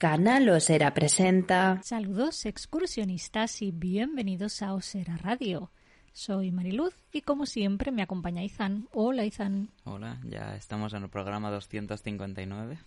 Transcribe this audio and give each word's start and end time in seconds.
Canal 0.00 0.48
Osera 0.48 0.94
presenta. 0.94 1.78
Saludos 1.82 2.46
excursionistas 2.46 3.60
y 3.60 3.70
bienvenidos 3.70 4.62
a 4.62 4.72
Osera 4.72 5.18
Radio. 5.18 5.70
Soy 6.14 6.50
Mariluz 6.52 6.94
y 7.12 7.20
como 7.20 7.44
siempre 7.44 7.92
me 7.92 8.00
acompaña 8.00 8.42
Izan. 8.42 8.88
Hola 8.92 9.26
Izan. 9.26 9.68
Hola, 9.84 10.18
ya 10.24 10.56
estamos 10.56 10.94
en 10.94 11.02
el 11.02 11.10
programa 11.10 11.50
259. 11.50 12.78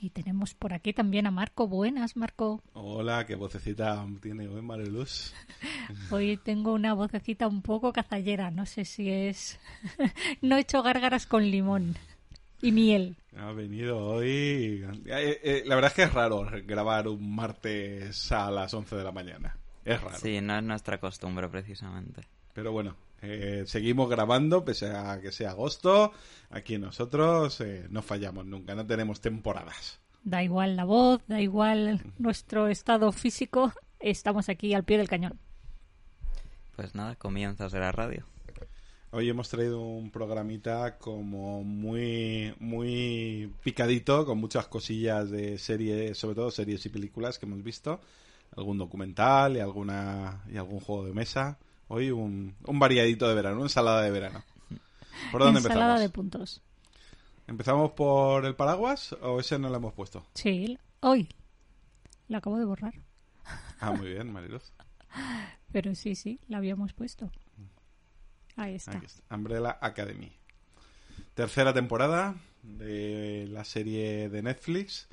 Y 0.00 0.10
tenemos 0.10 0.54
por 0.54 0.72
aquí 0.72 0.94
también 0.94 1.26
a 1.26 1.30
Marco. 1.30 1.68
Buenas, 1.68 2.16
Marco. 2.16 2.62
Hola, 2.72 3.26
qué 3.26 3.34
vocecita 3.34 4.06
tiene 4.22 4.48
hoy 4.48 4.62
Mariluz. 4.62 5.34
Hoy 6.10 6.38
tengo 6.38 6.72
una 6.72 6.94
vocecita 6.94 7.48
un 7.48 7.60
poco 7.60 7.92
cazallera. 7.92 8.50
No 8.50 8.64
sé 8.64 8.86
si 8.86 9.10
es... 9.10 9.60
no 10.40 10.56
he 10.56 10.60
hecho 10.60 10.82
gárgaras 10.82 11.26
con 11.26 11.50
limón 11.50 11.98
y 12.62 12.72
miel. 12.72 13.16
Ha 13.36 13.52
venido 13.52 13.98
hoy... 13.98 14.84
Eh, 15.06 15.40
eh, 15.42 15.62
la 15.66 15.74
verdad 15.74 15.90
es 15.90 15.94
que 15.94 16.02
es 16.04 16.12
raro 16.12 16.46
grabar 16.64 17.08
un 17.08 17.34
martes 17.34 18.32
a 18.32 18.50
las 18.50 18.72
11 18.72 18.96
de 18.96 19.04
la 19.04 19.12
mañana. 19.12 19.56
Es 19.84 20.00
raro. 20.00 20.18
Sí, 20.18 20.40
no 20.40 20.56
es 20.56 20.62
nuestra 20.62 20.98
costumbre 20.98 21.48
precisamente. 21.48 22.22
Pero 22.54 22.72
bueno, 22.72 22.96
eh, 23.22 23.62
seguimos 23.66 24.10
grabando 24.10 24.64
pese 24.64 24.90
a 24.90 25.20
que 25.20 25.30
sea 25.30 25.50
agosto. 25.50 26.12
Aquí 26.50 26.76
nosotros 26.76 27.60
eh, 27.60 27.86
no 27.88 28.02
fallamos 28.02 28.44
nunca, 28.46 28.74
no 28.74 28.84
tenemos 28.84 29.20
temporadas. 29.20 30.00
Da 30.24 30.42
igual 30.42 30.76
la 30.76 30.84
voz, 30.84 31.20
da 31.28 31.40
igual 31.40 32.00
nuestro 32.18 32.68
estado 32.68 33.12
físico. 33.12 33.72
Estamos 34.00 34.48
aquí 34.48 34.74
al 34.74 34.84
pie 34.84 34.98
del 34.98 35.08
cañón. 35.08 35.38
Pues 36.74 36.94
nada, 36.94 37.14
comienza 37.16 37.66
a 37.66 37.70
ser 37.70 37.80
la 37.80 37.92
radio. 37.92 38.26
Hoy 39.14 39.28
hemos 39.28 39.50
traído 39.50 39.78
un 39.80 40.10
programita 40.10 40.96
como 40.96 41.62
muy 41.62 42.54
muy 42.58 43.52
picadito, 43.62 44.24
con 44.24 44.38
muchas 44.38 44.68
cosillas 44.68 45.30
de 45.30 45.58
series, 45.58 46.16
sobre 46.16 46.34
todo 46.34 46.50
series 46.50 46.86
y 46.86 46.88
películas 46.88 47.38
que 47.38 47.44
hemos 47.44 47.62
visto, 47.62 48.00
algún 48.56 48.78
documental 48.78 49.54
y 49.56 49.60
alguna 49.60 50.42
y 50.50 50.56
algún 50.56 50.80
juego 50.80 51.04
de 51.04 51.12
mesa. 51.12 51.58
Hoy 51.88 52.10
un, 52.10 52.54
un 52.66 52.78
variadito 52.78 53.28
de 53.28 53.34
verano, 53.34 53.56
una 53.56 53.66
ensalada 53.66 54.00
de 54.00 54.10
verano. 54.10 54.42
¿Por 55.30 55.42
dónde 55.42 55.58
Ensalada 55.60 55.96
empezamos? 55.96 56.00
de 56.00 56.08
puntos. 56.08 56.62
¿Empezamos 57.46 57.90
por 57.90 58.46
el 58.46 58.54
paraguas 58.56 59.12
o 59.20 59.40
ese 59.40 59.58
no 59.58 59.68
lo 59.68 59.76
hemos 59.76 59.92
puesto? 59.92 60.24
Sí, 60.32 60.78
hoy. 61.00 61.28
La 62.28 62.38
acabo 62.38 62.58
de 62.58 62.64
borrar. 62.64 62.94
Ah, 63.78 63.92
muy 63.92 64.08
bien, 64.08 64.32
Mariluz. 64.32 64.72
Pero 65.70 65.94
sí, 65.94 66.14
sí, 66.14 66.40
la 66.48 66.56
habíamos 66.56 66.94
puesto. 66.94 67.30
Ahí 68.56 68.74
está. 68.76 68.96
Aquí 68.96 69.06
está. 69.06 69.34
Umbrella 69.34 69.78
Academy. 69.80 70.32
Tercera 71.34 71.72
temporada 71.72 72.34
de 72.62 73.46
la 73.50 73.64
serie 73.64 74.28
de 74.28 74.42
Netflix. 74.42 75.08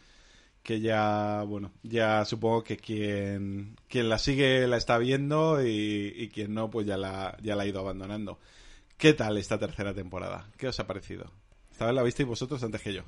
Que 0.62 0.82
ya, 0.82 1.44
bueno, 1.48 1.72
ya 1.84 2.26
supongo 2.26 2.64
que 2.66 2.76
quien, 2.78 3.78
quien 3.88 4.10
la 4.10 4.20
sigue 4.20 4.67
la 4.67 4.76
está 4.78 4.98
viendo 4.98 5.66
y, 5.66 6.14
y 6.16 6.28
quien 6.30 6.54
no, 6.54 6.70
pues 6.70 6.86
ya 6.86 6.98
la, 6.98 7.38
ya 7.42 7.56
la 7.56 7.64
ha 7.64 7.66
ido 7.66 7.80
abandonando. 7.80 8.40
¿Qué 8.98 9.14
tal 9.14 9.38
esta 9.38 9.58
tercera 9.58 9.94
temporada? 9.94 10.50
¿Qué 10.58 10.67
os 10.67 10.77
ha 10.82 10.86
parecido? 10.86 11.32
Esta 11.71 11.86
vez 11.86 11.95
la 11.95 12.04
visteis 12.04 12.27
vosotros 12.27 12.61
antes 12.61 12.82
que 12.82 12.94
yo. 12.94 13.04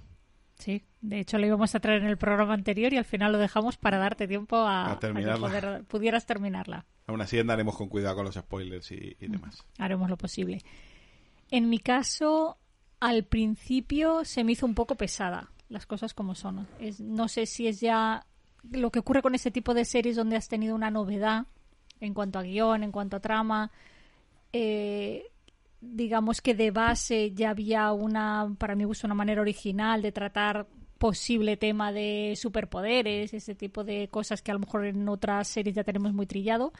Sí, 0.55 0.81
de 1.01 1.19
hecho 1.19 1.37
lo 1.39 1.45
íbamos 1.45 1.75
a 1.75 1.81
traer 1.81 2.01
en 2.03 2.07
el 2.07 2.17
programa 2.17 2.53
anterior 2.53 2.93
y 2.93 2.97
al 2.97 3.05
final 3.05 3.33
lo 3.33 3.37
dejamos 3.37 3.77
para 3.77 3.97
darte 3.97 4.27
tiempo 4.29 4.55
a, 4.55 4.91
A 4.93 4.99
terminarla. 4.99 5.47
que 5.51 5.59
poder- 5.61 5.83
pudieras 5.83 6.25
terminarla. 6.25 6.85
Aún 7.11 7.21
así 7.21 7.37
andaremos 7.37 7.75
con 7.75 7.89
cuidado 7.89 8.15
con 8.15 8.25
los 8.25 8.35
spoilers 8.35 8.91
y, 8.91 9.15
y 9.19 9.27
demás. 9.27 9.63
Haremos 9.77 10.09
lo 10.09 10.17
posible. 10.17 10.61
En 11.49 11.69
mi 11.69 11.79
caso, 11.79 12.57
al 13.01 13.25
principio 13.25 14.23
se 14.23 14.43
me 14.43 14.53
hizo 14.53 14.65
un 14.65 14.75
poco 14.75 14.95
pesada, 14.95 15.51
las 15.67 15.85
cosas 15.85 16.13
como 16.13 16.35
son. 16.35 16.67
Es, 16.79 17.01
no 17.01 17.27
sé 17.27 17.45
si 17.45 17.67
es 17.67 17.81
ya 17.81 18.25
lo 18.71 18.91
que 18.91 18.99
ocurre 18.99 19.21
con 19.21 19.35
ese 19.35 19.51
tipo 19.51 19.73
de 19.73 19.85
series 19.85 20.15
donde 20.15 20.37
has 20.37 20.47
tenido 20.47 20.75
una 20.75 20.89
novedad 20.91 21.47
en 21.99 22.13
cuanto 22.13 22.39
a 22.39 22.43
guion, 22.43 22.83
en 22.83 22.91
cuanto 22.91 23.17
a 23.17 23.19
trama. 23.19 23.71
Eh, 24.53 25.31
digamos 25.81 26.41
que 26.41 26.55
de 26.55 26.71
base 26.71 27.33
ya 27.33 27.49
había 27.49 27.91
una, 27.91 28.55
para 28.57 28.75
mi 28.75 28.85
gusto, 28.85 29.07
una 29.07 29.15
manera 29.15 29.41
original 29.41 30.01
de 30.01 30.11
tratar 30.11 30.67
posible 30.97 31.57
tema 31.57 31.91
de 31.91 32.35
superpoderes, 32.37 33.33
ese 33.33 33.55
tipo 33.55 33.83
de 33.83 34.07
cosas 34.09 34.43
que 34.43 34.51
a 34.51 34.53
lo 34.53 34.59
mejor 34.59 34.85
en 34.85 35.09
otras 35.09 35.47
series 35.47 35.75
ya 35.75 35.83
tenemos 35.83 36.13
muy 36.13 36.27
trillado. 36.27 36.71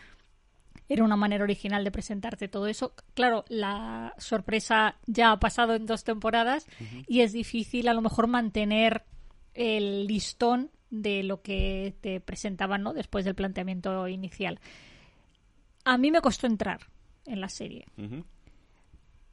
Era 0.90 1.04
una 1.04 1.16
manera 1.16 1.44
original 1.44 1.84
de 1.84 1.92
presentarte 1.92 2.48
todo 2.48 2.68
eso. 2.68 2.94
Claro, 3.14 3.46
la 3.48 4.14
sorpresa 4.18 4.96
ya 5.08 5.32
ha 5.32 5.40
pasado 5.40 5.76
en 5.76 5.86
dos 5.86 6.04
temporadas 6.04 6.68
y 7.08 7.22
es 7.22 7.32
difícil 7.32 7.88
a 7.88 7.94
lo 7.94 8.02
mejor 8.02 8.28
mantener 8.28 9.04
el 9.54 10.08
listón 10.08 10.70
de 10.90 11.24
lo 11.24 11.42
que 11.42 11.96
te 12.02 12.20
presentaban 12.20 12.84
¿no? 12.84 12.94
después 12.94 13.24
del 13.24 13.36
planteamiento 13.36 14.08
inicial. 14.08 14.60
A 15.86 15.98
mí 15.98 16.12
me 16.12 16.22
costó 16.22 16.48
entrar 16.48 16.82
en 17.26 17.40
la 17.40 17.48
serie 17.48 17.86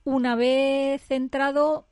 una 0.09 0.37
vez 0.37 1.11
entrado, 1.11 1.87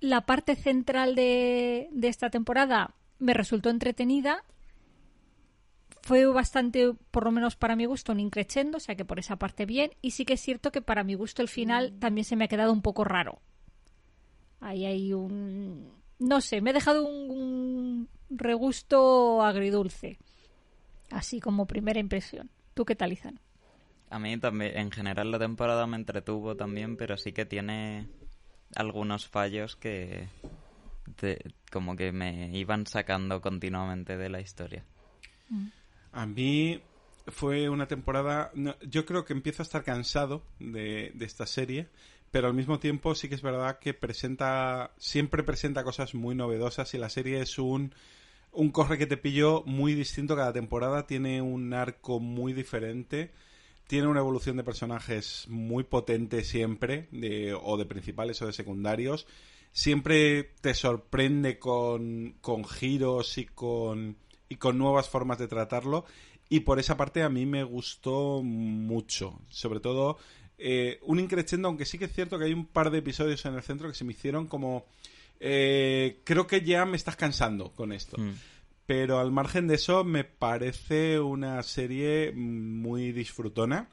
la 0.00 0.26
parte 0.26 0.54
central 0.54 1.14
de, 1.14 1.88
de 1.90 2.08
esta 2.08 2.28
temporada 2.28 2.94
me 3.18 3.32
resultó 3.32 3.70
entretenida. 3.70 4.44
Fue 6.02 6.26
bastante, 6.26 6.92
por 7.10 7.24
lo 7.24 7.30
menos 7.30 7.56
para 7.56 7.76
mi 7.76 7.86
gusto, 7.86 8.12
un 8.12 8.20
increchendo, 8.20 8.78
o 8.78 8.80
sea 8.80 8.96
que 8.96 9.04
por 9.04 9.18
esa 9.18 9.36
parte 9.36 9.66
bien. 9.66 9.92
Y 10.02 10.10
sí 10.12 10.24
que 10.24 10.34
es 10.34 10.40
cierto 10.40 10.72
que 10.72 10.82
para 10.82 11.04
mi 11.04 11.14
gusto 11.14 11.42
el 11.42 11.48
final 11.48 11.94
también 11.98 12.24
se 12.24 12.36
me 12.36 12.44
ha 12.44 12.48
quedado 12.48 12.72
un 12.72 12.82
poco 12.82 13.04
raro. 13.04 13.40
Ahí 14.60 14.84
hay 14.84 15.12
un... 15.12 15.92
No 16.18 16.40
sé, 16.40 16.60
me 16.60 16.70
ha 16.70 16.72
dejado 16.72 17.04
un, 17.04 17.30
un 17.30 18.08
regusto 18.30 19.42
agridulce. 19.42 20.18
Así 21.10 21.40
como 21.40 21.66
primera 21.66 22.00
impresión. 22.00 22.50
¿Tú 22.74 22.84
qué 22.84 22.96
tal, 22.96 23.12
Izan? 23.12 23.40
A 24.10 24.18
mí 24.18 24.36
también, 24.38 24.76
en 24.76 24.90
general 24.90 25.30
la 25.30 25.38
temporada 25.38 25.86
me 25.86 25.96
entretuvo 25.96 26.56
también, 26.56 26.96
pero 26.96 27.16
sí 27.16 27.32
que 27.32 27.46
tiene 27.46 28.08
algunos 28.74 29.28
fallos 29.28 29.76
que 29.76 30.28
como 31.70 31.96
que 31.96 32.12
me 32.12 32.56
iban 32.56 32.86
sacando 32.86 33.40
continuamente 33.40 34.16
de 34.16 34.28
la 34.28 34.40
historia. 34.40 34.84
A 36.12 36.26
mí 36.26 36.80
fue 37.26 37.68
una 37.68 37.88
temporada. 37.88 38.52
yo 38.88 39.06
creo 39.06 39.24
que 39.24 39.32
empiezo 39.32 39.62
a 39.62 39.64
estar 39.64 39.84
cansado 39.84 40.42
de, 40.58 41.12
de 41.14 41.24
esta 41.24 41.46
serie, 41.46 41.88
pero 42.30 42.48
al 42.48 42.54
mismo 42.54 42.78
tiempo 42.78 43.14
sí 43.14 43.28
que 43.28 43.34
es 43.34 43.42
verdad 43.42 43.78
que 43.78 43.94
presenta. 43.94 44.92
Siempre 44.98 45.42
presenta 45.42 45.84
cosas 45.84 46.14
muy 46.14 46.34
novedosas 46.34 46.94
y 46.94 46.98
la 46.98 47.08
serie 47.08 47.40
es 47.40 47.58
un. 47.58 47.94
Un 48.54 48.70
corre 48.70 48.98
que 48.98 49.06
te 49.06 49.16
pillo 49.16 49.62
muy 49.64 49.94
distinto 49.94 50.36
cada 50.36 50.52
temporada. 50.52 51.06
Tiene 51.06 51.40
un 51.40 51.72
arco 51.72 52.20
muy 52.20 52.52
diferente. 52.52 53.32
Tiene 53.86 54.08
una 54.08 54.20
evolución 54.20 54.56
de 54.56 54.64
personajes 54.64 55.46
muy 55.48 55.84
potente 55.84 56.44
siempre, 56.44 57.08
de, 57.12 57.54
o 57.54 57.76
de 57.78 57.86
principales 57.86 58.40
o 58.42 58.46
de 58.46 58.52
secundarios. 58.52 59.26
Siempre 59.72 60.44
te 60.60 60.74
sorprende 60.74 61.58
con, 61.58 62.36
con 62.42 62.64
giros 62.64 63.38
y 63.38 63.46
con, 63.46 64.16
y 64.52 64.56
con 64.56 64.76
nuevas 64.76 65.08
formas 65.08 65.38
de 65.38 65.48
tratarlo. 65.48 66.04
Y 66.50 66.60
por 66.60 66.78
esa 66.78 66.98
parte 66.98 67.22
a 67.22 67.30
mí 67.30 67.46
me 67.46 67.64
gustó 67.64 68.42
mucho. 68.42 69.40
Sobre 69.48 69.80
todo 69.80 70.18
eh, 70.58 70.98
un 71.02 71.20
increchendo, 71.20 71.68
aunque 71.68 71.86
sí 71.86 71.98
que 71.98 72.04
es 72.04 72.12
cierto 72.12 72.38
que 72.38 72.44
hay 72.44 72.52
un 72.52 72.66
par 72.66 72.90
de 72.90 72.98
episodios 72.98 73.44
en 73.46 73.54
el 73.54 73.62
centro 73.62 73.88
que 73.88 73.94
se 73.94 74.04
me 74.04 74.12
hicieron 74.12 74.46
como... 74.46 74.84
eh, 75.40 76.20
creo 76.24 76.46
que 76.46 76.60
ya 76.60 76.84
me 76.84 76.98
estás 76.98 77.16
cansando 77.16 77.72
con 77.72 77.92
esto. 77.92 78.18
Mm. 78.20 78.34
Pero 78.84 79.20
al 79.20 79.32
margen 79.32 79.68
de 79.68 79.76
eso, 79.76 80.04
me 80.04 80.24
parece 80.24 81.18
una 81.18 81.62
serie 81.62 82.32
muy 82.32 83.12
disfrutona. 83.12 83.88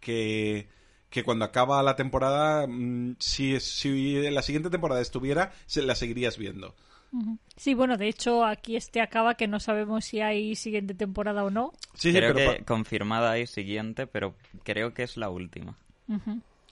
Que, 0.00 0.68
que 1.10 1.22
cuando 1.22 1.44
acaba 1.44 1.82
la 1.82 1.96
temporada, 1.96 2.66
mm, 2.66 3.16
si, 3.18 3.60
si 3.60 4.30
la 4.30 4.40
siguiente 4.40 4.70
temporada 4.70 5.02
estuviera, 5.02 5.52
se 5.66 5.82
la 5.82 5.94
seguirías 5.94 6.38
viendo. 6.38 6.74
Sí, 7.56 7.74
bueno, 7.74 7.96
de 7.96 8.08
hecho 8.08 8.44
aquí 8.44 8.76
este 8.76 9.00
acaba 9.00 9.34
que 9.34 9.48
no 9.48 9.58
sabemos 9.60 10.04
si 10.04 10.20
hay 10.20 10.54
siguiente 10.56 10.94
temporada 10.94 11.44
o 11.44 11.50
no. 11.50 11.72
Sí, 11.94 12.12
sí, 12.12 12.18
creo 12.18 12.34
pero, 12.34 12.52
que 12.52 12.58
pa- 12.58 12.64
confirmada 12.64 13.30
hay 13.32 13.46
siguiente, 13.46 14.06
pero 14.06 14.34
creo 14.64 14.92
que 14.92 15.02
es 15.04 15.16
la 15.16 15.30
última. 15.30 15.76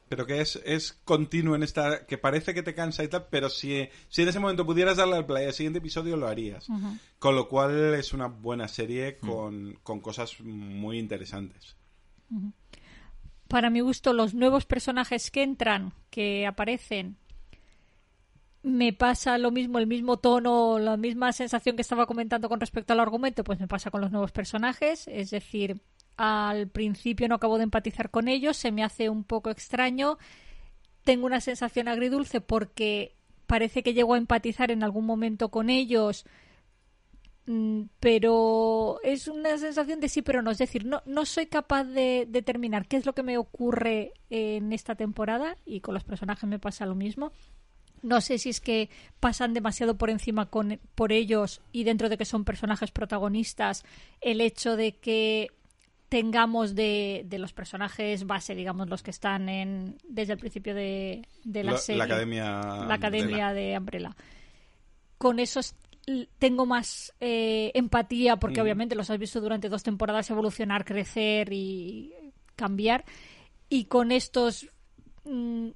Pero 0.09 0.27
que 0.27 0.41
es, 0.43 0.57
es 0.67 0.93
continuo 1.05 1.57
en 1.57 1.63
esta, 1.63 2.07
que 2.07 2.19
parece 2.19 2.53
que 2.53 2.63
te 2.63 2.75
cansa 2.75 3.03
y 3.03 3.09
tal, 3.09 3.27
pero 3.31 3.49
si, 3.49 3.89
si 4.11 4.23
en 4.23 4.29
ese 4.29 4.39
momento 4.39 4.67
pudieras 4.67 4.99
darle 4.99 5.17
al 5.17 5.25
play 5.27 5.47
al 5.47 5.55
siguiente 5.55 5.79
episodio 5.79 6.17
lo 6.17 6.29
harías. 6.29 6.69
Con 7.19 7.35
lo 7.35 7.49
cual 7.49 7.95
es 7.95 8.13
una 8.13 8.27
buena 8.27 8.69
serie 8.69 9.17
con, 9.17 9.79
con 9.83 10.01
cosas 10.01 10.39
muy 10.41 10.99
interesantes. 10.99 11.75
Para 13.49 13.71
mi 13.71 13.81
gusto, 13.81 14.13
los 14.13 14.35
nuevos 14.35 14.67
personajes 14.67 15.31
que 15.31 15.43
entran, 15.43 15.93
que 16.11 16.47
aparecen, 16.47 17.17
me 18.65 18.95
pasa 18.95 19.37
lo 19.37 19.51
mismo, 19.51 19.79
el 19.79 19.87
mismo 19.87 20.17
tono, 20.17 20.79
la 20.79 20.97
misma 20.97 21.33
sensación 21.35 21.77
que 21.77 21.83
estaba 21.83 22.07
comentando 22.07 22.49
con 22.49 22.61
respecto 22.61 22.95
al 22.95 23.01
argumento, 23.01 23.45
pues 23.45 23.61
me 23.61 23.69
pasa 23.69 23.91
con 23.91 24.01
los 24.01 24.11
nuevos 24.11 24.33
personajes. 24.33 25.07
Es 25.07 25.31
decir, 25.31 25.83
al 26.17 26.69
principio 26.69 27.29
no 27.29 27.35
acabo 27.35 27.59
de 27.59 27.65
empatizar 27.65 28.11
con 28.11 28.27
ellos, 28.27 28.57
se 28.57 28.73
me 28.73 28.83
hace 28.83 29.11
un 29.11 29.23
poco 29.23 29.51
extraño. 29.51 30.17
Tengo 31.05 31.27
una 31.27 31.43
sensación 31.43 31.89
agridulce 31.89 32.41
porque 32.41 33.15
parece 33.47 33.83
que 33.83 33.93
llego 33.93 34.15
a 34.15 34.19
empatizar 34.19 34.71
en 34.71 34.83
algún 34.83 35.05
momento 35.05 35.51
con 35.51 35.69
ellos, 35.69 36.25
mm, 37.45 37.83
pero 38.01 38.99
es 39.03 39.29
una 39.29 39.59
sensación 39.59 40.01
de 40.01 40.09
sí, 40.09 40.23
pero 40.23 40.41
no. 40.41 40.51
Es 40.51 40.59
decir, 40.59 40.87
no, 40.87 41.03
no 41.05 41.27
soy 41.27 41.49
capaz 41.49 41.85
de 41.85 42.27
determinar 42.31 42.89
qué 42.89 42.97
es 42.97 43.05
lo 43.05 43.13
que 43.15 43.23
me 43.23 43.37
ocurre 43.37 44.15
en 44.31 44.73
esta 44.73 44.95
temporada 44.95 45.59
y 45.67 45.81
con 45.81 45.93
los 45.93 46.05
personajes 46.05 46.49
me 46.49 46.59
pasa 46.59 46.87
lo 46.87 46.95
mismo. 46.95 47.31
No 48.05 48.21
sé 48.21 48.37
si 48.39 48.51
es 48.51 48.61
que 48.61 48.91
pasan 49.19 49.55
demasiado 49.55 49.97
por 49.97 50.11
encima 50.11 50.47
con, 50.47 50.79
por 50.95 51.11
ellos 51.11 51.63
y 51.73 51.85
dentro 51.85 52.09
de 52.11 52.19
que 52.19 52.27
son 52.27 52.45
personajes 52.45 52.91
protagonistas, 52.91 53.83
el 54.21 54.41
hecho 54.43 54.77
de 54.77 54.93
que 54.93 55.51
tengamos 56.11 56.75
de, 56.75 57.23
de 57.27 57.39
los 57.39 57.53
personajes 57.55 58.27
base, 58.27 58.55
digamos, 58.55 58.89
los 58.91 59.03
que 59.03 59.11
están 59.11 59.49
en, 59.49 59.97
desde 60.07 60.35
el 60.35 60.39
principio 60.39 60.75
de, 60.75 61.27
de 61.45 61.65
la, 61.65 61.73
La- 61.73 61.79
serie. 61.79 61.99
la 61.99 62.05
academia 62.05 62.61
La 62.87 62.95
academia 62.95 63.53
de 63.55 63.77
Umbrella. 63.79 64.15
Con 65.19 65.39
esos 65.39 65.75
tengo 66.39 66.67
más 66.67 67.15
eh, 67.21 67.71
empatía 67.75 68.37
porque 68.37 68.61
Mm. 68.61 68.65
obviamente 68.65 68.95
los 68.95 69.09
has 69.09 69.19
visto 69.19 69.41
durante 69.41 69.71
dos 69.71 69.83
temporadas 69.83 70.29
evolucionar, 70.31 70.85
crecer 70.85 71.51
y 71.53 72.13
cambiar. 72.55 73.05
Y 73.71 73.87
con 73.87 74.13
estos 74.13 74.69
mm, 75.25 75.69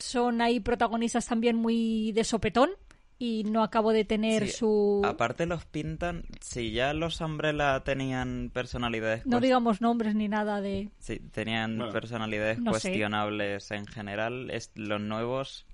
son 0.00 0.40
ahí 0.40 0.60
protagonistas 0.60 1.26
también 1.26 1.56
muy 1.56 2.12
de 2.12 2.24
sopetón 2.24 2.70
y 3.18 3.44
no 3.44 3.62
acabo 3.62 3.92
de 3.92 4.04
tener 4.06 4.46
Sí, 4.46 4.52
su... 4.52 5.02
Aparte 5.04 5.44
los 5.44 5.66
pintan, 5.66 6.24
si 6.40 6.72
ya 6.72 6.94
los 6.94 7.20
Umbrella 7.20 7.80
tenían 7.84 8.50
personalidades... 8.52 9.26
No 9.26 9.36
cuest- 9.38 9.42
digamos 9.42 9.80
nombres 9.82 10.14
ni 10.14 10.26
nada 10.28 10.60
de... 10.62 10.88
Sí, 10.98 11.18
tenían 11.30 11.76
Bueno, 11.76 11.92
personalidades 11.92 12.58
no 12.58 12.72
sé. 12.72 12.88
cuestionables 12.88 13.70
en 13.72 13.86
general. 13.86 14.50
Es, 14.50 14.70
los 14.74 15.00
nuevos, 15.02 15.66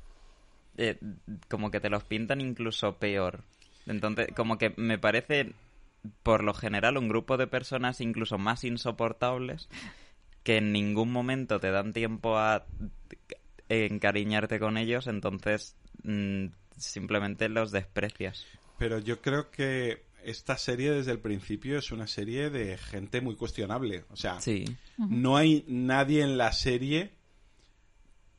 eh, 0.76 0.98
como 1.48 1.70
que 1.70 1.78
te 1.80 1.88
los 1.88 2.02
pintan 2.02 2.40
incluso 2.40 2.96
peor. 2.96 3.44
Entonces, 3.86 4.26
como 4.34 4.58
que 4.58 4.74
me 4.76 4.98
parece, 4.98 5.52
por 6.24 6.42
lo 6.42 6.52
general, 6.52 6.96
un 6.98 7.08
grupo 7.08 7.36
de 7.36 7.46
personas 7.46 8.00
incluso 8.00 8.38
más 8.38 8.64
insoportables 8.64 9.68
que 10.42 10.56
en 10.56 10.72
ningún 10.72 11.12
momento 11.12 11.60
te 11.60 11.70
dan 11.70 11.92
tiempo 11.92 12.36
a 12.38 12.64
encariñarte 13.68 14.58
con 14.58 14.76
ellos, 14.78 15.06
entonces 15.06 15.76
mm, 16.02 16.46
simplemente 16.76 17.48
los 17.48 17.72
desprecias. 17.72 18.46
Pero 18.78 18.98
yo 18.98 19.20
creo 19.20 19.50
que 19.50 20.04
esta 20.22 20.58
serie 20.58 20.90
desde 20.90 21.12
el 21.12 21.20
principio 21.20 21.78
es 21.78 21.92
una 21.92 22.06
serie 22.06 22.50
de 22.50 22.76
gente 22.78 23.20
muy 23.20 23.36
cuestionable. 23.36 24.04
O 24.10 24.16
sea, 24.16 24.40
Sí. 24.40 24.64
no 24.98 25.36
hay 25.36 25.64
nadie 25.68 26.22
en 26.22 26.36
la 26.36 26.52
serie 26.52 27.12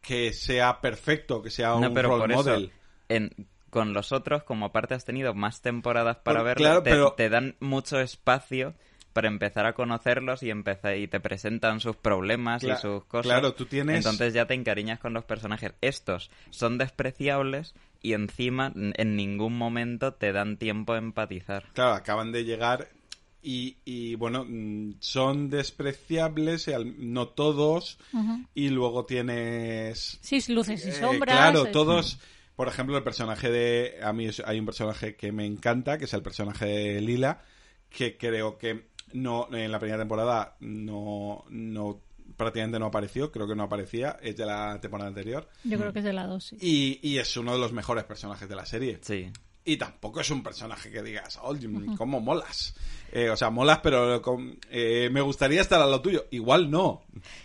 que 0.01 0.31
sea 0.33 0.79
perfecto, 0.81 1.41
que 1.41 1.50
sea 1.50 1.69
No, 1.69 1.88
un 1.89 1.94
pero 1.94 2.09
role 2.09 2.21
por 2.21 2.31
eso, 2.31 2.44
model. 2.44 2.71
en, 3.09 3.47
con 3.69 3.94
los 3.94 4.12
otros, 4.12 4.44
como 4.44 4.68
aparte 4.68 4.94
has 4.94 5.06
tenido 5.06 5.33
más 5.33 5.62
temporadas 5.62 6.18
para 6.18 6.41
Bueno, 6.41 6.45
verlo, 6.45 6.63
claro, 6.63 6.83
te, 6.83 6.89
pero- 6.91 7.13
te 7.13 7.30
dan 7.30 7.56
mucho 7.59 8.00
espacio 8.00 8.73
para 9.18 9.30
empezar 9.30 9.66
a 9.66 9.74
conocerlos 9.74 10.44
y 10.44 10.52
empezar 10.52 10.96
y 10.96 11.08
te 11.08 11.19
presentan 11.19 11.80
sus 11.80 11.96
problemas 11.96 12.62
y 12.64 12.68
sus 12.75 13.04
cosas. 13.06 13.25
claro, 13.31 13.56
tú 13.56 13.66
tienes- 13.66 13.96
Entonces 13.98 14.31
ya 14.31 14.46
te 14.46 14.54
encariñas 14.54 15.00
con 15.00 15.12
los 15.16 15.24
personajes. 15.25 15.74
Estos 15.81 16.30
son 16.52 16.78
despreciables 16.78 17.74
y 18.04 18.14
encima 18.14 18.72
en 18.75 19.16
ningún 19.16 19.58
momento 19.58 20.14
te 20.14 20.31
dan 20.34 20.58
tiempo 20.58 20.94
a 20.94 21.00
empatizar. 21.00 21.64
Claro, 21.74 21.94
acaban 21.96 22.31
de 22.31 22.44
llegar 22.46 22.90
y, 23.42 23.78
y, 23.86 24.14
bueno, 24.14 24.46
son 25.00 25.50
despreciables, 25.50 26.68
y 26.68 26.74
al- 26.74 27.12
no 27.12 27.30
todos, 27.30 27.98
y 28.54 28.69
luego 28.69 29.06
tienes... 29.06 30.19
Sí, 30.22 30.40
luces 30.54 30.86
y 30.86 30.90
Eh, 30.90 30.94
sombras. 30.94 31.36
claro, 31.36 31.66
todos... 31.72 32.19
Por 32.56 32.68
ejemplo, 32.68 32.96
el 32.98 33.04
personaje 33.04 33.50
de... 33.50 33.96
A 34.04 34.14
mí 34.14 34.28
hay 34.46 34.60
un 34.60 34.66
personaje 34.68 35.16
que 35.16 35.31
me 35.31 35.46
encanta, 35.48 35.98
que 35.98 36.06
es 36.06 36.14
el 36.14 36.22
personaje 36.22 36.66
de 36.66 37.02
Lila, 37.02 37.42
que 37.90 38.18
creo 38.18 38.58
que 38.58 38.86
no 39.13 39.48
en 39.54 39.71
la 39.71 39.80
primera 39.80 40.00
temporada 40.00 40.56
no, 40.59 41.45
no 41.50 42.01
prácticamente 42.36 42.77
no 42.80 42.88
apareció, 42.88 43.31
creo 43.31 43.48
que 43.48 43.56
no 43.56 43.63
aparecía, 43.63 44.18
es 44.21 44.38
de 44.38 44.45
la 44.45 44.80
temporada 44.81 45.07
anterior, 45.09 45.50
Yo 45.63 45.77
creo 45.80 45.92
que 45.94 46.00
es 46.00 46.06
de 46.06 46.13
la 46.13 46.27
dosis. 46.27 46.62
y, 46.62 47.00
y 47.01 47.18
es 47.18 47.36
uno 47.38 47.54
de 47.54 47.59
los 47.59 47.71
mejores 47.74 48.04
personajes 48.04 48.48
de 48.48 48.56
la 48.56 48.65
serie. 48.65 49.00
Sí. 49.01 49.31
Y 49.65 49.75
tampoco 49.75 50.21
es 50.21 50.30
un 50.30 50.44
personaje 50.44 50.89
que 50.92 51.04
digas, 51.04 51.38
oye, 51.42 51.68
¿cómo 51.98 52.21
molas? 52.21 52.74
Eh, 53.12 53.30
o 53.30 53.36
sea, 53.36 53.50
molas, 53.50 53.80
pero 53.83 54.21
con- 54.21 54.57
eh, 54.69 55.09
me 55.12 55.19
gustaría 55.19 55.59
estar 55.59 55.81
a 55.81 55.86
lo 55.86 56.01
tuyo. 56.01 56.25
Igual 56.31 56.71
no. 56.71 57.01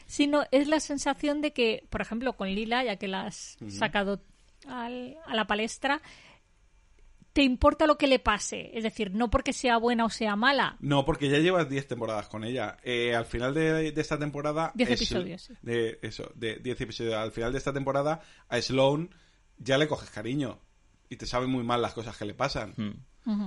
sino 0.06 0.44
es 0.52 0.68
la 0.68 0.78
sensación 0.78 1.40
de 1.40 1.52
que, 1.52 1.84
por 1.90 2.00
ejemplo, 2.00 2.34
con 2.34 2.48
Lila, 2.54 2.84
ya 2.84 2.96
que 2.96 3.08
la 3.08 3.22
has 3.26 3.56
sacado 3.68 4.22
al- 4.68 5.16
a 5.26 5.34
la 5.34 5.46
palestra, 5.48 6.00
te 7.32 7.42
importa 7.42 7.86
lo 7.86 7.96
que 7.98 8.06
le 8.06 8.18
pase. 8.18 8.70
Es 8.74 8.82
decir, 8.84 9.10
no 9.12 9.30
porque 9.30 9.52
sea 9.52 9.76
buena 9.78 10.04
o 10.04 10.10
sea 10.10 10.36
mala. 10.36 10.76
No, 10.80 11.04
porque 11.04 11.28
ya 11.30 11.38
llevas 11.38 11.68
10 11.68 11.88
temporadas 11.88 12.28
con 12.28 12.44
ella. 12.44 12.76
Eh, 12.82 13.14
al 13.14 13.24
final 13.26 13.54
de, 13.54 13.92
de 13.92 14.00
esta 14.00 14.18
temporada... 14.18 14.72
10 14.74 14.90
es- 14.90 15.00
episodios, 15.00 15.42
sí. 15.42 15.54
De 15.62 15.98
eso, 16.02 16.30
de 16.34 16.56
10 16.56 16.80
episodios. 16.82 17.14
Al 17.14 17.32
final 17.32 17.52
de 17.52 17.58
esta 17.58 17.72
temporada, 17.72 18.20
a 18.48 18.60
Sloane 18.60 19.08
ya 19.58 19.78
le 19.78 19.88
coges 19.88 20.10
cariño. 20.10 20.60
Y 21.08 21.16
te 21.16 21.26
saben 21.26 21.50
muy 21.50 21.62
mal 21.64 21.80
las 21.82 21.92
cosas 21.94 22.16
que 22.16 22.24
le 22.24 22.34
pasan. 22.34 22.74
Mm. 22.76 23.44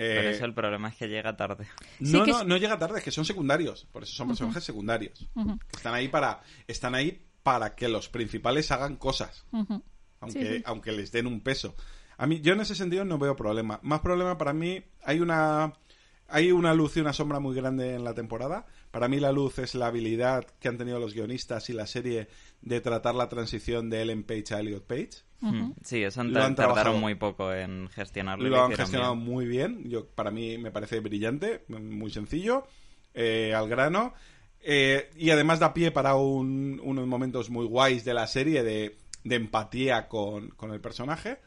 Eh, 0.00 0.14
Pero 0.16 0.28
eso 0.30 0.44
el 0.44 0.54
problema 0.54 0.88
es 0.90 0.96
que 0.96 1.08
llega 1.08 1.36
tarde. 1.36 1.66
No, 1.98 2.06
Sí 2.20 2.24
que 2.24 2.30
no, 2.30 2.40
es- 2.40 2.46
no 2.46 2.56
llega 2.56 2.78
tarde, 2.78 2.98
es 2.98 3.04
que 3.04 3.10
son 3.10 3.24
secundarios. 3.24 3.84
Por 3.90 4.02
eso 4.04 4.12
son 4.14 4.28
personajes 4.28 4.62
secundarios. 4.64 5.28
Están 5.72 5.94
ahí 5.94 6.08
para 6.08 6.40
están 6.68 6.94
ahí 6.94 7.24
para 7.42 7.74
que 7.74 7.88
los 7.88 8.08
principales 8.08 8.70
hagan 8.70 8.96
cosas. 8.96 9.44
Aunque, 10.20 10.46
Sí, 10.46 10.56
sí. 10.58 10.62
aunque 10.66 10.92
les 10.92 11.10
den 11.12 11.26
un 11.26 11.40
peso. 11.40 11.74
A 12.18 12.26
mí, 12.26 12.40
yo 12.40 12.52
en 12.52 12.60
ese 12.60 12.74
sentido 12.74 13.04
no 13.04 13.16
veo 13.18 13.34
problema. 13.36 13.80
Más 13.82 14.00
problema 14.00 14.36
para 14.36 14.52
mí, 14.52 14.82
hay 15.04 15.20
una 15.20 15.72
hay 16.30 16.52
una 16.52 16.74
luz 16.74 16.94
y 16.98 17.00
una 17.00 17.14
sombra 17.14 17.40
muy 17.40 17.54
grande 17.56 17.94
en 17.94 18.04
la 18.04 18.12
temporada. 18.12 18.66
Para 18.90 19.08
mí 19.08 19.18
la 19.18 19.32
luz 19.32 19.58
es 19.60 19.74
la 19.74 19.86
habilidad 19.86 20.44
que 20.60 20.68
han 20.68 20.76
tenido 20.76 20.98
los 21.00 21.14
guionistas 21.14 21.70
y 21.70 21.72
la 21.72 21.86
serie 21.86 22.28
de 22.60 22.82
tratar 22.82 23.14
la 23.14 23.30
transición 23.30 23.88
de 23.88 24.02
Ellen 24.02 24.24
Page 24.24 24.52
a 24.54 24.60
Elliot 24.60 24.84
Page. 24.86 25.08
Mm. 25.40 25.70
Sí, 25.82 26.02
eso 26.02 26.22
Lo 26.24 26.42
han 26.42 26.54
tardaron 26.54 26.74
trabajado. 26.74 26.98
muy 26.98 27.14
poco 27.14 27.50
en 27.54 27.88
gestionarlo. 27.88 28.46
y 28.46 28.50
Lo 28.50 28.56
lo 28.56 28.64
han 28.64 28.72
gestionado 28.72 29.14
bien. 29.14 29.24
muy 29.26 29.46
bien. 29.46 29.88
Yo, 29.88 30.06
para 30.06 30.30
mí 30.30 30.58
me 30.58 30.70
parece 30.70 31.00
brillante, 31.00 31.64
muy 31.68 32.10
sencillo, 32.10 32.64
eh, 33.14 33.54
al 33.54 33.66
grano. 33.70 34.12
Eh, 34.60 35.08
y 35.16 35.30
además 35.30 35.60
da 35.60 35.72
pie 35.72 35.92
para 35.92 36.14
un- 36.16 36.78
unos 36.84 37.06
momentos 37.06 37.48
muy 37.48 37.64
guays 37.64 38.04
de 38.04 38.12
la 38.12 38.26
serie 38.26 38.62
de, 38.62 38.98
de 39.24 39.34
empatía 39.36 40.08
con, 40.08 40.50
con 40.50 40.72
el 40.72 40.80
personaje. 40.82 41.38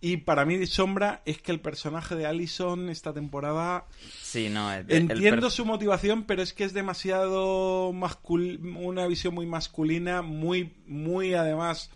Y 0.00 0.18
para 0.18 0.44
mí, 0.44 0.64
Sombra, 0.66 1.22
es 1.24 1.42
que 1.42 1.50
el 1.50 1.58
personaje 1.60 2.14
de 2.14 2.24
Allison 2.26 2.88
esta 2.88 3.12
temporada. 3.12 3.84
Sí, 4.22 4.48
no, 4.48 4.72
el- 4.72 4.86
el 4.88 5.10
Entiendo 5.10 5.50
su 5.50 5.64
motivación, 5.64 6.22
pero 6.24 6.40
es 6.42 6.52
que 6.52 6.62
es 6.64 6.72
demasiado 6.72 7.92
mascul 7.92 8.60
una 8.76 9.06
visión 9.08 9.34
muy 9.34 9.46
masculina, 9.46 10.22
muy, 10.22 10.72
muy 10.86 11.34
además, 11.34 11.90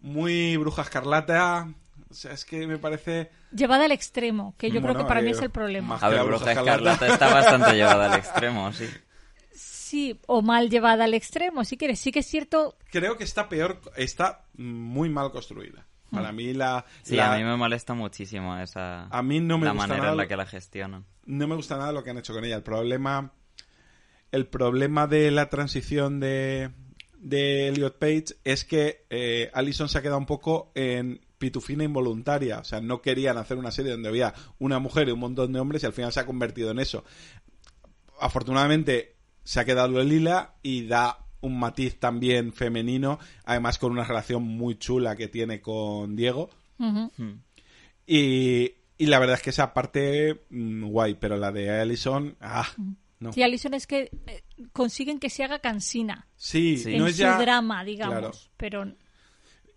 muy 0.00 0.56
bruja 0.56 0.82
escarlata. 0.82 1.72
O 2.10 2.14
sea, 2.14 2.32
es 2.32 2.44
que 2.44 2.66
me 2.66 2.78
parece. 2.78 3.30
Llevada 3.52 3.86
al 3.86 3.92
extremo, 3.92 4.54
que 4.58 4.70
yo 4.70 4.80
creo 4.82 4.94
que 4.96 5.04
para 5.04 5.22
mí 5.22 5.28
eh, 5.28 5.32
es 5.32 5.40
el 5.42 5.50
problema. 5.50 5.88
más- 5.88 6.02
A 6.02 6.08
ver, 6.08 6.20
Bruja 6.20 6.36
Bruja 6.44 6.50
Escarlata 6.52 6.92
Escarlata. 7.06 7.14
está 7.14 7.34
bastante 7.34 7.72
llevada 7.76 8.12
al 8.12 8.18
extremo, 8.18 8.72
sí. 8.72 8.86
Sí, 9.54 10.18
o 10.26 10.40
mal 10.42 10.70
llevada 10.70 11.04
al 11.04 11.14
extremo, 11.14 11.64
si 11.64 11.76
quieres. 11.76 11.98
Sí 12.00 12.12
que 12.12 12.20
es 12.20 12.26
cierto 12.26 12.76
Creo 12.90 13.16
que 13.16 13.24
está 13.24 13.48
peor, 13.48 13.80
está 13.96 14.44
muy 14.54 15.08
mal 15.08 15.30
construida. 15.32 15.84
Para 16.12 16.32
mí 16.32 16.52
la, 16.52 16.84
Sí, 17.02 17.16
la- 17.16 17.32
a 17.34 17.36
mí 17.38 17.44
me 17.44 17.56
molesta 17.56 17.94
muchísimo 17.94 18.56
esa... 18.58 19.06
A 19.06 19.22
mí 19.22 19.40
no 19.40 19.58
me 19.58 19.64
la 19.66 19.72
gusta 19.72 19.86
manera 19.86 20.00
nada 20.02 20.12
en 20.12 20.18
la 20.18 20.28
que 20.28 20.36
la 20.36 20.46
gestionan. 20.46 21.04
no 21.26 21.48
me 21.48 21.54
gusta 21.56 21.76
nada 21.76 21.90
lo 21.92 22.04
que 22.04 22.10
han 22.10 22.18
hecho 22.18 22.32
con 22.34 22.44
ella. 22.44 22.56
El 22.56 22.62
problema, 22.62 23.32
el 24.30 24.46
problema 24.46 25.06
de 25.06 25.30
la 25.30 25.48
transición 25.48 26.20
de, 26.20 26.70
de 27.18 27.68
Elliot 27.68 27.98
Page 27.98 28.26
es 28.44 28.64
que 28.64 29.04
eh, 29.10 29.50
Allison 29.54 29.88
se 29.88 29.98
ha 29.98 30.02
quedado 30.02 30.18
un 30.18 30.26
poco 30.26 30.70
en 30.74 31.20
pitufina 31.38 31.82
involuntaria. 31.84 32.58
O 32.60 32.64
sea, 32.64 32.80
no 32.80 33.00
querían 33.02 33.36
hacer 33.36 33.56
una 33.56 33.70
serie 33.72 33.90
donde 33.92 34.08
había 34.08 34.32
una 34.58 34.78
mujer 34.78 35.08
y 35.08 35.12
un 35.12 35.18
montón 35.20 35.52
de 35.52 35.58
hombres 35.60 35.82
y 35.82 35.86
al 35.86 35.92
final 35.92 36.12
se 36.12 36.20
ha 36.20 36.26
convertido 36.26 36.70
en 36.70 36.78
eso. 36.78 37.04
Afortunadamente 38.20 39.16
se 39.44 39.58
ha 39.60 39.64
quedado 39.64 40.02
Lila 40.04 40.54
y 40.62 40.86
da 40.86 41.21
un 41.42 41.58
matiz 41.58 41.98
también 42.00 42.52
femenino, 42.52 43.18
además 43.44 43.78
con 43.78 43.92
una 43.92 44.04
relación 44.04 44.42
muy 44.42 44.76
chula 44.78 45.14
que 45.16 45.28
tiene 45.28 45.60
con 45.60 46.16
Diego. 46.16 46.48
Hmm. 46.78 47.06
Y, 48.06 48.72
y 48.98 49.06
la 49.06 49.18
verdad 49.18 49.36
es 49.36 49.42
que 49.42 49.50
esa 49.50 49.72
parte 49.74 50.44
mm, 50.50 50.84
guay, 50.86 51.14
pero 51.14 51.36
la 51.36 51.52
de 51.52 51.70
Allison, 51.70 52.36
ah, 52.40 52.66
no. 53.20 53.32
Sí, 53.32 53.42
Alison 53.42 53.74
es 53.74 53.86
que 53.86 54.10
eh, 54.26 54.42
consiguen 54.72 55.20
que 55.20 55.30
se 55.30 55.44
haga 55.44 55.60
cansina 55.60 56.26
Sí, 56.36 56.76
Sí. 56.76 56.96
no 56.96 57.06
es 57.06 57.14
su 57.16 57.22
ya... 57.22 57.38
drama, 57.38 57.84
digamos. 57.84 58.18
Claro. 58.18 58.32
Pero 58.56 58.92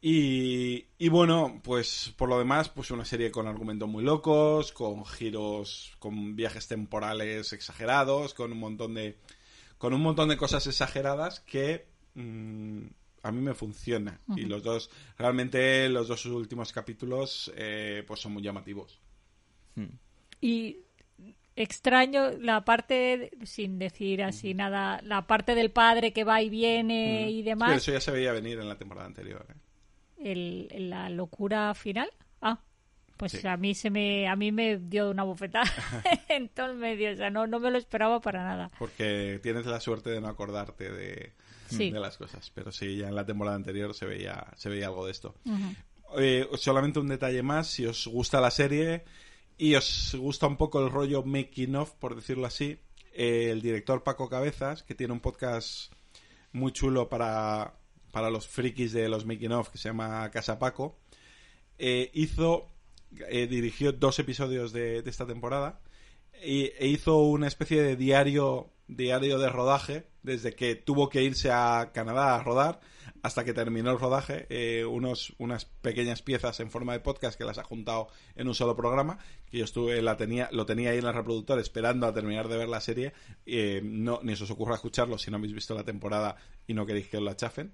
Y, 0.01 0.85
y 0.97 1.09
bueno, 1.09 1.61
pues 1.63 2.13
por 2.17 2.27
lo 2.29 2.39
demás, 2.39 2.69
pues 2.69 2.89
una 2.91 3.05
serie 3.05 3.31
con 3.31 3.47
argumentos 3.47 3.87
muy 3.89 4.03
locos, 4.03 4.71
con 4.71 5.05
giros, 5.05 5.93
con 5.99 6.35
viajes 6.35 6.67
temporales 6.67 7.53
exagerados, 7.53 8.33
con 8.33 8.51
un 8.51 8.59
montón 8.59 8.93
de, 8.95 9.17
con 9.85 9.93
un 9.93 10.01
montón 10.01 10.29
de 10.29 10.35
cosas 10.35 10.65
exageradas 10.65 11.41
que 11.41 11.85
mm, 12.15 12.87
a 13.21 13.31
mí 13.31 13.39
me 13.39 13.53
funciona. 13.53 14.19
Y 14.35 14.45
los 14.45 14.63
dos, 14.63 14.89
realmente 15.15 15.87
los 15.89 16.07
dos 16.07 16.25
últimos 16.25 16.73
capítulos, 16.73 17.53
eh, 17.55 18.03
pues 18.07 18.19
son 18.19 18.33
muy 18.33 18.41
llamativos. 18.41 18.99
Hmm. 19.75 19.99
y 20.41 20.77
extraño 21.55 22.31
la 22.39 22.65
parte, 22.65 23.29
sin 23.43 23.77
decir 23.77 24.23
así 24.23 24.55
nada, 24.55 25.01
la 25.03 25.27
parte 25.27 25.53
del 25.53 25.69
padre 25.69 26.13
que 26.13 26.23
va 26.23 26.41
y 26.41 26.49
viene 26.49 27.29
y 27.29 27.43
demás, 27.43 27.77
eso 27.77 27.91
ya 27.91 28.01
se 28.01 28.09
veía 28.09 28.31
venir 28.31 28.57
en 28.57 28.67
la 28.67 28.79
temporada 28.79 29.05
anterior. 29.05 29.45
¿eh? 29.49 30.31
el, 30.31 30.89
la 30.89 31.11
locura 31.11 31.75
final. 31.75 32.09
Ah, 32.41 32.59
pues 33.17 33.31
Sí. 33.33 33.47
a 33.47 33.55
mí 33.57 33.73
se 33.75 33.89
me 33.89 34.27
a 34.27 34.35
mí 34.35 34.51
me 34.51 34.77
dio 34.77 35.09
una 35.09 35.23
bofetada 35.23 35.65
en 36.29 36.49
todo 36.49 36.67
el 36.71 36.77
medio, 36.77 37.11
o 37.13 37.15
sea, 37.15 37.29
no, 37.29 37.47
no 37.47 37.59
me 37.59 37.71
lo 37.71 37.77
esperaba 37.77 38.19
para 38.21 38.43
nada. 38.43 38.71
Porque 38.79 39.39
tienes 39.43 39.65
la 39.65 39.79
suerte 39.79 40.09
de 40.09 40.21
no 40.21 40.27
acordarte 40.27 40.91
de, 40.91 41.33
Sí. 41.67 41.89
de 41.91 41.99
las 41.99 42.17
cosas. 42.17 42.51
Pero 42.53 42.71
sí, 42.71 42.97
ya 42.97 43.07
en 43.07 43.15
la 43.15 43.25
temporada 43.25 43.55
anterior 43.55 43.93
se 43.95 44.05
veía, 44.05 44.45
se 44.55 44.69
veía 44.69 44.87
algo 44.87 45.05
de 45.05 45.11
esto. 45.11 45.33
Eh, 46.17 46.47
solamente 46.57 46.99
un 46.99 47.07
detalle 47.07 47.41
más, 47.41 47.67
si 47.67 47.85
os 47.85 48.05
gusta 48.07 48.39
la 48.39 48.51
serie 48.51 49.03
y 49.57 49.73
os 49.75 50.15
gusta 50.19 50.45
un 50.47 50.57
poco 50.57 50.83
el 50.83 50.91
rollo 50.91 51.23
making 51.23 51.75
of, 51.75 51.91
por 51.93 52.15
decirlo 52.15 52.45
así, 52.45 52.79
eh, 53.13 53.49
el 53.51 53.61
director 53.61 54.03
Paco 54.03 54.29
Cabezas, 54.29 54.83
que 54.83 54.93
tiene 54.93 55.13
un 55.13 55.19
podcast 55.21 55.91
muy 56.51 56.71
chulo 56.71 57.09
para, 57.09 57.73
para 58.11 58.29
los 58.29 58.47
frikis 58.47 58.93
de 58.93 59.09
los 59.09 59.25
making 59.25 59.51
of, 59.53 59.69
que 59.69 59.77
se 59.77 59.89
llama 59.89 60.29
Casa 60.31 60.59
Paco, 60.59 60.99
eh, 61.79 62.11
hizo, 62.13 62.69
eh, 63.29 63.47
dirigió 63.47 63.91
dos 63.91 64.19
episodios 64.19 64.73
de, 64.73 64.99
esta 65.05 65.25
temporada 65.25 65.79
y, 66.43 66.71
e 66.77 66.87
hizo 66.87 67.17
una 67.19 67.47
especie 67.47 67.81
de 67.81 67.95
diario, 67.95 68.71
diario 68.87 69.39
de 69.39 69.49
rodaje, 69.49 70.07
desde 70.23 70.53
que 70.53 70.75
tuvo 70.75 71.09
que 71.09 71.23
irse 71.23 71.51
a 71.51 71.91
Canadá 71.93 72.35
a 72.35 72.43
rodar 72.43 72.81
hasta 73.25 73.43
que 73.43 73.53
terminó 73.53 73.91
el 73.91 73.99
rodaje, 73.99 74.45
eh, 74.49 74.85
unos, 74.85 75.33
unas 75.39 75.65
pequeñas 75.65 76.21
piezas 76.21 76.59
en 76.59 76.69
forma 76.69 76.93
de 76.93 76.99
podcast 76.99 77.35
que 77.35 77.43
las 77.43 77.57
ha 77.57 77.63
juntado 77.63 78.07
en 78.35 78.47
un 78.47 78.53
solo 78.53 78.75
programa, 78.75 79.17
que 79.49 79.57
yo 79.57 79.65
estuve, 79.65 79.99
la 80.03 80.15
tenía, 80.15 80.47
lo 80.51 80.67
tenía 80.67 80.91
ahí 80.91 80.99
en 80.99 81.05
el 81.05 81.13
reproductor 81.13 81.59
esperando 81.59 82.05
a 82.05 82.13
terminar 82.13 82.47
de 82.47 82.57
ver 82.57 82.69
la 82.69 82.81
serie, 82.81 83.13
eh, 83.47 83.81
no, 83.83 84.19
ni 84.21 84.35
se 84.35 84.43
os 84.43 84.51
ocurra 84.51 84.75
escucharlo 84.75 85.17
si 85.17 85.31
no 85.31 85.37
habéis 85.37 85.53
visto 85.53 85.73
la 85.73 85.83
temporada 85.83 86.35
y 86.67 86.75
no 86.75 86.85
queréis 86.85 87.07
que 87.07 87.17
os 87.17 87.23
la 87.23 87.35
chafen. 87.35 87.73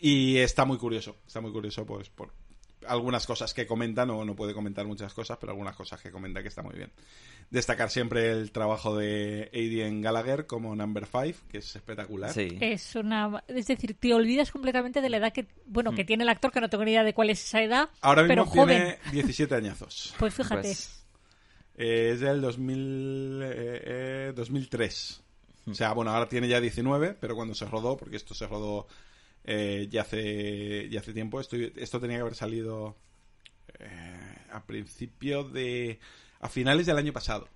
Y 0.00 0.36
está 0.36 0.64
muy 0.64 0.78
curioso, 0.78 1.16
está 1.26 1.40
muy 1.40 1.50
curioso 1.50 1.84
pues 1.84 2.08
por 2.10 2.32
algunas 2.88 3.26
cosas 3.26 3.54
que 3.54 3.66
comenta, 3.66 4.04
no, 4.06 4.24
no 4.24 4.34
puede 4.34 4.54
comentar 4.54 4.86
muchas 4.86 5.12
cosas, 5.14 5.38
pero 5.40 5.52
algunas 5.52 5.76
cosas 5.76 6.00
que 6.00 6.10
comenta 6.10 6.42
que 6.42 6.48
está 6.48 6.62
muy 6.62 6.74
bien. 6.74 6.90
Destacar 7.50 7.90
siempre 7.90 8.30
el 8.30 8.50
trabajo 8.52 8.96
de 8.96 9.50
Aiden 9.52 10.00
Gallagher 10.02 10.46
como 10.46 10.74
Number 10.74 11.06
5, 11.06 11.38
que 11.50 11.58
es 11.58 11.76
espectacular. 11.76 12.32
Sí. 12.32 12.56
Es 12.60 12.94
una 12.96 13.42
es 13.48 13.66
decir, 13.66 13.94
te 13.98 14.14
olvidas 14.14 14.50
completamente 14.50 15.00
de 15.00 15.08
la 15.10 15.18
edad 15.18 15.32
que 15.32 15.46
bueno, 15.66 15.92
Hmm. 15.92 15.96
que 15.96 16.04
tiene 16.04 16.22
el 16.24 16.28
actor 16.30 16.50
que 16.52 16.60
no 16.60 16.68
tengo 16.70 16.84
ni 16.84 16.90
idea 16.92 17.04
de 17.04 17.14
cuál 17.14 17.30
es 17.30 17.44
esa 17.44 17.62
edad, 17.62 17.88
Ahora 18.00 18.24
pero 18.26 18.44
mismo 18.44 18.62
joven. 18.62 18.96
tiene 19.10 19.12
17 19.12 19.54
añazos. 19.54 20.14
Pues 20.18 20.34
fíjate. 20.34 20.62
Pues, 20.62 21.00
Eh, 21.76 22.10
es 22.14 22.20
del 22.20 22.40
2000, 22.40 23.40
eh, 23.42 23.48
eh, 24.28 24.32
2003. 24.34 25.22
O 25.66 25.74
sea, 25.74 25.92
bueno, 25.92 26.10
ahora 26.12 26.28
tiene 26.28 26.46
ya 26.46 26.60
19, 26.60 27.16
pero 27.20 27.34
cuando 27.34 27.54
se 27.54 27.64
rodó, 27.66 27.96
porque 27.96 28.16
esto 28.16 28.34
se 28.34 28.46
rodó 28.46 28.86
eh, 29.44 29.86
ya, 29.90 30.02
hace, 30.02 30.88
ya 30.88 31.00
hace 31.00 31.12
tiempo, 31.12 31.40
esto, 31.40 31.56
esto 31.56 32.00
tenía 32.00 32.16
que 32.16 32.22
haber 32.22 32.34
salido 32.34 32.96
eh, 33.78 34.38
a 34.52 34.64
principio 34.64 35.44
de... 35.44 35.98
a 36.40 36.48
finales 36.48 36.86
del 36.86 36.96
año 36.98 37.12
pasado. 37.12 37.48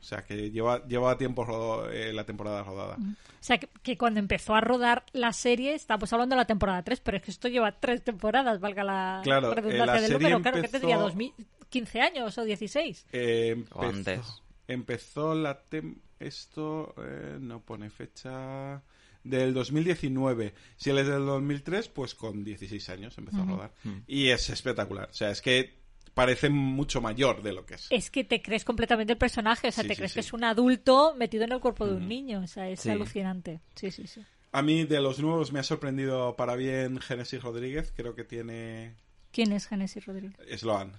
O 0.00 0.02
sea, 0.02 0.24
que 0.24 0.50
lleva, 0.50 0.84
lleva 0.88 1.16
tiempo 1.16 1.44
rodo- 1.44 1.88
eh, 1.92 2.12
la 2.12 2.24
temporada 2.24 2.64
rodada. 2.64 2.96
O 2.96 3.42
sea, 3.46 3.58
que, 3.58 3.68
que 3.84 3.96
cuando 3.96 4.18
empezó 4.18 4.56
a 4.56 4.60
rodar 4.60 5.04
la 5.12 5.32
serie, 5.32 5.74
estamos 5.74 6.12
hablando 6.12 6.34
de 6.34 6.38
la 6.40 6.44
temporada 6.46 6.82
3, 6.82 6.98
pero 7.00 7.18
es 7.18 7.22
que 7.22 7.30
esto 7.30 7.46
lleva 7.46 7.70
tres 7.78 8.02
temporadas, 8.02 8.58
valga 8.58 8.82
la 8.82 9.20
Claro, 9.22 9.54
redundancia 9.54 9.84
eh, 9.84 9.86
la 9.86 9.92
del 9.94 10.02
serie 10.10 10.18
número. 10.18 10.42
Claro, 10.42 10.54
que 10.56 10.66
empezó- 10.66 10.72
tendría 10.72 10.98
2000, 10.98 11.32
15 11.68 12.00
años 12.00 12.36
o 12.38 12.42
16. 12.44 13.06
Eh, 13.12 13.64
O 13.70 13.82
antes. 13.82 14.42
Empezó 14.66 15.36
la 15.36 15.62
tem- 15.64 15.98
esto 16.18 16.92
eh, 16.98 17.36
no 17.40 17.60
pone 17.60 17.88
fecha 17.88 18.82
del 19.28 19.54
2019. 19.54 20.54
Si 20.76 20.90
él 20.90 20.98
es 20.98 21.06
del 21.06 21.24
2003, 21.26 21.88
pues 21.88 22.14
con 22.14 22.44
16 22.44 22.88
años 22.90 23.16
empezó 23.18 23.42
a 23.42 23.44
rodar. 23.46 23.72
Y 24.06 24.28
es 24.28 24.48
espectacular. 24.50 25.08
O 25.10 25.14
sea, 25.14 25.30
es 25.30 25.40
que 25.42 25.74
parece 26.14 26.48
mucho 26.48 27.00
mayor 27.00 27.42
de 27.42 27.52
lo 27.52 27.66
que 27.66 27.74
es. 27.74 27.88
Es 27.90 28.10
que 28.10 28.24
te 28.24 28.40
crees 28.40 28.64
completamente 28.64 29.12
el 29.12 29.18
personaje, 29.18 29.68
o 29.68 29.72
sea, 29.72 29.82
Sí, 29.82 29.88
te 29.88 29.94
sí, 29.94 29.98
crees 29.98 30.12
sí. 30.12 30.14
que 30.16 30.20
es 30.20 30.32
un 30.32 30.44
adulto 30.44 31.14
metido 31.16 31.44
en 31.44 31.52
el 31.52 31.60
cuerpo 31.60 31.86
de 31.86 31.94
un 31.94 32.08
niño, 32.08 32.40
o 32.42 32.46
sea, 32.46 32.68
es 32.70 32.80
Sí. 32.80 32.88
alucinante. 32.90 33.60
Sí, 33.74 33.90
sí, 33.90 34.06
sí. 34.06 34.22
A 34.52 34.62
mí 34.62 34.84
de 34.84 35.00
los 35.02 35.18
nuevos 35.18 35.52
me 35.52 35.58
ha 35.58 35.62
sorprendido 35.62 36.34
para 36.36 36.56
bien 36.56 36.98
Genesis 37.00 37.42
Rodríguez. 37.42 37.92
Creo 37.94 38.14
que 38.14 38.24
tiene 38.24 38.94
¿Quién 39.30 39.52
es 39.52 39.66
Genesis 39.66 40.06
Rodríguez? 40.06 40.34
Sloan. 40.58 40.92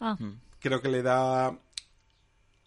Ah, 0.00 0.16
Creo 0.60 0.80
que 0.80 0.88
le 0.88 1.02
da 1.02 1.58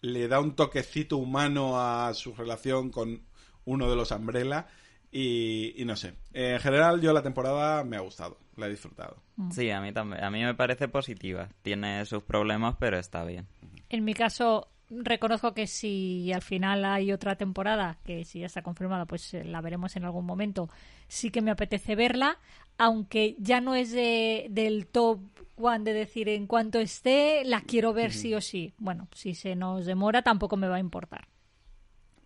le 0.00 0.28
da 0.28 0.38
un 0.38 0.54
toquecito 0.54 1.16
humano 1.16 1.80
a 1.80 2.14
su 2.14 2.32
relación 2.34 2.90
con 2.90 3.22
uno 3.64 3.90
de 3.90 3.96
los 3.96 4.12
Umbrella 4.12 4.68
y, 5.10 5.74
y 5.80 5.84
no 5.84 5.96
sé. 5.96 6.14
En 6.32 6.58
general 6.60 7.00
yo 7.00 7.12
la 7.12 7.22
temporada 7.22 7.82
me 7.84 7.96
ha 7.96 8.00
gustado, 8.00 8.38
la 8.56 8.66
he 8.66 8.70
disfrutado. 8.70 9.16
sí, 9.50 9.70
a 9.70 9.80
mí 9.80 9.92
también. 9.92 10.22
A 10.22 10.30
mí 10.30 10.42
me 10.42 10.54
parece 10.54 10.88
positiva. 10.88 11.48
Tiene 11.62 12.04
sus 12.06 12.22
problemas, 12.22 12.76
pero 12.78 12.98
está 12.98 13.24
bien. 13.24 13.46
En 13.88 14.04
mi 14.04 14.12
caso, 14.14 14.68
reconozco 14.90 15.54
que 15.54 15.66
si 15.66 16.30
al 16.32 16.42
final 16.42 16.84
hay 16.84 17.12
otra 17.12 17.36
temporada, 17.36 17.98
que 18.04 18.24
si 18.24 18.40
ya 18.40 18.46
está 18.46 18.62
confirmada, 18.62 19.06
pues 19.06 19.32
eh, 19.34 19.44
la 19.44 19.60
veremos 19.62 19.96
en 19.96 20.04
algún 20.04 20.26
momento, 20.26 20.68
sí 21.08 21.30
que 21.30 21.40
me 21.42 21.50
apetece 21.50 21.94
verla, 21.96 22.38
aunque 22.76 23.34
ya 23.38 23.60
no 23.62 23.74
es 23.74 23.90
de- 23.92 24.46
del 24.50 24.86
top 24.86 25.20
one 25.56 25.84
de 25.84 25.92
decir 25.94 26.28
en 26.28 26.46
cuanto 26.46 26.78
esté, 26.78 27.42
la 27.44 27.62
quiero 27.62 27.92
ver 27.92 28.12
sí 28.12 28.34
o 28.34 28.40
sí. 28.40 28.74
Bueno, 28.78 29.08
si 29.14 29.34
se 29.34 29.56
nos 29.56 29.86
demora, 29.86 30.22
tampoco 30.22 30.56
me 30.56 30.68
va 30.68 30.76
a 30.76 30.80
importar. 30.80 31.26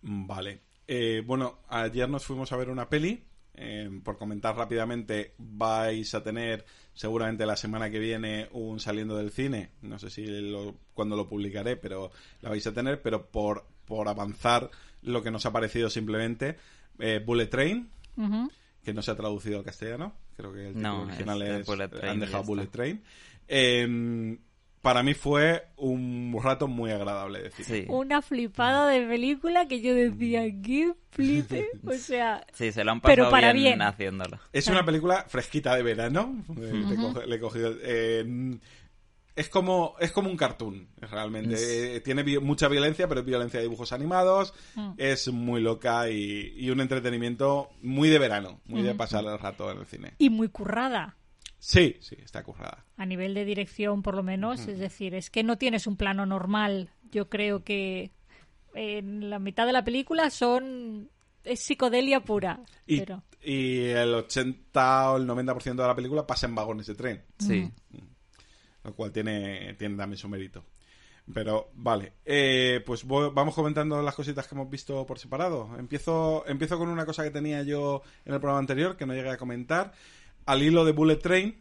Mm, 0.03 0.27
Vale. 0.27 0.61
Eh, 0.89 1.23
bueno, 1.27 1.61
ayer 1.69 2.09
nos 2.09 2.25
fuimos 2.25 2.53
a 2.53 2.57
ver 2.57 2.69
una 2.71 2.89
peli. 2.89 3.25
Eh, 3.55 4.01
por 4.03 4.17
comentar 4.17 4.57
rápidamente, 4.57 5.35
vais 5.39 6.15
a 6.15 6.23
tener 6.23 6.65
seguramente 6.95 7.45
la 7.45 7.57
semana 7.57 7.91
que 7.91 7.99
viene 7.99 8.49
un 8.53 8.81
saliendo 8.81 9.17
del 9.17 9.31
cine. 9.31 9.71
No 9.83 9.99
sé 9.99 10.09
si 10.11 10.25
lo, 10.27 10.75
cuándo 10.95 11.17
lo 11.17 11.29
publicaré, 11.29 11.77
pero 11.77 12.11
la 12.41 12.49
vais 12.51 12.67
a 12.67 12.73
tener. 12.73 13.03
Pero 13.03 13.27
por, 13.27 13.67
por 13.85 14.09
avanzar 14.09 14.71
lo 15.03 15.23
que 15.23 15.31
nos 15.31 15.45
ha 15.47 15.53
parecido 15.53 15.91
simplemente, 15.91 16.57
eh, 16.99 17.23
Bullet 17.25 17.47
Train, 17.49 17.91
que 18.83 18.95
no 18.95 19.03
se 19.03 19.11
ha 19.11 19.17
traducido 19.17 19.59
al 19.59 19.65
castellano. 19.65 20.15
Creo 20.37 20.53
que 20.53 20.69
el 20.69 20.75
título 20.75 20.89
No, 20.89 21.03
original 21.03 21.43
es- 21.43 21.49
es, 21.51 21.61
es 21.61 21.67
Bullet 21.67 21.89
Train 21.89 22.09
han 22.13 22.21
dejado 22.21 22.45
Bullet. 22.45 22.67
Train. 22.69 23.03
Eh, 23.49 24.39
para 24.83 25.03
mí 25.03 25.15
fue 25.15 25.69
un 25.77 26.37
rato 26.43 26.67
muy 26.69 26.91
agradable 26.91 27.41
de 27.43 27.51
cine. 27.53 27.67
Sí. 27.83 27.87
Una 27.89 28.21
flipada 28.21 28.89
de 28.89 29.07
película 29.07 29.67
que 29.69 29.81
yo 29.81 29.95
decía, 29.95 30.43
qué 30.63 30.93
flipe. 31.11 31.69
O 31.87 31.93
sea, 31.95 32.45
Sí, 32.53 32.73
se 32.73 32.83
lo 32.85 32.91
han 32.93 33.01
Pero 33.01 33.25
pasado 33.25 33.31
para 33.31 33.53
bien, 33.53 33.65
bien. 33.79 33.83
haciéndolo. 33.83 34.39
Es 34.53 34.67
una 34.69 34.85
película 34.85 35.25
fresquita 35.29 35.75
de 35.77 35.83
verano. 35.85 36.45
Eh, 36.61 37.25
le, 37.27 37.37
he 37.37 37.41
cogido, 37.41 37.75
eh, 37.83 38.59
es 39.35 39.49
como 39.49 39.95
es 39.99 40.13
como 40.13 40.29
un 40.29 40.37
cartoon, 40.37 40.89
realmente. 41.01 41.97
Eh, 41.97 42.01
tiene 42.01 42.23
vi- 42.23 42.39
mucha 42.39 42.69
violencia, 42.69 43.09
pero 43.09 43.21
es 43.21 43.27
violencia 43.27 43.61
de 43.61 43.65
dibujos 43.65 43.93
animados. 43.93 44.53
Es 44.99 45.29
muy 45.29 45.61
loca 45.63 46.11
y, 46.11 46.53
y 46.57 46.71
un 46.71 46.81
entretenimiento 46.81 47.71
muy 47.83 48.09
de 48.11 48.19
verano, 48.19 48.61
muy 48.67 48.83
de 48.83 48.95
pasar 48.95 49.25
el 49.25 49.39
rato 49.39 49.71
en 49.71 49.79
el 49.79 49.87
cine. 49.87 50.13
y 50.19 50.29
muy 50.29 50.49
currada. 50.49 51.17
Sí, 51.65 51.97
sí, 52.01 52.17
está 52.21 52.43
currada. 52.43 52.85
a 52.97 53.07
nivel 53.07 53.35
de 53.35 53.45
dirección 53.45 54.03
por 54.03 54.17
lo 54.17 54.25
menos, 54.25 54.67
es 54.67 54.79
decir, 54.81 55.15
es 55.15 55.31
que 55.31 55.45
no 55.45 55.59
tienes 55.59 55.87
un 55.87 55.97
plano 55.97 56.27
normal. 56.27 56.91
Yo 57.13 57.29
creo 57.29 57.63
que 57.63 58.11
en 58.75 59.31
la 59.31 59.39
mitad 59.39 59.65
de 59.67 59.73
la 59.73 59.85
película 59.85 60.29
son 60.31 61.09
es 61.45 61.61
psicodelia 61.61 62.21
pura, 62.21 62.61
Y, 62.87 62.99
pero 63.01 63.23
y 63.45 63.85
el 63.87 64.13
80 64.13 65.13
o 65.13 65.17
el 65.19 65.27
90% 65.29 65.63
de 65.83 65.87
la 65.89 65.95
película 65.95 66.27
pasa 66.27 66.47
en 66.47 66.55
vagones 66.57 66.87
de 66.87 66.95
tren. 66.97 67.23
Sí. 67.39 67.71
lo 68.83 68.95
cual 68.95 69.13
tiene, 69.13 69.75
tiene 69.75 69.97
también 69.97 70.19
su 70.19 70.29
mérito. 70.29 70.65
Pero 71.33 71.71
vale, 71.75 72.15
eh, 72.25 72.83
pues 72.85 73.05
voy- 73.05 73.31
vamos 73.33 73.55
comentando 73.55 74.03
las 74.03 74.17
cositas 74.17 74.49
que 74.49 74.57
hemos 74.57 74.69
visto 74.69 75.07
por 75.07 75.21
separado. 75.21 75.71
Empiezo, 75.79 76.45
empiezo 76.49 76.77
con 76.79 76.89
una 76.89 77.07
cosa 77.07 77.23
que 77.23 77.31
tenía 77.31 77.63
yo 77.63 78.03
en 78.25 78.35
el 78.35 78.41
programa 78.41 78.59
anterior 78.59 78.97
que 78.97 79.07
no 79.07 79.15
llegué 79.15 79.31
a 79.31 79.37
comentar. 79.37 79.93
Al 80.47 80.63
hilo 80.63 80.85
de 80.85 80.93
Bullet 80.93 81.17
Train, 81.17 81.61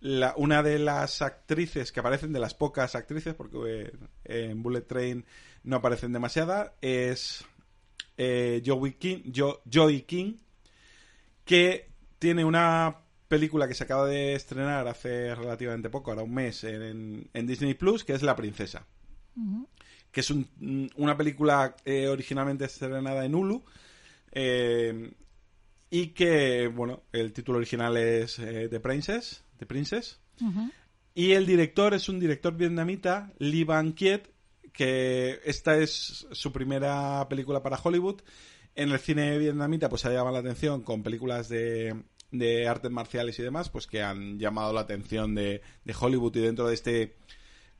la- 0.00 0.34
una 0.36 0.62
de 0.62 0.78
las 0.78 1.22
actrices 1.22 1.92
que 1.92 2.00
aparecen, 2.00 2.32
de 2.32 2.40
las 2.40 2.54
pocas 2.54 2.94
actrices, 2.94 3.34
porque 3.34 3.92
eh, 4.24 4.48
en 4.50 4.62
Bullet 4.62 4.82
Train 4.82 5.24
no 5.64 5.76
aparecen 5.76 6.12
demasiadas, 6.12 6.72
es 6.80 7.44
eh, 8.18 8.62
Joey 8.64 8.94
King, 8.94 9.32
Jo- 9.34 9.62
Joey 9.72 10.02
King, 10.02 10.34
que 11.44 11.88
tiene 12.18 12.44
una 12.44 12.98
película 13.28 13.66
que 13.66 13.74
se 13.74 13.84
acaba 13.84 14.06
de 14.06 14.34
estrenar 14.34 14.86
hace 14.88 15.34
relativamente 15.34 15.88
poco, 15.90 16.10
ahora 16.10 16.22
un 16.22 16.34
mes, 16.34 16.64
en, 16.64 17.28
en 17.32 17.46
Disney 17.46 17.74
Plus, 17.74 18.04
que 18.04 18.12
es 18.12 18.22
La 18.22 18.36
Princesa. 18.36 18.86
Que 20.10 20.20
es 20.20 20.30
un- 20.30 20.90
una 20.96 21.16
película 21.16 21.74
eh, 21.84 22.08
originalmente 22.08 22.66
estrenada 22.66 23.24
en 23.24 23.34
Hulu. 23.34 23.64
eh, 24.32 25.12
y 25.94 26.14
que, 26.14 26.68
bueno, 26.68 27.02
el 27.12 27.34
título 27.34 27.58
original 27.58 27.98
es 27.98 28.38
eh, 28.38 28.66
The 28.70 28.80
Princess. 28.80 29.44
The 29.58 29.66
Princess. 29.66 30.18
Y 31.14 31.32
el 31.32 31.44
director 31.44 31.92
es 31.92 32.08
un 32.08 32.18
director 32.18 32.56
vietnamita, 32.56 33.30
Lee 33.38 33.64
Van 33.64 33.92
Kiet, 33.92 34.22
que 34.72 35.40
esta 35.44 35.76
es 35.76 36.26
su 36.32 36.50
primera 36.50 37.28
película 37.28 37.62
para 37.62 37.76
Hollywood. 37.76 38.22
En 38.74 38.90
el 38.90 38.98
cine 39.00 39.36
vietnamita 39.36 39.90
pues 39.90 40.06
ha 40.06 40.10
llamado 40.10 40.32
la 40.32 40.38
atención 40.38 40.80
con 40.80 41.02
películas 41.02 41.50
de, 41.50 41.94
de 42.30 42.66
artes 42.66 42.90
marciales 42.90 43.38
y 43.38 43.42
demás, 43.42 43.68
pues 43.68 43.86
que 43.86 44.00
han 44.00 44.38
llamado 44.38 44.72
la 44.72 44.80
atención 44.80 45.34
de, 45.34 45.60
de 45.84 45.94
Hollywood 46.00 46.34
y 46.36 46.40
dentro 46.40 46.68
de 46.68 46.74
este 46.74 47.16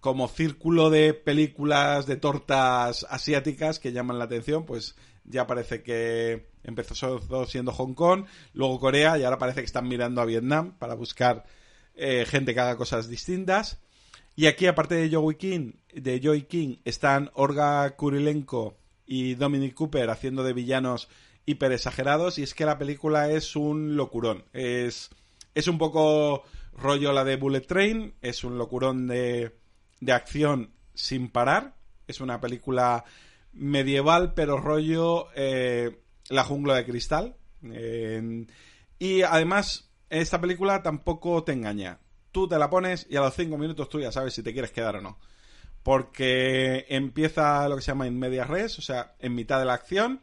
como 0.00 0.28
círculo 0.28 0.90
de 0.90 1.14
películas 1.14 2.06
de 2.06 2.16
tortas 2.16 3.06
asiáticas 3.08 3.78
que 3.78 3.92
llaman 3.92 4.18
la 4.18 4.24
atención, 4.24 4.66
pues 4.66 4.96
ya 5.24 5.46
parece 5.46 5.82
que 5.82 6.48
empezó 6.64 7.46
siendo 7.46 7.72
Hong 7.72 7.94
Kong, 7.94 8.26
luego 8.54 8.80
Corea 8.80 9.18
y 9.18 9.24
ahora 9.24 9.38
parece 9.38 9.60
que 9.60 9.66
están 9.66 9.88
mirando 9.88 10.20
a 10.20 10.24
Vietnam 10.24 10.76
para 10.78 10.94
buscar 10.94 11.44
eh, 11.94 12.24
gente 12.26 12.54
que 12.54 12.60
haga 12.60 12.76
cosas 12.76 13.08
distintas. 13.08 13.80
Y 14.34 14.46
aquí, 14.46 14.66
aparte 14.66 14.94
de 14.94 15.14
Joey 15.14 15.36
King, 15.36 15.72
de 15.92 16.20
Joey 16.22 16.42
King, 16.42 16.76
están 16.84 17.30
Olga 17.34 17.96
Kurilenko 17.96 18.78
y 19.06 19.34
Dominic 19.34 19.74
Cooper 19.74 20.08
haciendo 20.08 20.42
de 20.42 20.54
villanos 20.54 21.08
hiper 21.44 21.72
exagerados. 21.72 22.38
Y 22.38 22.42
es 22.42 22.54
que 22.54 22.64
la 22.64 22.78
película 22.78 23.30
es 23.30 23.56
un 23.56 23.96
locurón. 23.96 24.44
Es, 24.54 25.10
es 25.54 25.68
un 25.68 25.76
poco 25.76 26.44
rollo 26.72 27.12
la 27.12 27.24
de 27.24 27.36
Bullet 27.36 27.60
Train. 27.60 28.14
Es 28.22 28.42
un 28.42 28.56
locurón 28.56 29.06
de, 29.06 29.54
de 30.00 30.12
acción 30.12 30.72
sin 30.94 31.28
parar. 31.28 31.74
Es 32.06 32.20
una 32.20 32.40
película 32.40 33.04
medieval, 33.52 34.34
pero 34.34 34.58
rollo 34.58 35.28
eh, 35.34 36.00
La 36.28 36.44
jungla 36.44 36.74
de 36.76 36.84
cristal. 36.84 37.36
Y 38.98 39.22
además, 39.22 39.90
esta 40.10 40.40
película 40.40 40.82
tampoco 40.82 41.42
te 41.42 41.52
engaña. 41.52 41.98
Tú 42.32 42.48
te 42.48 42.58
la 42.58 42.70
pones 42.70 43.06
y 43.10 43.16
a 43.16 43.20
los 43.20 43.34
cinco 43.34 43.58
minutos 43.58 43.88
tú 43.88 44.00
ya 44.00 44.12
sabes 44.12 44.34
si 44.34 44.42
te 44.42 44.52
quieres 44.52 44.70
quedar 44.70 44.96
o 44.96 45.00
no. 45.00 45.18
Porque 45.82 46.86
empieza 46.88 47.68
lo 47.68 47.76
que 47.76 47.82
se 47.82 47.90
llama 47.90 48.06
en 48.06 48.18
media 48.18 48.44
res, 48.44 48.78
o 48.78 48.82
sea, 48.82 49.16
en 49.18 49.34
mitad 49.34 49.58
de 49.58 49.64
la 49.64 49.74
acción. 49.74 50.20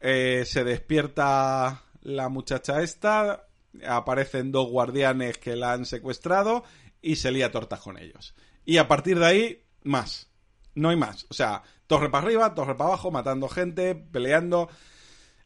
eh, 0.00 0.44
se 0.46 0.64
despierta 0.64 1.82
la 2.02 2.28
muchacha 2.28 2.82
esta, 2.82 3.48
aparecen 3.86 4.52
dos 4.52 4.68
guardianes 4.70 5.38
que 5.38 5.56
la 5.56 5.72
han 5.72 5.86
secuestrado 5.86 6.64
y 7.02 7.16
se 7.16 7.30
lía 7.32 7.50
tortas 7.50 7.80
con 7.80 7.98
ellos. 7.98 8.34
Y 8.64 8.76
a 8.78 8.88
partir 8.88 9.18
de 9.18 9.26
ahí, 9.26 9.64
más. 9.82 10.28
No 10.74 10.90
hay 10.90 10.96
más. 10.96 11.26
O 11.30 11.34
sea, 11.34 11.62
torre 11.86 12.10
para 12.10 12.26
arriba, 12.26 12.54
torre 12.54 12.74
para 12.76 12.88
abajo, 12.90 13.10
matando 13.10 13.48
gente, 13.48 13.94
peleando. 13.94 14.68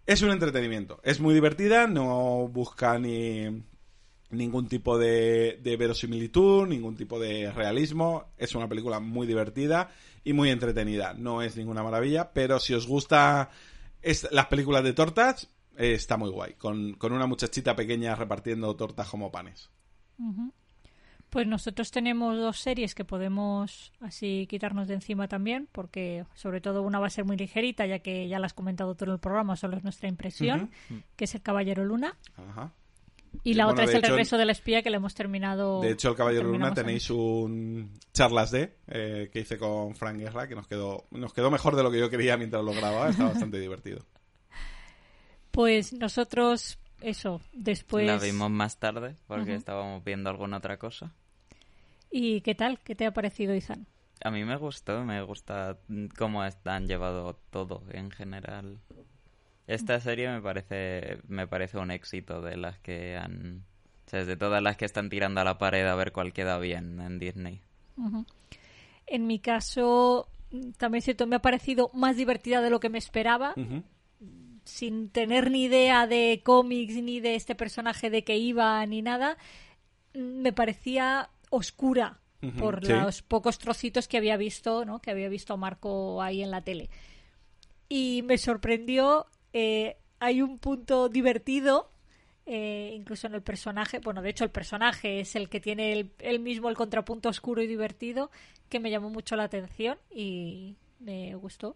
Es 0.07 0.23
un 0.23 0.31
entretenimiento. 0.31 1.01
Es 1.05 1.21
muy 1.21 1.35
divertida, 1.35 1.87
no 1.87 2.49
busca 2.49 2.99
ni 2.99 3.63
ningún 4.31 4.69
tipo 4.69 4.97
de, 4.99 5.59
de 5.63 5.77
verosimilitud, 5.77 6.67
ningún 6.67 6.97
tipo 6.97 7.19
de 7.19 7.51
realismo. 7.53 8.33
Es 8.37 8.55
una 8.55 8.69
película 8.69 9.01
muy 9.01 9.27
divertida 9.27 9.91
y 10.25 10.33
muy 10.33 10.51
entretenida. 10.51 11.15
No 11.15 11.43
es 11.43 11.57
ninguna 11.57 11.83
maravilla, 11.83 12.33
pero 12.33 12.59
si 12.61 12.75
os 12.75 12.87
gusta 12.87 13.51
es- 14.03 14.29
las 14.33 14.47
películas 14.47 14.83
de 14.85 14.93
tortas, 14.93 15.49
eh, 15.77 15.93
está 15.93 16.17
muy 16.17 16.31
guay. 16.31 16.55
Con, 16.55 16.95
con 16.95 17.13
una 17.13 17.27
muchachita 17.27 17.77
pequeña 17.77 18.15
repartiendo 18.15 18.75
tortas 18.77 19.09
como 19.09 19.31
panes. 19.31 19.71
Pues 21.31 21.47
nosotros 21.47 21.93
tenemos 21.93 22.37
dos 22.37 22.59
series 22.59 22.95
que 22.95 23.05
podemos 23.05 23.93
así 24.01 24.47
quitarnos 24.51 24.89
de 24.89 24.95
encima 24.95 25.29
también, 25.29 25.69
porque 25.71 26.25
sobre 26.35 26.61
todo 26.61 26.83
una 26.83 26.99
va 26.99 27.07
a 27.07 27.11
ser 27.11 27.25
muy 27.25 27.37
ligerita, 27.37 27.87
ya 27.87 28.01
que 28.01 28.27
ya 28.27 28.41
la 28.41 28.47
has 28.47 28.55
comentado 28.55 28.97
tú 28.97 29.05
en 29.05 29.13
el 29.13 29.21
programa, 29.21 29.57
solo 29.57 29.77
es 29.77 29.85
nuestra 29.85 30.09
impresión, 30.09 30.71
que 31.15 31.25
es 31.25 31.35
El 31.37 31.43
Caballero 31.43 31.85
Luna. 31.85 32.17
Ajá. 32.37 32.73
Y 33.45 33.55
la 33.55 33.65
bueno, 33.65 33.75
otra 33.75 33.85
es 33.85 33.91
El 33.91 33.99
hecho, 33.99 34.09
regreso 34.09 34.39
del 34.39 34.51
espía, 34.51 34.83
que 34.83 34.91
le 34.91 34.97
hemos 34.97 35.15
terminado. 35.15 35.81
De 35.81 35.93
hecho, 35.93 36.11
el 36.11 36.17
Caballero 36.17 36.49
Luna 36.49 36.75
tenéis 36.75 37.11
un 37.11 37.93
charlas 38.13 38.51
de 38.51 38.77
eh, 38.89 39.31
que 39.33 39.41
hice 39.41 39.57
con 39.57 39.95
Frank 39.95 40.19
Guerra 40.19 40.49
que 40.49 40.55
nos 40.55 40.67
quedó 40.67 41.07
nos 41.11 41.33
quedó 41.33 41.51
mejor 41.51 41.77
de 41.77 41.83
lo 41.83 41.91
que 41.91 41.99
yo 41.99 42.11
quería 42.11 42.37
mientras 42.37 42.65
lo 42.65 42.73
grababa. 42.73 43.09
Está 43.09 43.25
bastante 43.25 43.61
divertido. 43.61 44.05
Pues 45.51 45.93
nosotros, 45.93 46.79
eso, 47.01 47.41
después. 47.53 48.07
La 48.07 48.19
vimos 48.19 48.51
más 48.51 48.79
tarde 48.79 49.17
porque 49.27 49.55
estábamos 49.55 50.05
viendo 50.05 50.29
alguna 50.29 50.59
otra 50.59 50.77
cosa. 50.79 51.15
¿Y 52.11 52.41
qué 52.41 52.55
tal? 52.55 52.81
¿Qué 52.81 52.95
te 52.95 53.07
ha 53.07 53.13
parecido, 53.13 53.55
Izan? 53.55 53.87
A 54.23 54.31
mí 54.31 54.45
me 54.45 54.57
gustó, 54.57 55.05
me 55.05 55.23
gusta 55.23 55.79
cómo 56.19 56.45
est- 56.45 56.67
han 56.67 56.87
llevado 56.87 57.35
todo 57.51 57.83
en 57.93 58.11
general. 58.11 58.79
Esta 59.67 60.01
serie 60.01 60.29
me 60.29 60.43
parece 60.43 61.19
me 61.29 61.47
parece 61.47 61.79
un 61.79 61.91
éxito 61.91 62.41
de 62.43 62.57
las 62.57 62.79
que 62.81 63.17
han... 63.17 63.65
O 64.07 64.11
sea, 64.11 64.25
de 64.25 64.37
todas 64.37 64.61
las 64.61 64.77
que 64.77 64.85
están 64.85 65.09
tirando 65.09 65.41
a 65.41 65.45
la 65.45 65.57
pared 65.59 65.87
a 65.87 65.95
ver 65.95 66.11
cuál 66.11 66.33
queda 66.33 66.59
bien 66.59 67.01
en 67.01 67.19
Disney. 67.21 67.61
En 69.07 69.27
mi 69.29 69.39
caso, 69.39 70.29
mm, 70.51 70.73
también 70.73 70.99
es 70.99 71.05
cierto, 71.05 71.27
me 71.29 71.37
ha 71.37 71.43
parecido 71.43 71.91
más 71.95 72.17
divertida 72.17 72.61
de 72.61 72.71
lo 72.71 72.81
que 72.81 72.89
me 72.91 72.99
esperaba. 72.99 73.55
Sin 74.65 75.11
tener 75.11 75.51
ni 75.51 75.65
idea 75.65 76.07
de 76.07 76.43
cómics 76.45 76.95
ni 76.97 77.21
de 77.21 77.35
este 77.37 77.55
personaje 77.55 78.11
de 78.11 78.25
que 78.25 78.37
iba 78.37 78.85
ni 78.87 79.01
nada, 79.03 79.37
mm, 80.15 80.43
me 80.43 80.53
parecía 80.53 81.31
oscura 81.51 82.21
por 82.59 82.85
sí. 82.85 82.93
los 82.93 83.23
pocos 83.23 83.59
trocitos 83.59 84.09
que 84.09 84.17
había 84.17 84.37
visto, 84.37 84.85
¿no? 84.85 85.01
Que 85.01 85.11
había 85.11 85.29
visto 85.29 85.53
a 85.53 85.57
Marco 85.57 86.23
ahí 86.23 86.43
en 86.43 86.51
la 86.51 86.63
tele. 86.63 86.89
Y 87.89 88.23
me 88.25 88.39
sorprendió, 88.39 89.27
eh, 89.53 89.99
hay 90.21 90.41
un 90.41 90.59
punto 90.59 91.09
divertido, 91.09 91.91
eh, 92.47 92.93
incluso 92.95 93.27
en 93.27 93.35
el 93.35 93.43
personaje, 93.43 93.99
bueno, 93.99 94.23
de 94.23 94.31
hecho 94.31 94.45
el 94.45 94.51
personaje 94.51 95.21
es 95.21 95.37
el 95.37 95.49
que 95.49 95.61
tiene 95.61 95.93
el, 95.93 96.13
el 96.19 96.41
mismo 96.41 96.71
el 96.71 96.77
contrapunto 96.77 97.29
oscuro 97.29 97.63
y 97.63 97.67
divertido, 97.67 98.31
que 98.69 98.81
me 98.81 98.91
llamó 98.91 99.11
mucho 99.11 99.37
la 99.37 99.45
atención 99.45 99.99
y 100.11 100.77
me 100.99 101.35
gustó. 101.35 101.75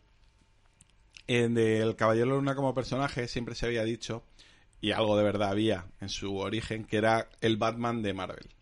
En 1.27 1.59
el 1.59 1.97
Caballero 1.97 2.31
Luna 2.31 2.55
como 2.55 2.75
personaje 2.75 3.29
siempre 3.29 3.55
se 3.55 3.67
había 3.67 3.85
dicho, 3.85 4.25
y 4.81 4.93
algo 4.93 5.17
de 5.17 5.25
verdad 5.25 5.51
había 5.51 5.87
en 6.01 6.09
su 6.09 6.37
origen, 6.37 6.85
que 6.85 6.99
era 6.99 7.29
el 7.41 7.57
Batman 7.57 8.03
de 8.03 8.15
Marvel. 8.15 8.54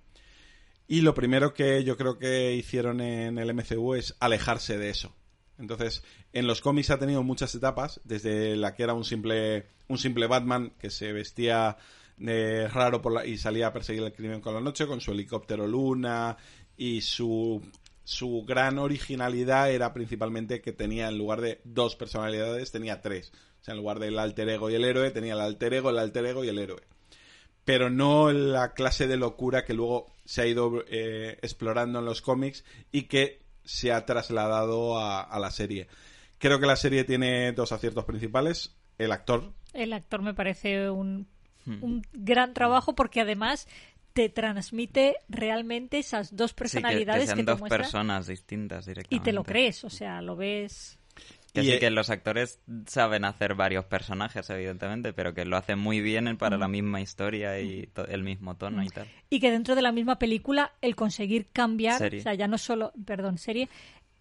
Y 0.87 1.01
lo 1.01 1.15
primero 1.15 1.55
que 1.55 1.85
yo 1.85 1.97
creo 1.97 2.19
que 2.19 2.55
hicieron 2.55 3.01
en 3.01 3.39
el 3.39 3.51
MCU 3.55 3.95
es 3.95 4.17
alejarse 4.21 4.77
de 4.79 4.91
eso. 4.91 5.15
Entonces, 5.59 6.03
en 6.33 6.47
los 6.47 6.61
cómics 6.61 6.91
ha 6.91 6.99
tenido 6.99 7.23
muchas 7.23 7.55
etapas, 7.55 8.01
desde 8.05 8.57
la 8.57 8.75
que 8.75 8.83
era 8.83 8.95
un 8.95 9.05
simple, 9.05 9.67
un 9.89 9.99
simple 9.99 10.27
Batman 10.27 10.73
que 10.79 10.91
se 10.91 11.13
vestía 11.13 11.77
eh, 12.25 12.69
raro 12.73 13.01
por 13.01 13.13
la- 13.13 13.27
y 13.27 13.39
salía 13.39 13.69
a 13.69 13.73
perseguir 13.73 14.03
el 14.03 14.13
crimen 14.13 14.41
con 14.41 14.55
la 14.55 14.61
noche 14.61 14.87
con 14.87 15.01
su 15.01 15.13
helicóptero 15.13 15.67
luna 15.67 16.37
y 16.77 17.01
su, 17.01 17.63
su 18.05 18.45
gran 18.47 18.79
originalidad 18.79 19.71
era 19.73 19.93
principalmente 19.93 20.61
que 20.61 20.73
tenía 20.73 21.09
en 21.09 21.19
lugar 21.19 21.41
de 21.41 21.61
dos 21.65 21.97
personalidades 21.97 22.71
tenía 22.71 23.01
tres. 23.01 23.33
O 23.61 23.65
sea, 23.65 23.73
en 23.75 23.79
lugar 23.81 23.99
del 23.99 24.19
alter 24.19 24.49
ego 24.51 24.71
y 24.71 24.75
el 24.75 24.85
héroe 24.85 25.11
tenía 25.11 25.35
el 25.35 25.41
alter 25.41 25.75
ego, 25.75 25.91
el 25.91 25.99
alter 25.99 26.27
ego 26.27 26.45
y 26.45 26.49
el 26.49 26.59
héroe 26.59 26.83
pero 27.65 27.91
no 27.91 28.33
la 28.33 28.73
clase 28.73 29.07
de 29.07 29.17
locura 29.17 29.65
que 29.65 29.75
luego 29.75 30.13
se 30.25 30.43
ha 30.43 30.47
ido 30.47 30.85
eh, 30.89 31.39
explorando 31.43 31.99
en 32.01 32.05
los 32.05 32.21
cómics 32.23 32.65
y 32.91 33.03
que 33.03 33.41
se 33.65 33.93
ha 33.93 34.05
trasladado 34.07 34.99
a, 34.99 35.21
a 35.23 35.39
la 35.39 35.51
serie. 35.51 35.87
Creo 36.39 36.59
que 36.59 36.67
la 36.67 36.77
serie 36.77 37.05
tiene 37.05 37.53
dos 37.53 37.71
aciertos 37.73 38.05
principales. 38.05 38.75
El 38.99 39.13
actor, 39.13 39.53
El 39.73 39.93
actor 39.93 40.23
me 40.23 40.35
parece 40.35 40.91
un, 40.91 41.27
Hmm. 41.65 41.79
un 41.85 42.03
gran 42.13 42.55
trabajo 42.55 42.97
porque 42.97 43.21
además 43.21 43.69
te 44.15 44.29
transmite 44.29 45.15
realmente 45.29 45.99
esas 46.01 46.35
dos 46.35 46.51
Sí, 46.51 46.55
que- 46.57 46.63
que, 46.65 46.65
personalidades 46.81 47.27
sean 47.27 47.39
que, 47.39 47.45
te 47.45 47.51
dos 47.53 47.61
muestra 47.61 47.79
personas 47.79 48.27
distintas 48.27 48.85
y 48.87 48.91
directamente. 48.91 49.25
te 49.31 49.33
lo 49.33 49.45
crees, 49.45 49.85
o 49.85 49.89
sea, 49.91 50.21
lo 50.23 50.35
ves. 50.35 50.99
Que 51.53 51.61
Y, 51.61 51.65
sí, 51.65 51.73
eh, 51.73 51.79
que 51.79 51.91
los 51.91 52.09
actores 52.09 52.61
saben 52.87 53.25
hacer 53.25 53.55
varios 53.55 53.85
personajes, 53.85 54.49
evidentemente, 54.49 55.13
pero 55.13 55.35
que 55.35 55.45
lo 55.45 55.57
hacen 55.57 55.79
muy 55.79 56.01
bien 56.01 56.37
para 56.39 56.57
la 56.57 56.69
misma 56.69 57.01
historia 57.01 57.61
y 57.61 57.89
el 58.09 58.23
mismo 58.23 58.57
tono 58.57 58.83
y 58.83 58.89
tal. 58.89 59.07
Y 59.29 59.39
que 59.41 59.51
dentro 59.51 59.75
de 59.75 59.83
la 59.83 59.93
misma 59.93 60.19
película 60.19 60.73
el 60.81 60.97
conseguir 60.97 61.49
cambiar, 61.53 61.99
Serie. 61.99 62.21
o 62.21 62.23
sea, 62.23 62.35
ya 62.35 62.49
no 62.49 62.57
solo, 62.57 62.93
perdón, 63.05 63.37
serie, 63.37 63.69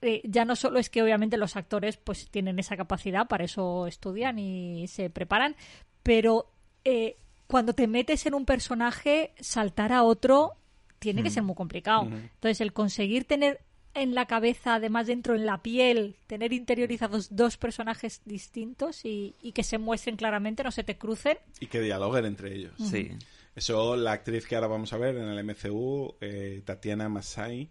eh, 0.01 0.21
ya 0.25 0.45
no 0.45 0.55
solo 0.55 0.79
es 0.79 0.89
que 0.89 1.03
obviamente 1.03 1.37
los 1.37 1.55
actores 1.55 1.97
pues 1.97 2.29
tienen 2.29 2.59
esa 2.59 2.75
capacidad, 2.75 3.27
para 3.27 3.45
eso 3.45 3.87
estudian 3.87 4.39
y 4.39 4.87
se 4.87 5.09
preparan, 5.09 5.55
pero 6.03 6.51
eh, 6.83 7.17
cuando 7.47 7.73
te 7.73 7.87
metes 7.87 8.25
en 8.25 8.33
un 8.33 8.45
personaje, 8.45 9.33
saltar 9.39 9.93
a 9.93 10.03
otro 10.03 10.53
tiene 10.99 11.23
que 11.23 11.31
ser 11.31 11.43
muy 11.43 11.55
complicado. 11.55 12.03
Entonces, 12.03 12.61
el 12.61 12.73
conseguir 12.73 13.25
tener 13.25 13.61
en 13.93 14.15
la 14.15 14.25
cabeza, 14.25 14.75
además 14.75 15.07
dentro 15.07 15.35
en 15.35 15.45
la 15.45 15.61
piel, 15.61 16.15
tener 16.27 16.53
interiorizados 16.53 17.35
dos 17.35 17.57
personajes 17.57 18.21
distintos 18.25 19.03
y, 19.05 19.35
y 19.41 19.51
que 19.51 19.63
se 19.63 19.77
muestren 19.77 20.15
claramente, 20.15 20.63
no 20.63 20.71
se 20.71 20.83
te 20.83 20.97
crucen. 20.97 21.37
Y 21.59 21.67
que 21.67 21.81
dialoguen 21.81 22.25
entre 22.25 22.55
ellos. 22.55 22.73
Sí. 22.77 23.11
Eso, 23.55 23.95
la 23.97 24.13
actriz 24.13 24.47
que 24.47 24.55
ahora 24.55 24.67
vamos 24.67 24.93
a 24.93 24.97
ver 24.97 25.17
en 25.17 25.27
el 25.27 25.43
MCU, 25.43 26.15
eh, 26.21 26.61
Tatiana 26.65 27.09
Masai, 27.09 27.69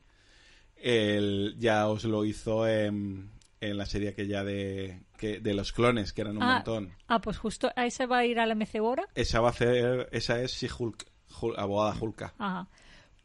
el- 0.77 1.57
ya 1.59 1.89
os 1.89 2.05
lo 2.05 2.25
hizo 2.25 2.67
en, 2.69 3.31
en 3.61 3.77
la 3.77 3.87
serie 3.87 4.11
aquella 4.11 4.45
de, 4.45 5.01
que, 5.17 5.41
de 5.41 5.55
los 5.55 5.73
clones, 5.73 6.13
que 6.13 6.23
eran 6.23 6.37
un 6.37 6.43
ah, 6.43 6.55
montón. 6.57 6.93
ah, 7.09 7.21
pues 7.21 7.39
justo 7.39 7.71
a 7.77 7.87
ese 7.87 8.07
va 8.07 8.19
a 8.19 8.27
ir 8.27 8.39
al 8.39 8.55
MCU 8.57 8.87
ahora. 8.87 9.07
Esa 9.15 9.41
va 9.41 9.49
a 9.49 9.51
hacer, 9.53 10.09
esa 10.13 10.41
es 10.43 10.53
She-Hulk, 10.53 11.07
Hul- 11.41 11.55
abogada 11.57 11.97
Hulka. 11.99 12.35
Ajá. 12.39 12.69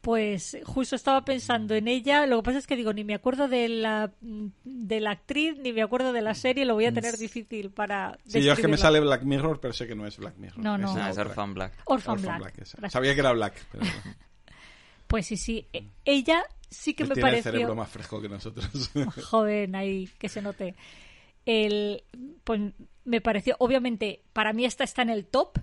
Pues 0.06 0.56
justo 0.62 0.94
estaba 0.94 1.24
pensando 1.24 1.74
en 1.74 1.88
ella. 1.88 2.26
Lo 2.26 2.36
que 2.36 2.44
pasa 2.44 2.58
es 2.58 2.68
que 2.68 2.76
digo, 2.76 2.92
ni 2.92 3.02
me 3.02 3.16
acuerdo 3.16 3.48
de 3.48 3.68
la, 3.68 4.12
de 4.20 5.00
la 5.00 5.10
actriz, 5.10 5.58
ni 5.58 5.72
me 5.72 5.82
acuerdo 5.82 6.12
de 6.12 6.22
la 6.22 6.34
serie. 6.34 6.64
Lo 6.64 6.74
voy 6.74 6.86
a 6.86 6.92
tener 6.92 7.16
difícil 7.16 7.72
para. 7.72 8.16
Sí, 8.24 8.40
yo 8.40 8.52
es 8.52 8.60
que 8.60 8.68
me 8.68 8.76
sale 8.76 9.00
Black 9.00 9.24
Mirror, 9.24 9.58
pero 9.58 9.74
sé 9.74 9.88
que 9.88 9.96
no 9.96 10.06
es 10.06 10.16
Black 10.16 10.36
Mirror. 10.36 10.60
No, 10.60 10.78
no. 10.78 10.92
Esa 10.92 11.06
No, 11.06 11.10
es. 11.10 11.18
Orphan 11.18 11.54
Black. 11.54 11.72
Orphan, 11.86 12.18
Orphan 12.20 12.38
Black. 12.38 12.64
Sabía 12.88 13.14
que 13.14 13.20
era 13.20 13.32
Black, 13.32 13.54
pero 13.72 13.84
Pues 15.08 15.26
sí, 15.26 15.36
sí. 15.36 15.66
E- 15.72 15.88
Ella 16.04 16.44
sí 16.70 16.94
que 16.94 17.02
él 17.02 17.08
me 17.08 17.14
tiene 17.16 17.38
el 17.38 17.42
cerebro 17.42 17.74
más 17.74 17.90
fresco 17.90 18.22
que 18.22 18.28
nosotros. 18.28 18.68
joven 19.24 19.74
ahí 19.74 20.08
que 20.20 20.28
se 20.28 20.40
note. 20.40 20.76
El, 21.44 22.04
pues 22.44 22.60
me 23.04 23.20
pareció, 23.20 23.56
obviamente, 23.58 24.22
para 24.32 24.52
mí 24.52 24.66
esta 24.66 24.84
está 24.84 25.02
en 25.02 25.10
el 25.10 25.26
top, 25.26 25.58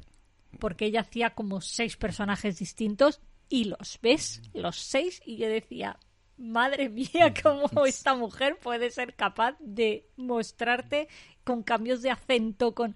porque 0.60 0.84
ella 0.84 1.00
hacía 1.00 1.30
como 1.30 1.62
seis 1.62 1.96
personajes 1.96 2.60
distintos 2.60 3.22
y 3.50 3.66
los 3.66 4.00
ves, 4.02 4.42
los 4.54 4.78
seis, 4.78 5.22
y 5.26 5.38
yo 5.38 5.48
decía, 5.48 5.98
madre 6.38 6.90
mía, 6.90 7.34
cómo 7.44 7.86
esta 7.86 8.16
mujer 8.16 8.58
puede 8.62 8.90
ser 8.92 9.16
capaz 9.16 9.56
de 9.60 10.08
mostrarte 10.18 11.08
con 11.44 11.64
cambios 11.64 12.02
de 12.02 12.12
acento, 12.12 12.74
con... 12.74 12.96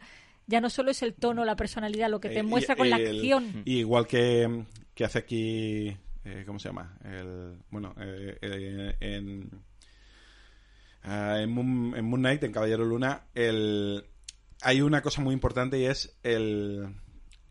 Ya 0.49 0.61
no 0.61 0.69
solo 0.69 0.91
es 0.91 1.01
el 1.01 1.13
tono, 1.13 1.43
la 1.43 1.57
personalidad, 1.57 2.09
lo 2.09 2.21
que 2.21 2.29
te 2.29 2.39
Eh, 2.39 2.43
muestra 2.43 2.77
con 2.77 2.89
la 2.89 2.95
acción. 2.95 3.63
y 3.65 3.79
igual 3.79 4.07
que, 4.07 4.63
que 4.95 5.03
hace 5.03 5.19
aquí, 5.19 5.97
eh, 6.23 6.43
¿cómo 6.45 6.57
se 6.57 6.69
llama? 6.69 6.97
El, 7.03 7.57
bueno, 7.69 7.93
eh, 7.99 8.37
eh, 8.41 8.95
en, 9.01 9.49
ah, 11.03 11.41
en, 11.41 11.49
Moon, 11.51 11.93
en 11.97 12.05
Moon 12.05 12.21
Knight, 12.21 12.43
en 12.43 12.53
Caballero 12.53 12.85
Luna, 12.85 13.23
el, 13.35 14.05
hay 14.61 14.79
una 14.81 15.01
cosa 15.01 15.21
muy 15.21 15.33
importante 15.33 15.77
y 15.79 15.85
es 15.85 16.17
el, 16.23 16.95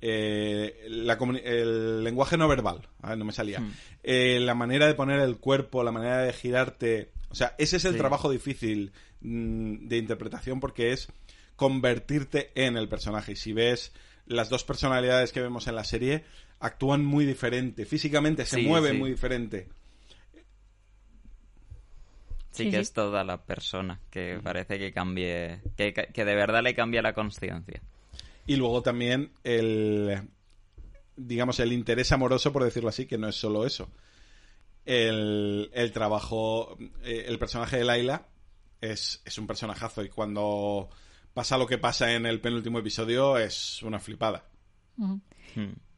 eh, 0.09 0.87
la 0.89 1.19
el 1.43 2.05
lenguaje 2.05 2.37
no 2.37 2.47
verbal. 2.47 2.89
No 3.17 3.25
me 3.25 3.33
salía. 3.33 3.61
Eh, 4.05 4.39
la 4.41 4.55
manera 4.55 4.87
de 4.87 4.95
poner 4.95 5.19
el 5.21 5.39
cuerpo, 5.39 5.83
la 5.83 5.91
manera 5.91 6.19
de 6.19 6.33
girarte. 6.33 7.11
O 7.31 7.35
sea, 7.35 7.55
ese 7.59 7.79
es 7.79 7.85
el 7.85 7.93
Sí. 7.95 7.99
trabajo 7.99 8.31
difícil 8.31 8.93
mm, 9.21 9.89
de 9.89 9.97
interpretación 9.97 10.61
porque 10.61 10.93
es 10.93 11.09
convertirte 11.57 12.53
en 12.55 12.77
el 12.77 12.89
personaje. 12.89 13.33
Y 13.33 13.37
si 13.37 13.53
ves 13.53 13.93
las 14.27 14.49
dos 14.49 14.63
personalidades 14.63 15.33
que 15.33 15.41
vemos 15.41 15.67
en 15.67 15.75
la 15.75 15.83
serie, 15.85 16.25
actúan 16.61 17.05
muy 17.05 17.27
diferente. 17.27 17.85
Físicamente 17.85 18.47
se 18.47 18.57
Sí, 18.61 18.63
mueven 18.67 18.93
sí. 18.93 18.99
muy 18.99 19.11
diferente. 19.11 19.67
Sí, 22.53 22.65
Sí, 22.65 22.71
que 22.71 22.79
es 22.79 22.93
toda 22.93 23.23
la 23.25 23.43
persona, 23.45 24.01
que 24.11 24.41
parece 24.43 24.79
que 24.79 24.93
cambie, 24.93 25.61
que, 25.77 25.93
que 25.93 26.25
de 26.25 26.35
verdad 26.35 26.63
le 26.63 26.75
cambia 26.75 27.03
la 27.03 27.13
conciencia. 27.13 27.83
Y 28.47 28.57
luego 28.57 28.83
también 28.83 29.33
el, 29.45 30.29
digamos, 31.17 31.61
el 31.61 31.73
interés 31.73 32.13
amoroso, 32.13 32.53
por 32.53 32.65
decirlo 32.65 32.89
así, 32.89 33.07
que 33.07 33.19
no 33.19 33.29
es 33.29 33.37
solo 33.37 33.67
eso. 33.67 33.91
El, 34.85 35.71
el 35.75 35.93
trabajo, 35.93 36.77
eh, 37.03 37.25
el 37.27 37.39
personaje 37.39 37.79
de 37.79 37.85
Laila 37.85 38.29
es, 38.81 39.23
es 39.25 39.37
un 39.39 39.47
personajazo 39.47 40.05
y 40.05 40.09
cuando 40.09 40.89
pasa 41.35 41.59
lo 41.59 41.67
que 41.67 41.79
pasa 41.79 42.13
en 42.15 42.25
el 42.25 42.41
penúltimo 42.41 42.79
episodio 42.79 43.37
es 43.37 43.83
una 43.83 43.99
flipada. 43.99 44.49
Hmm. 44.97 45.17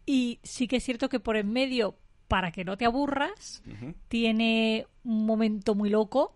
Y 0.07 0.41
sí 0.43 0.67
que 0.67 0.77
es 0.77 0.85
cierto 0.85 1.09
que 1.09 1.21
por 1.21 1.37
en 1.37 1.53
medio, 1.53 1.99
para 2.29 2.51
que 2.51 2.65
no 2.65 2.77
te 2.77 2.87
aburras, 2.87 3.63
tiene 4.09 4.87
un 5.05 5.27
momento 5.27 5.75
muy 5.75 5.91
loco. 5.91 6.35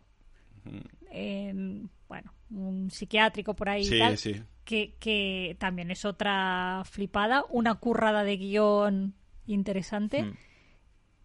en, 1.11 1.91
bueno, 2.07 2.35
un 2.51 2.91
psiquiátrico 2.91 3.55
por 3.55 3.71
ahí 3.71 3.83
y 3.83 3.87
Sí, 3.87 3.99
tal, 3.99 4.19
sí. 4.19 4.43
Que, 4.65 4.95
que 5.01 5.57
también 5.59 5.91
es 5.91 6.05
otra 6.05 6.83
flipada, 6.85 7.45
una 7.51 7.75
currada 7.75 8.23
de 8.23 8.37
guion 8.37 9.15
interesante 9.47 10.23
Hmm. 10.23 10.37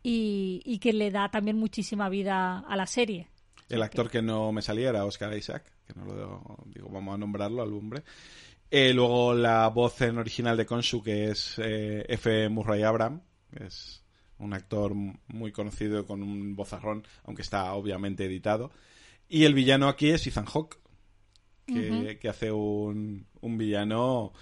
y, 0.03 0.61
y 0.65 0.79
que 0.79 0.91
le 0.91 1.11
da 1.11 1.29
también 1.29 1.57
muchísima 1.57 2.09
vida 2.09 2.59
a 2.59 2.75
la 2.75 2.87
serie. 2.87 3.27
El 3.69 3.83
actor 3.83 4.09
que 4.09 4.21
no 4.21 4.51
me 4.51 4.61
salía 4.61 4.89
era 4.89 5.05
Oscar 5.05 5.35
Isaac, 5.37 5.71
que 5.85 5.93
no 5.93 6.05
lo 6.05 6.63
digo, 6.73 6.89
vamos 6.89 7.13
a 7.13 7.17
nombrarlo 7.17 7.61
al 7.61 7.73
hombre. 7.73 8.03
Eh, 8.71 8.93
luego 8.93 9.33
la 9.33 9.67
voz 9.69 10.01
en 10.01 10.17
original 10.17 10.57
de 10.57 10.65
Konshu, 10.65 11.01
que 11.03 11.29
es 11.31 11.59
eh, 11.59 12.05
F. 12.09 12.49
Murray 12.49 12.83
Abraham, 12.83 13.21
que 13.51 13.65
es 13.65 14.03
un 14.39 14.53
actor 14.53 14.93
muy 14.93 15.51
conocido 15.51 16.05
con 16.05 16.23
un 16.23 16.55
vozarrón, 16.55 17.05
aunque 17.23 17.41
está 17.41 17.73
obviamente 17.73 18.25
editado. 18.25 18.71
Y 19.29 19.43
el 19.43 19.53
villano 19.53 19.87
aquí 19.89 20.09
es 20.09 20.25
Ethan 20.27 20.45
Hawke, 20.45 20.77
que, 21.67 22.17
que 22.19 22.29
hace 22.29 22.51
un, 22.51 23.27
un 23.41 23.57
villano 23.57 24.33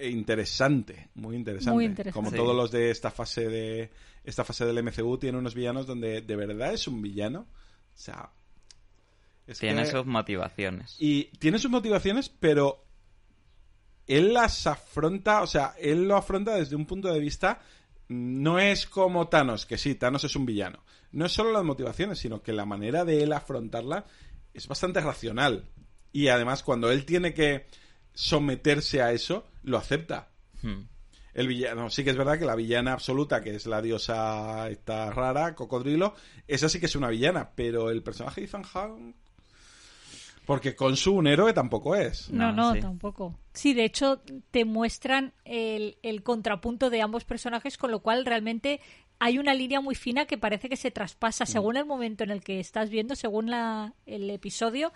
interesante, 0.00 1.10
muy 1.14 1.36
interesante. 1.36 1.74
Muy 1.74 1.84
interesante. 1.84 2.14
Como 2.14 2.30
Sí. 2.30 2.36
todos 2.36 2.56
los 2.56 2.70
de 2.70 2.90
esta 2.90 3.10
fase 3.10 3.48
de 3.48 3.90
esta 4.24 4.44
fase 4.44 4.64
del 4.64 4.78
MCU 4.82 5.18
tiene 5.18 5.38
unos 5.38 5.54
villanos 5.54 5.86
donde 5.86 6.20
de 6.22 6.36
verdad 6.36 6.72
es 6.72 6.86
un 6.88 7.02
villano. 7.02 7.40
O 7.94 7.98
sea, 7.98 8.30
es 9.46 9.58
Tiene 9.58 9.82
que- 9.82 9.90
sus 9.90 10.06
motivaciones. 10.06 10.96
y 10.98 11.24
tiene 11.38 11.58
sus 11.58 11.70
motivaciones, 11.70 12.28
pero 12.28 12.84
él 14.06 14.32
las 14.32 14.66
afronta, 14.66 15.42
o 15.42 15.46
sea, 15.46 15.74
él 15.78 16.06
lo 16.08 16.16
afronta 16.16 16.54
desde 16.56 16.76
un 16.76 16.86
punto 16.86 17.12
de 17.12 17.20
vista 17.20 17.60
no 18.08 18.58
es 18.58 18.86
como 18.86 19.28
Thanos, 19.28 19.64
que 19.66 19.78
sí, 19.78 19.94
Thanos 19.94 20.24
es 20.24 20.36
un 20.36 20.44
villano. 20.44 20.84
No 21.12 21.24
es 21.26 21.32
solo 21.32 21.50
las 21.52 21.64
motivaciones, 21.64 22.18
sino 22.18 22.42
que 22.42 22.52
la 22.52 22.64
manera 22.66 23.04
de 23.04 23.22
él 23.22 23.32
afrontarla 23.32 24.04
es 24.52 24.66
bastante 24.68 25.00
racional. 25.00 25.68
Y 26.12 26.28
además, 26.28 26.62
cuando 26.62 26.90
él 26.90 27.04
tiene 27.04 27.34
que 27.34 27.66
someterse 28.14 29.02
a 29.02 29.12
eso, 29.12 29.46
lo 29.62 29.78
acepta. 29.78 30.28
Hmm. 30.62 30.82
El 31.34 31.48
villano, 31.48 31.88
sí 31.88 32.04
que 32.04 32.10
es 32.10 32.16
verdad 32.16 32.38
que 32.38 32.44
la 32.44 32.54
villana 32.54 32.92
absoluta, 32.92 33.40
que 33.40 33.54
es 33.54 33.66
la 33.66 33.80
diosa 33.80 34.68
esta 34.68 35.10
rara, 35.10 35.54
cocodrilo, 35.54 36.14
esa 36.46 36.68
sí 36.68 36.78
que 36.78 36.86
es 36.86 36.96
una 36.96 37.08
villana, 37.08 37.52
pero 37.54 37.88
el 37.88 38.02
personaje 38.02 38.42
de 38.42 38.46
Ethan 38.46 38.64
porque 40.44 40.74
con 40.74 40.96
su 40.96 41.14
un 41.14 41.26
héroe 41.26 41.52
tampoco 41.52 41.94
es. 41.94 42.30
No, 42.30 42.52
No, 42.52 42.74
sí. 42.74 42.80
tampoco. 42.80 43.38
Sí, 43.52 43.74
de 43.74 43.84
hecho, 43.84 44.20
te 44.50 44.64
muestran 44.64 45.32
el, 45.44 45.98
el 46.02 46.22
contrapunto 46.22 46.90
de 46.90 47.00
ambos 47.00 47.24
personajes, 47.24 47.78
con 47.78 47.90
lo 47.90 48.00
cual 48.00 48.26
realmente 48.26 48.80
hay 49.18 49.38
una 49.38 49.54
línea 49.54 49.80
muy 49.80 49.94
fina 49.94 50.26
que 50.26 50.36
parece 50.38 50.68
que 50.68 50.76
se 50.76 50.90
traspasa 50.90 51.46
según 51.46 51.76
el 51.76 51.84
momento 51.84 52.24
en 52.24 52.30
el 52.30 52.42
que 52.42 52.58
estás 52.58 52.90
viendo, 52.90 53.14
según 53.14 53.50
la, 53.50 53.94
el 54.04 54.28
episodio. 54.30 54.92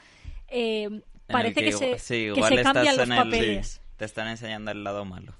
Eh, 0.48 0.84
el 0.84 1.02
parece 1.26 1.60
que, 1.62 1.72
se, 1.72 1.98
sí, 1.98 2.14
que 2.14 2.24
igual 2.36 2.48
se 2.52 2.54
estás 2.60 2.72
cambian 2.74 2.96
los 2.96 3.06
en 3.06 3.12
el- 3.12 3.18
papeles. 3.18 3.80
Te 3.96 4.04
están 4.04 4.28
enseñando 4.28 4.70
el 4.70 4.84
lado 4.84 5.04
malo. 5.04 5.34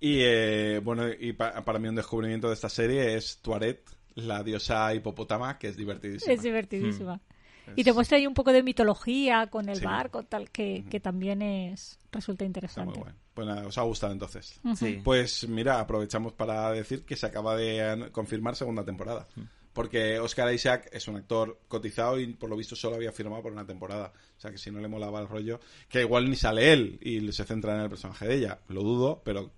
Y 0.00 0.18
eh, 0.22 0.80
bueno, 0.82 1.04
y 1.08 1.34
pa- 1.34 1.62
para 1.64 1.78
mí 1.78 1.86
un 1.88 1.94
descubrimiento 1.94 2.48
de 2.48 2.54
esta 2.54 2.68
serie 2.68 3.14
es 3.14 3.38
Tuaret, 3.42 3.80
la 4.16 4.42
diosa 4.42 4.92
hipopótama, 4.94 5.56
que 5.58 5.68
es 5.68 5.76
divertidísima. 5.76 6.32
Es 6.32 6.42
divertidísima. 6.42 7.20
Es- 7.68 7.74
Y 7.76 7.84
te 7.84 7.92
muestra 7.92 8.18
ahí 8.18 8.26
un 8.26 8.34
poco 8.34 8.52
de 8.52 8.64
mitología 8.64 9.46
con 9.46 9.68
el 9.68 9.76
Sí. 9.76 9.84
barco, 9.84 10.24
tal, 10.24 10.50
que, 10.50 10.84
que 10.90 10.98
también 10.98 11.42
es 11.42 11.98
resulta 12.10 12.42
Está 12.44 12.46
interesante. 12.46 12.90
muy 12.94 13.02
bueno. 13.04 13.18
Pues 13.34 13.46
nada, 13.46 13.66
os 13.66 13.78
ha 13.78 13.82
gustado 13.82 14.12
entonces. 14.12 14.60
Sí. 14.74 15.00
Pues 15.04 15.48
mira, 15.48 15.78
aprovechamos 15.78 16.32
para 16.32 16.72
decir 16.72 17.04
que 17.04 17.14
se 17.14 17.26
acaba 17.26 17.54
de 17.56 18.08
confirmar 18.10 18.56
segunda 18.56 18.84
temporada. 18.84 19.28
Porque 19.72 20.18
Oscar 20.18 20.52
Isaac 20.52 20.88
es 20.92 21.08
un 21.08 21.16
actor 21.16 21.58
cotizado 21.66 22.20
y 22.20 22.26
por 22.34 22.50
lo 22.50 22.56
visto 22.56 22.76
solo 22.76 22.96
había 22.96 23.10
firmado 23.12 23.42
por 23.42 23.52
una 23.52 23.66
temporada. 23.66 24.12
O 24.36 24.40
sea 24.40 24.50
que 24.50 24.58
si 24.58 24.70
no 24.70 24.80
le 24.80 24.88
molaba 24.88 25.18
el 25.20 25.28
rollo, 25.28 25.60
que 25.88 26.00
igual 26.02 26.28
ni 26.28 26.36
sale 26.36 26.72
él 26.72 26.98
y 27.00 27.32
se 27.32 27.44
centra 27.44 27.74
en 27.76 27.80
el 27.82 27.88
personaje 27.88 28.26
de 28.28 28.34
ella. 28.34 28.58
Lo 28.68 28.82
dudo, 28.82 29.22
pero 29.24 29.50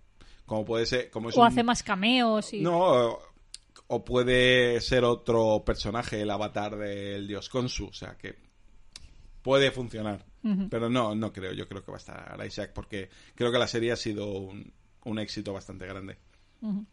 como 0.46 0.64
puede 0.64 0.86
ser... 0.86 1.10
Como 1.10 1.30
es 1.30 1.36
O 1.36 1.40
un- 1.40 1.46
hace 1.48 1.64
más 1.64 1.82
cameos 1.82 2.52
y... 2.52 2.60
No, 2.60 3.18
o, 3.88 4.04
puede 4.04 4.80
ser 4.80 5.02
otro 5.04 5.64
personaje, 5.66 6.20
el 6.22 6.30
avatar 6.30 6.76
del 6.76 7.26
dios 7.26 7.48
Konsu. 7.48 7.86
O 7.86 7.92
sea 7.92 8.16
que 8.16 8.36
puede 9.42 9.70
funcionar. 9.72 10.24
Pero 10.70 10.90
no, 10.90 11.14
no 11.14 11.32
creo. 11.32 11.52
Yo 11.54 11.66
creo 11.66 11.82
que 11.84 11.90
va 11.90 11.96
a 11.96 12.00
estar 12.00 12.46
Isaac 12.46 12.72
porque 12.74 13.08
creo 13.34 13.50
que 13.50 13.58
la 13.58 13.66
serie 13.66 13.92
ha 13.92 13.96
sido 13.96 14.26
un, 14.28 14.70
un 15.04 15.18
éxito 15.18 15.52
bastante 15.54 15.86
grande. 15.86 16.18
Ujú. 16.60 16.84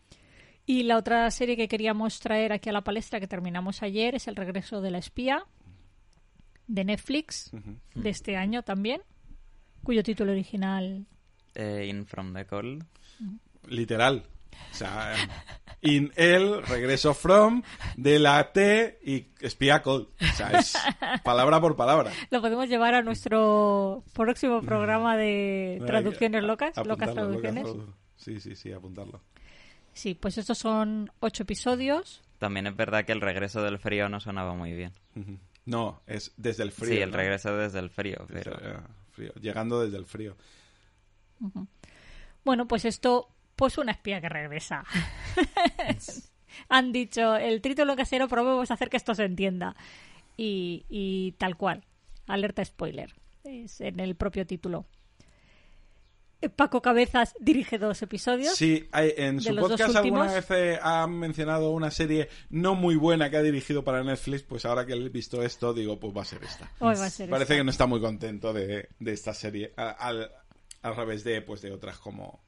Y 0.71 0.84
la 0.84 0.95
otra 0.95 1.29
serie 1.31 1.57
que 1.57 1.67
queríamos 1.67 2.21
traer 2.21 2.53
aquí 2.53 2.69
a 2.69 2.71
la 2.71 2.81
palestra 2.81 3.19
que 3.19 3.27
terminamos 3.27 3.84
ayer 3.84 4.15
es 4.15 4.29
El 4.29 4.38
regreso 4.38 4.79
de 4.79 4.89
la 4.89 4.99
espía. 4.99 5.43
de 6.65 6.86
Netflix 6.86 7.51
de 7.93 8.10
este 8.10 8.38
año 8.38 8.63
también, 8.63 9.01
cuyo 9.84 10.01
título 10.01 10.31
original 10.31 11.05
Eh, 11.55 11.88
In 11.89 12.05
From 12.05 12.34
the 12.34 12.45
Cold. 12.45 12.86
Literal. 13.67 14.23
O 14.71 14.73
sea, 14.73 15.13
in 15.81 16.13
el, 16.15 16.63
regreso 16.63 17.13
from, 17.13 17.63
de 17.97 18.19
la 18.19 18.53
T 18.53 18.97
y 19.03 19.27
espía 19.41 19.81
cold. 19.81 20.07
O 20.21 20.36
sea, 20.38 20.51
es 20.51 20.77
palabra 21.25 21.60
por 21.60 21.75
palabra. 21.75 22.13
lo 22.29 22.39
podemos 22.39 22.69
llevar 22.69 22.93
a 22.93 23.01
nuestro 23.01 24.05
próximo 24.13 24.62
programa 24.62 25.17
de 25.17 25.84
traducciones 25.86 26.43
locas, 26.43 26.77
locas 26.77 27.13
traducciones. 27.13 27.67
locas, 27.67 27.95
Sí, 28.15 28.39
sí, 28.39 28.55
sí, 28.55 28.71
apuntarlo. 28.71 29.19
Sí, 29.93 30.15
pues 30.15 30.38
estos 30.38 30.58
son 30.58 31.12
ocho 31.19 31.43
episodios. 31.43 32.21
También 32.39 32.65
es 32.67 32.75
verdad 32.75 33.06
que 33.06 33.12
el 33.12 33.21
regreso 33.21 33.62
del 33.62 33.77
frío 33.80 34.10
no 34.10 34.19
sonaba 34.19 34.54
muy 34.56 34.73
bien. 34.73 34.93
No, 35.65 36.01
es 36.08 36.34
desde 36.38 36.63
el 36.63 36.71
frío. 36.71 36.89
sí, 36.95 36.97
el 37.01 37.12
¿no? 37.12 37.17
regreso 37.17 37.56
desde 37.56 37.80
el 37.80 37.89
frío, 37.89 38.25
Desde- 38.27 38.51
pero... 38.51 38.58
eh, 38.77 38.80
frío. 39.12 39.34
Llegando 39.41 39.82
desde 39.82 39.97
el 39.97 40.06
frío. 40.06 40.36
Bueno, 42.43 42.67
pues 42.67 42.86
esto, 42.86 43.30
pues 43.56 43.77
una 43.77 43.91
espía 43.91 44.21
que 44.21 44.30
regresa. 44.30 44.84
Han 46.69 46.91
dicho, 46.91 47.36
el 47.36 47.62
título 47.62 47.95
casero, 47.95 48.27
probemos 48.27 48.71
a 48.71 48.73
hacer 48.73 48.89
que 48.89 48.97
esto 48.97 49.13
se 49.15 49.25
entienda. 49.25 49.75
Y, 50.38 50.86
y 50.89 51.34
tal 51.34 51.58
cual. 51.58 51.84
Alerta 52.27 52.63
spoiler. 52.65 53.13
Es 53.43 53.82
en 53.82 53.99
el 53.99 54.15
propio 54.15 54.45
título. 54.45 54.86
Paco 56.49 56.82
Cabezas 56.82 57.36
dirige 57.39 57.77
dos 57.77 58.01
episodios. 58.01 58.56
Sí, 58.56 58.88
hay- 58.91 59.13
en 59.17 59.39
su 59.41 59.56
podcast 59.56 59.95
alguna 59.95 60.34
vez 60.34 60.45
eh, 60.51 60.80
ha 60.82 61.06
mencionado 61.08 61.71
una 61.71 61.91
serie 61.91 62.30
no 62.49 62.73
muy 62.75 62.95
buena 62.95 63.30
que 63.30 63.38
ha 63.38 63.43
dirigido 63.43 63.84
para 63.84 64.04
Netflix, 64.04 64.43
pues 64.43 64.65
ahora 64.65 64.86
que 64.86 64.93
he 64.93 65.10
visto 65.10 65.43
esto, 65.43 65.73
digo, 65.73 65.99
pues 65.99 66.15
va 66.15 66.21
a 66.23 66.25
ser 66.25 66.43
esta. 66.43 66.71
Hoy 66.80 66.95
va 66.95 67.06
a 67.06 67.10
ser 67.10 67.30
Parece 67.30 67.54
esta. 67.54 67.60
que 67.60 67.63
no 67.63 67.71
está 67.71 67.86
muy 67.86 68.01
contento 68.01 68.54
de, 68.54 68.89
de 68.99 69.12
esta 69.13 69.34
serie, 69.34 69.73
al, 69.77 70.32
al 70.82 70.95
revés 70.95 71.23
de, 71.23 71.41
pues, 71.41 71.62
de 71.62 71.71
otras 71.71 71.97
como, 71.99 72.41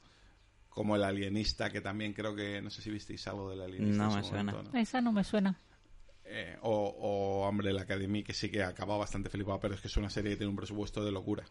como 0.69 0.95
El 0.95 1.03
Alienista, 1.03 1.69
que 1.69 1.82
también 1.82 2.13
creo 2.13 2.36
que, 2.36 2.62
no 2.62 2.69
sé 2.71 2.82
si 2.82 2.89
visteis 2.89 3.27
algo 3.27 3.49
del 3.51 3.62
Alienista. 3.62 4.03
No 4.08 4.15
me 4.15 4.23
su 4.23 4.29
suena. 4.29 4.56
Esa 4.73 5.01
no 5.01 5.12
me 5.12 5.23
suena. 5.23 5.56
Eh, 6.25 6.58
o, 6.62 6.71
o 6.99 7.47
Hambre 7.47 7.73
la 7.73 7.82
Academy, 7.84 8.23
que 8.23 8.34
sí 8.34 8.49
que 8.49 8.63
acaba 8.63 8.97
bastante 8.97 9.29
flipado, 9.29 9.60
pero 9.60 9.75
es 9.75 9.82
que 9.82 9.88
es 9.88 9.97
una 9.97 10.10
serie 10.10 10.32
que 10.32 10.38
tiene 10.38 10.49
un 10.49 10.56
presupuesto 10.56 11.03
de 11.06 11.12
locura. 11.12 11.43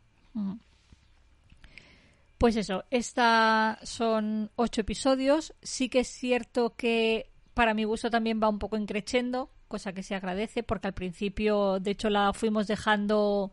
Pues 2.43 2.57
eso, 2.57 2.83
esta 2.91 3.79
son 3.85 4.51
ocho 4.57 4.81
episodios. 4.81 5.55
Sí 5.63 5.89
que 5.89 6.01
es 6.01 6.09
cierto 6.09 6.75
que 6.75 7.31
para 7.55 7.73
mi 7.73 7.85
gusto 7.85 8.11
también 8.11 8.41
va 8.43 8.49
un 8.49 8.59
poco 8.59 8.77
increchendo, 8.77 9.49
cosa 9.69 9.93
que 9.93 10.03
se 10.03 10.17
agradece, 10.17 10.65
porque 10.65 10.89
al 10.89 10.93
principio, 10.93 11.79
de 11.79 11.93
hecho, 11.93 12.11
la 12.11 12.33
fuimos 12.33 12.67
dejando 12.67 13.53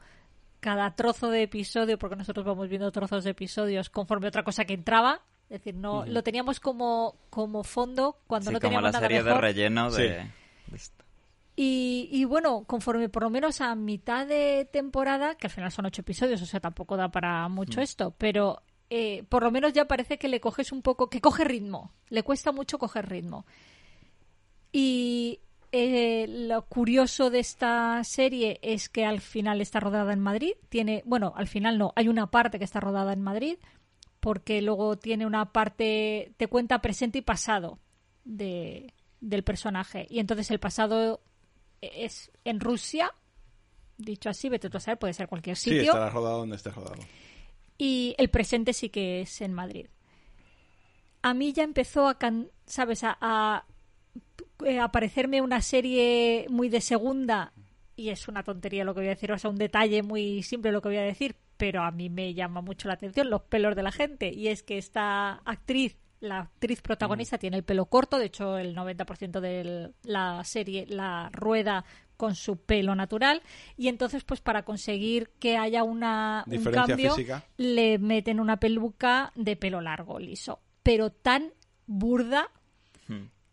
cada 0.60 0.95
trozo 0.95 1.30
de 1.30 1.43
episodio, 1.43 1.99
porque 1.99 2.15
nosotros 2.15 2.43
vamos 2.43 2.67
viendo 2.67 2.91
trozos 2.91 3.23
de 3.25 3.30
episodios 3.30 3.91
conforme 3.91 4.28
otra 4.28 4.41
cosa 4.41 4.65
que 4.65 4.73
entraba. 4.73 5.21
Es 5.52 5.60
decir, 5.60 5.75
no 5.75 6.08
lo 6.08 6.23
teníamos 6.23 6.60
como, 6.60 7.13
como 7.30 7.63
fondo 7.63 8.17
cuando 8.25 8.49
Sí, 8.49 8.54
no 8.56 8.60
como 8.60 8.69
teníamos 8.69 8.84
la 8.86 8.91
nada 8.91 9.08
serie 9.08 9.21
de 9.21 9.34
relleno 9.36 9.91
de... 9.91 10.25
Sí. 10.75 10.91
Y, 11.56 12.10
y 12.12 12.25
bueno, 12.25 12.63
conforme 12.65 13.08
por 13.10 13.21
lo 13.21 13.30
menos 13.30 13.62
a 13.62 13.75
mitad 13.75 14.25
de 14.25 14.67
temporada, 14.73 15.36
que 15.36 15.45
al 15.45 15.52
final 15.52 15.71
son 15.71 15.86
ocho 15.86 16.02
episodios, 16.02 16.41
o 16.41 16.47
sea, 16.47 16.60
tampoco 16.60 16.97
da 16.97 17.10
para 17.10 17.47
mucho 17.49 17.82
esto, 17.82 18.15
pero 18.17 18.63
eh, 18.89 19.23
por 19.30 19.43
lo 19.43 19.52
menos 19.52 19.73
ya 19.73 19.86
parece 19.88 20.17
que 20.17 20.28
le 20.28 20.39
coges 20.41 20.71
un 20.71 20.82
poco, 20.82 21.10
que 21.10 21.21
coge 21.21 21.43
ritmo, 21.43 21.91
le 22.10 22.23
cuesta 22.23 22.52
mucho 22.52 22.78
coger 22.80 23.08
ritmo. 23.10 23.45
Y 24.71 25.39
eh, 25.71 26.25
lo 26.28 26.65
curioso 26.65 27.30
de 27.30 27.39
esta 27.39 28.04
serie 28.04 28.60
es 28.62 28.89
que 28.89 29.06
al 29.06 29.21
final 29.21 29.62
está 29.62 29.80
rodada 29.80 30.13
en 30.13 30.19
Madrid, 30.19 30.54
tiene, 30.69 31.04
bueno, 31.06 31.34
al 31.36 31.47
final 31.47 31.78
no, 31.78 31.93
hay 31.95 32.08
una 32.08 32.32
parte 32.32 32.58
que 32.60 32.65
está 32.65 32.80
rodada 32.80 33.13
en 33.13 33.21
Madrid, 33.21 33.58
porque 34.19 34.62
luego 34.62 34.97
tiene 34.97 35.25
una 35.25 35.52
parte, 35.52 36.34
te 36.38 36.47
cuenta 36.47 36.82
presente 36.82 37.19
y 37.19 37.21
pasado 37.21 37.80
de, 38.25 38.93
del 39.21 39.43
personaje. 39.43 40.08
Y 40.10 40.19
entonces 40.19 40.52
el 40.52 40.60
pasado 40.60 41.21
es 41.82 42.32
en 42.43 42.60
Rusia, 42.60 43.13
dicho 43.97 44.30
así, 44.30 44.49
vete 44.49 44.69
tú 44.69 44.78
a 44.78 44.82
saber, 44.82 44.99
puede 44.99 45.13
ser 45.13 45.28
cualquier 45.28 45.56
Sí, 45.56 45.69
sitio. 45.71 45.93
estará 45.93 46.10
rodado 46.10 46.39
donde 46.39 46.58
esté 46.58 46.69
rodado. 46.71 47.02
Y 47.79 48.13
el 48.19 48.29
presente 48.29 48.73
sí 48.73 48.89
que 48.89 49.21
es 49.21 49.41
en 49.41 49.53
Madrid. 49.53 49.87
A 51.23 51.33
mí 51.33 51.51
ya 51.53 51.63
empezó 51.63 52.07
a, 52.07 52.19
can- 52.19 52.51
¿sabes? 52.67 53.03
A, 53.03 53.17
a, 53.19 53.65
eh, 54.65 54.79
aparecerme 54.79 55.41
una 55.41 55.61
serie 55.61 56.45
muy 56.49 56.69
de 56.69 56.81
segunda, 56.81 57.53
y 57.95 58.09
es 58.09 58.27
una 58.27 58.43
tontería 58.43 58.83
lo 58.83 58.93
que 58.93 58.99
voy 59.01 59.07
a 59.07 59.11
decir, 59.15 59.31
o 59.31 59.37
sea, 59.39 59.49
un 59.49 59.55
detalle 59.57 60.03
muy 60.03 60.43
simple 60.43 60.71
lo 60.71 60.81
que 60.81 60.89
voy 60.89 60.97
a 60.97 61.01
decir, 61.01 61.35
pero 61.57 61.81
a 61.83 61.91
mí 61.91 62.09
me 62.09 62.33
llama 62.33 62.61
mucho 62.61 62.87
la 62.87 62.93
atención 62.95 63.29
los 63.29 63.41
pelos 63.43 63.75
de 63.75 63.83
la 63.83 63.91
gente, 63.91 64.29
y 64.33 64.49
es 64.49 64.61
que 64.63 64.77
esta 64.77 65.35
actriz, 65.45 65.97
la 66.19 66.39
actriz 66.41 66.81
protagonista, 66.81 67.37
tiene 67.37 67.57
el 67.57 67.63
pelo 67.63 67.85
corto, 67.85 68.17
de 68.19 68.25
hecho 68.25 68.57
el 68.57 68.75
90% 68.75 69.39
de 69.39 69.91
la 70.03 70.43
serie 70.43 70.85
la 70.87 71.29
rueda 71.31 71.83
con 72.19 72.36
su 72.36 72.58
pelo 72.58 72.95
natural, 72.95 73.41
y 73.77 73.88
entonces 73.88 74.25
pues 74.25 74.41
para 74.41 74.63
conseguir 74.63 75.29
que 75.39 75.55
haya 75.55 75.84
una, 75.84 76.43
un 76.47 76.63
cambio, 76.65 77.15
física. 77.15 77.45
le 77.55 77.97
meten 77.97 78.41
una 78.41 78.58
peluca 78.58 79.32
de 79.36 79.55
pelo 79.55 79.79
largo, 79.79 80.19
liso, 80.19 80.60
pero 80.84 81.12
tan 81.12 81.53
burda. 81.88 82.51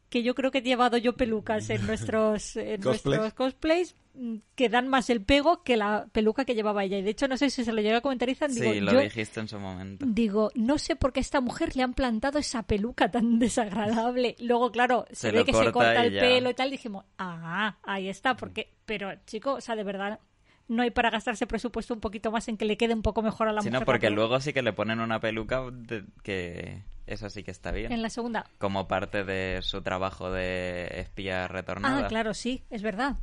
Que 0.08 0.22
yo 0.22 0.34
creo 0.34 0.50
que 0.50 0.58
he 0.58 0.62
llevado 0.62 0.96
yo 0.98 1.16
pelucas 1.16 1.68
en 1.70 1.84
nuestros, 1.86 2.56
en 2.56 2.80
Cosplay. 2.80 3.18
nuestros 3.18 3.34
cosplays 3.34 3.94
mm, 4.14 4.36
que 4.54 4.68
dan 4.68 4.86
más 4.88 5.10
el 5.10 5.20
pego 5.22 5.62
que 5.62 5.76
la 5.76 6.06
peluca 6.12 6.44
que 6.44 6.54
llevaba 6.54 6.84
ella. 6.84 6.98
Y 6.98 7.02
de 7.02 7.10
hecho, 7.10 7.26
no 7.28 7.36
sé 7.36 7.50
si 7.50 7.64
se 7.64 7.72
lo 7.72 7.82
llega 7.82 7.98
a 7.98 8.00
comentar 8.00 8.28
Ethan, 8.28 8.54
digo, 8.54 8.72
Sí, 8.72 8.80
lo 8.80 8.92
yo 8.92 9.00
dijiste 9.00 9.40
en 9.40 9.48
su 9.48 9.58
momento. 9.58 10.04
digo, 10.08 10.50
no 10.54 10.78
sé 10.78 10.96
por 10.96 11.12
qué 11.12 11.20
a 11.20 11.22
esta 11.22 11.40
mujer 11.40 11.76
le 11.76 11.82
han 11.82 11.94
plantado 11.94 12.38
esa 12.38 12.62
peluca 12.62 13.10
tan 13.10 13.38
desagradable. 13.40 14.36
Luego, 14.40 14.70
claro, 14.70 15.06
se, 15.10 15.16
Se 15.16 15.32
ve 15.32 15.44
que 15.44 15.52
se 15.52 15.72
corta 15.72 16.04
el 16.04 16.12
ya. 16.14 16.20
pelo 16.20 16.50
y 16.50 16.54
tal, 16.54 16.70
dijimos, 16.70 17.04
ah, 17.18 17.76
ahí 17.82 18.08
está, 18.08 18.36
porque, 18.36 18.72
pero 18.86 19.10
chico, 19.26 19.54
o 19.54 19.60
sea, 19.60 19.74
de 19.76 19.84
verdad, 19.84 20.20
no 20.68 20.82
hay 20.82 20.90
para 20.90 21.10
gastarse 21.10 21.46
presupuesto 21.46 21.94
un 21.94 22.00
poquito 22.00 22.30
más 22.30 22.48
en 22.48 22.56
que 22.56 22.64
le 22.64 22.76
quede 22.76 22.94
un 22.94 23.02
poco 23.02 23.22
mejor 23.22 23.48
a 23.48 23.52
la 23.52 23.60
Sí, 23.62 23.68
mujer. 23.68 23.72
no, 23.74 23.80
la 23.80 23.86
porque 23.86 24.10
luego 24.10 24.40
sí 24.40 24.52
que 24.52 24.62
le 24.62 24.72
ponen 24.72 25.00
una 25.00 25.20
peluca 25.20 25.62
de- 25.70 26.04
que 26.22 26.82
eso 27.06 27.30
sí 27.30 27.42
que 27.44 27.50
está 27.52 27.70
bien. 27.70 27.92
En 27.92 28.02
la 28.02 28.10
segunda. 28.10 28.50
Como 28.58 28.88
parte 28.88 29.24
de 29.24 29.60
su 29.62 29.82
trabajo 29.82 30.30
de 30.32 30.88
espía 31.00 31.46
retornada. 31.48 32.06
Ah, 32.06 32.08
claro, 32.08 32.34
sí, 32.34 32.64
es 32.70 32.82
verdad. 32.82 33.16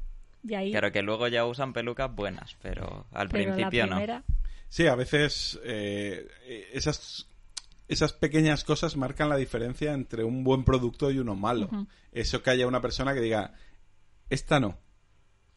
Y 0.45 0.55
ahí, 0.55 0.71
Claro 0.71 0.91
que 0.91 1.01
luego 1.01 1.27
ya 1.27 1.45
usan 1.45 1.73
pelucas 1.73 2.13
buenas, 2.13 2.55
pero 2.61 3.05
al 3.11 3.29
pero 3.29 3.49
la 3.49 3.55
principio 3.55 3.87
no. 3.87 4.23
Sí, 4.69 4.87
a 4.87 4.95
veces 4.95 5.59
eh, 5.63 6.27
esas, 6.73 7.27
esas 7.87 8.11
pequeñas 8.13 8.63
cosas 8.63 8.97
marcan 8.97 9.29
la 9.29 9.37
diferencia 9.37 9.93
entre 9.93 10.23
un 10.23 10.43
buen 10.43 10.63
producto 10.63 11.11
y 11.11 11.19
uno 11.19 11.35
malo. 11.35 11.69
Eso 12.11 12.41
que 12.41 12.49
haya 12.49 12.67
una 12.67 12.81
persona 12.81 13.13
que 13.13 13.21
diga, 13.21 13.53
esta 14.29 14.59
no, 14.59 14.77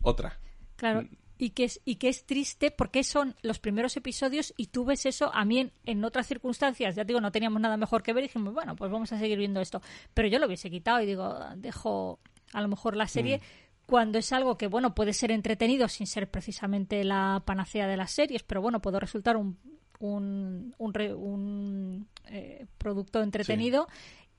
otra. 0.03 0.39
Claro. 0.77 1.07
Mm. 1.39 1.45
Y 1.45 1.51
que, 1.51 1.65
es, 1.65 1.81
y 1.85 1.97
que 1.97 2.09
es 2.09 2.25
triste 2.25 2.71
porque 2.71 3.05
son 3.05 3.35
los 3.43 3.59
primeros 3.59 3.97
episodios 3.97 4.55
y 4.57 4.67
tú 4.69 4.85
ves 4.85 5.07
eso 5.07 5.31
a 5.35 5.45
mí 5.45 5.61
en, 5.61 5.73
en 5.85 6.05
otras 6.05 6.27
circunstancias. 6.27 6.95
Ya 6.97 7.03
te 7.05 7.09
digo, 7.09 7.21
no 7.21 7.33
teníamos 7.33 7.61
nada 7.61 7.77
mejor 7.77 8.03
que 8.03 8.13
ver 8.13 8.25
y 8.25 8.27
dijimos, 8.29 8.55
bueno, 8.55 8.75
pues 8.77 8.91
vamos 8.91 9.13
a 9.13 9.19
seguir 9.19 9.39
viendo 9.39 9.61
esto. 9.61 9.81
Pero 10.15 10.29
yo 10.29 10.39
lo 10.39 10.47
hubiese 10.47 10.71
quitado 10.71 11.01
y 11.03 11.07
digo, 11.07 11.39
dejo 11.57 12.21
a 12.53 12.61
lo 12.63 12.69
mejor 12.69 12.97
la 12.97 13.07
serie 13.07 13.41
cuando 13.87 14.19
es 14.19 14.33
algo 14.33 14.57
que, 14.59 14.67
bueno, 14.67 14.95
puede 14.95 15.13
ser 15.13 15.31
entretenido 15.31 15.87
sin 15.89 16.07
ser 16.07 16.29
precisamente 16.31 17.05
la 17.05 17.43
panacea 17.47 17.87
de 17.87 17.97
las 17.97 18.11
series, 18.11 18.43
pero 18.43 18.61
bueno, 18.61 18.81
puede 18.81 18.99
resultar 18.99 19.37
un, 19.37 19.59
un, 20.01 20.75
un, 20.79 20.95
re- 20.95 21.15
un, 21.15 22.09
eh, 22.27 22.67
producto 22.79 23.23
entretenido 23.23 23.87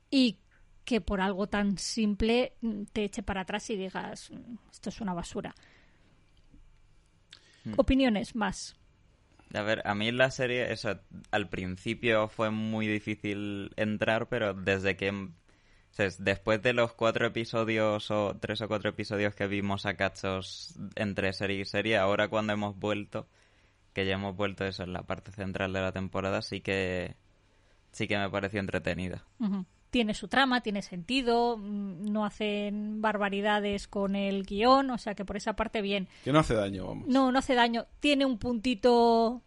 y 0.09 0.37
que 0.83 0.99
por 1.01 1.21
algo 1.21 1.47
tan 1.47 1.77
simple 1.77 2.53
mm, 2.61 2.83
te 2.91 3.03
eche 3.05 3.23
para 3.23 3.41
atrás 3.41 3.69
y 3.69 3.75
digas, 3.77 4.31
"Mm, 4.31 4.55
esto 4.71 4.89
es 4.89 4.99
una 5.01 5.13
basura. 5.13 5.53
Opiniones 7.75 8.35
más. 8.35 8.77
A 9.53 9.61
ver, 9.61 9.81
a 9.85 9.95
mí 9.95 10.11
la 10.11 10.29
serie, 10.31 10.71
eso, 10.71 10.99
al 11.31 11.49
principio 11.49 12.27
fue 12.27 12.49
muy 12.51 12.87
difícil 12.87 13.71
entrar, 13.77 14.27
pero 14.27 14.53
desde 14.53 14.97
que... 14.97 15.09
o 15.09 15.31
sea, 15.91 16.09
después 16.19 16.61
de 16.61 16.73
los 16.73 16.93
cuatro 16.93 17.27
episodios 17.27 18.11
o 18.11 18.35
tres 18.39 18.61
o 18.61 18.67
cuatro 18.67 18.89
episodios 18.89 19.35
que 19.35 19.47
vimos 19.47 19.85
a 19.85 19.95
cachos 19.95 20.77
entre 20.95 21.31
serie 21.33 21.61
y 21.61 21.65
serie, 21.65 21.97
ahora 21.97 22.27
cuando 22.27 22.53
hemos 22.53 22.77
vuelto, 22.77 23.27
que 23.93 24.05
ya 24.05 24.15
hemos 24.15 24.35
vuelto 24.35 24.65
eso 24.65 24.83
en 24.83 24.93
la 24.93 25.03
parte 25.03 25.31
central 25.31 25.73
de 25.73 25.81
la 25.81 25.91
temporada, 25.91 26.41
sí 26.41 26.61
que 26.61 27.15
sí 27.91 28.07
que 28.07 28.17
me 28.17 28.29
pareció 28.29 28.59
entretenida. 28.59 29.25
Ujú. 29.39 29.65
Tiene 29.97 30.13
su 30.13 30.27
trama, 30.27 30.61
tiene 30.61 30.83
sentido, 30.83 31.57
mm, 31.57 32.11
no 32.11 32.23
hacen 32.23 33.01
barbaridades 33.01 33.87
con 33.87 34.15
el 34.15 34.43
guion, 34.43 34.91
o 34.91 34.99
sea 34.99 35.15
que 35.15 35.25
por 35.25 35.37
esa 35.37 35.55
parte 35.55 35.81
bien. 35.81 36.07
Que 36.23 36.31
no 36.31 36.37
hace 36.37 36.53
daño, 36.53 36.85
vamos. 36.85 37.07
No, 37.07 37.31
no 37.31 37.39
hace 37.39 37.55
daño. 37.55 37.87
Tiene 37.99 38.23
un 38.23 38.37
puntito 38.37 39.41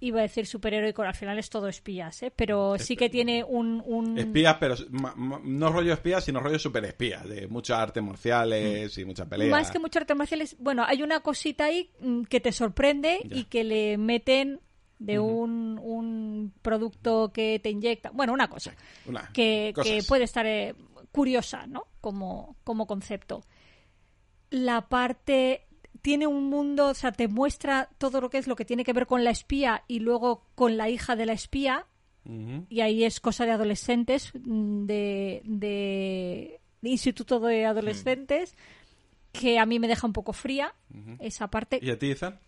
iba 0.00 0.18
a 0.18 0.22
decir 0.22 0.48
superheroico, 0.48 1.02
al 1.02 1.14
final 1.14 1.38
es 1.38 1.48
todo 1.48 1.68
espías, 1.68 2.24
¿eh? 2.24 2.32
pero 2.34 2.76
sí 2.76 2.96
que 2.96 3.08
tiene 3.08 3.44
un... 3.44 3.80
un... 3.86 4.18
Espías, 4.18 4.56
pero 4.58 4.74
no 4.90 5.70
rollo 5.70 5.92
espías, 5.92 6.24
sino 6.24 6.40
rollo 6.40 6.58
super 6.58 6.84
espías, 6.84 7.28
de 7.28 7.46
muchas 7.46 7.78
artes 7.78 8.02
marciales 8.02 8.98
y 8.98 9.04
mucha 9.04 9.26
pelea. 9.26 9.48
Más 9.48 9.70
que 9.70 9.78
muchos 9.78 10.00
artes 10.00 10.16
marciales, 10.16 10.56
bueno, 10.58 10.84
hay 10.84 11.04
una 11.04 11.20
cosita 11.20 11.66
ahí 11.66 11.90
mm, 12.00 12.22
que 12.24 12.40
te 12.40 12.50
sorprende 12.50 13.20
Ya. 13.28 13.36
y 13.36 13.44
que 13.44 13.62
le 13.62 13.96
meten 13.96 14.60
de 14.98 15.18
un, 15.20 15.78
un 15.82 16.52
producto 16.62 17.30
que 17.32 17.60
te 17.62 17.70
inyecta, 17.70 18.10
bueno, 18.10 18.32
una 18.32 18.48
cosa 18.48 18.74
Una- 19.06 19.30
que, 19.32 19.72
que 19.82 20.02
puede 20.08 20.24
estar 20.24 20.44
eh, 20.46 20.74
curiosa, 21.12 21.66
¿no? 21.66 21.84
Como, 22.00 22.56
como 22.64 22.86
concepto. 22.86 23.44
La 24.50 24.88
parte 24.88 25.66
tiene 26.02 26.26
un 26.26 26.48
mundo, 26.48 26.86
o 26.88 26.94
sea, 26.94 27.12
te 27.12 27.28
muestra 27.28 27.88
todo 27.98 28.20
lo 28.20 28.30
que 28.30 28.38
es 28.38 28.46
lo 28.46 28.56
que 28.56 28.64
tiene 28.64 28.84
que 28.84 28.92
ver 28.92 29.06
con 29.06 29.24
la 29.24 29.30
espía 29.30 29.84
y 29.88 30.00
luego 30.00 30.46
con 30.54 30.76
la 30.76 30.88
hija 30.88 31.16
de 31.16 31.26
la 31.26 31.32
espía, 31.32 31.86
y 32.68 32.80
ahí 32.82 33.04
es 33.04 33.20
cosa 33.20 33.46
de 33.46 33.52
adolescentes, 33.52 34.32
mm, 34.34 34.84
de, 34.84 35.40
de, 35.44 36.60
de 36.82 36.90
instituto 36.90 37.40
de 37.40 37.64
adolescentes, 37.64 38.54
que 39.32 39.58
a 39.58 39.64
mí 39.64 39.78
me 39.78 39.88
deja 39.88 40.06
un 40.06 40.12
poco 40.12 40.34
fría 40.34 40.74
esa 41.20 41.48
parte. 41.48 41.78
¿Y 41.80 41.90
a 41.90 41.98
ti, 41.98 42.08
Izan? 42.10 42.38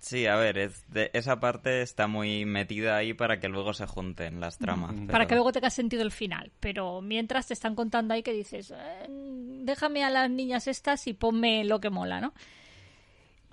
Sí, 0.00 0.26
a 0.26 0.36
ver, 0.36 0.58
es 0.58 0.84
de- 0.92 1.10
esa 1.12 1.40
parte 1.40 1.82
está 1.82 2.06
muy 2.06 2.44
metida 2.44 2.96
ahí 2.96 3.14
para 3.14 3.40
que 3.40 3.48
luego 3.48 3.74
se 3.74 3.86
junten 3.86 4.40
las 4.40 4.56
tramas. 4.58 4.92
Ujú. 4.92 5.06
Para 5.06 5.18
pero- 5.18 5.28
que 5.28 5.34
luego 5.34 5.52
tenga 5.52 5.70
sentido 5.70 6.02
el 6.02 6.12
final. 6.12 6.52
Pero 6.60 7.00
mientras 7.00 7.48
te 7.48 7.54
están 7.54 7.74
contando 7.74 8.14
ahí 8.14 8.22
que 8.22 8.32
dices, 8.32 8.70
"Eh, 8.70 9.06
déjame 9.08 10.04
a 10.04 10.10
las 10.10 10.30
niñas 10.30 10.68
estas 10.68 11.06
y 11.08 11.14
ponme 11.14 11.64
lo 11.64 11.80
que 11.80 11.90
mola, 11.90 12.20
¿no? 12.20 12.32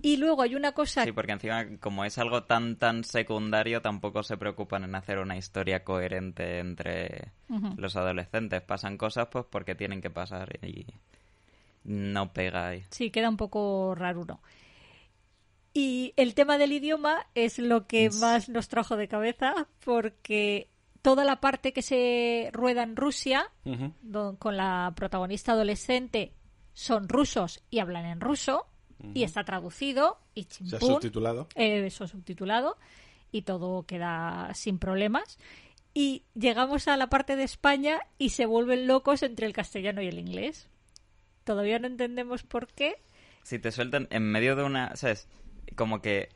Y 0.02 0.18
luego 0.18 0.44
hay 0.44 0.54
una 0.54 0.74
cosa 0.74 1.04
Sí, 1.04 1.12
porque 1.14 1.32
encima, 1.32 1.66
como 1.80 2.06
es 2.06 2.18
algo 2.20 2.44
tan 2.44 2.76
tan 2.76 3.04
secundario, 3.04 3.82
tampoco 3.82 4.22
se 4.22 4.38
preocupan 4.38 4.84
en 4.84 4.94
hacer 4.94 5.18
una 5.18 5.38
historia 5.38 5.84
coherente 5.84 6.60
entre 6.60 7.30
los 7.78 7.96
adolescentes. 7.96 8.62
Pasan 8.62 8.98
cosas 8.98 9.30
pues 9.32 9.46
porque 9.50 9.74
tienen 9.74 10.02
que 10.02 10.12
pasar 10.12 10.60
y 10.64 10.86
no 11.86 12.34
pega 12.34 12.68
ahí. 12.68 12.84
Sí, 12.92 13.10
queda 13.10 13.30
un 13.30 13.38
poco 13.38 13.96
raro. 13.96 14.26
Y 15.78 16.14
el 16.16 16.36
tema 16.36 16.58
del 16.58 16.72
idioma 16.72 17.28
es 17.36 17.60
lo 17.60 17.86
que 17.86 18.10
más 18.10 18.48
nos 18.48 18.70
trajo 18.70 18.96
de 18.96 19.10
cabeza, 19.10 19.68
porque 19.84 20.70
toda 21.02 21.26
la 21.26 21.42
parte 21.42 21.74
que 21.74 21.82
se 21.82 22.50
rueda 22.54 22.82
en 22.82 22.96
Rusia, 22.96 23.52
con 24.40 24.56
la 24.56 24.94
protagonista 24.96 25.52
adolescente, 25.52 26.32
son 26.74 27.10
rusos 27.10 27.62
y 27.70 27.80
hablan 27.80 28.06
en 28.06 28.22
ruso, 28.22 28.66
y 29.14 29.24
está 29.24 29.44
traducido, 29.44 30.18
y 30.34 30.44
Se 30.44 30.64
ha 30.64 30.80
chimpún, 30.80 30.94
subtitulado. 30.94 31.50
eh, 31.56 31.86
eso 31.86 32.08
subtitulado, 32.08 32.78
y 33.34 33.42
todo 33.42 33.84
queda 33.84 34.52
sin 34.54 34.80
problemas. 34.80 35.38
Y 35.94 36.24
llegamos 36.36 36.88
a 36.88 36.96
la 36.96 37.08
parte 37.08 37.36
de 37.36 37.44
España 37.44 38.00
y 38.18 38.30
se 38.30 38.46
vuelven 38.46 38.88
locos 38.88 39.24
entre 39.24 39.46
el 39.46 39.52
castellano 39.52 40.02
y 40.02 40.08
el 40.08 40.20
inglés. 40.20 40.70
Todavía 41.44 41.80
no 41.80 41.88
entendemos 41.88 42.44
por 42.44 42.68
qué. 42.68 42.96
Si 43.44 43.60
te 43.60 43.72
sueltan 43.74 44.08
en 44.10 44.24
medio 44.24 44.56
de 44.56 44.64
una... 44.64 44.96
¿Sabes? 44.96 45.28
Como 45.75 46.01
que 46.01 46.30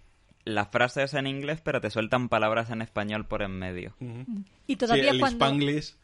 la 0.45 0.65
frase 0.65 1.03
es 1.03 1.13
en 1.13 1.27
inglés, 1.27 1.61
pero 1.63 1.81
te 1.81 1.89
sueltan 1.91 2.29
palabras 2.29 2.69
en 2.71 2.81
español 2.81 3.25
por 3.27 3.41
en 3.43 3.51
medio. 3.51 3.93
Ujú. 3.99 4.25
Y 4.67 4.73
Sí, 4.73 4.75
todavía 4.77 5.11
el 5.11 5.19
cuando... 5.19 5.45
Spanglish, 5.45 5.95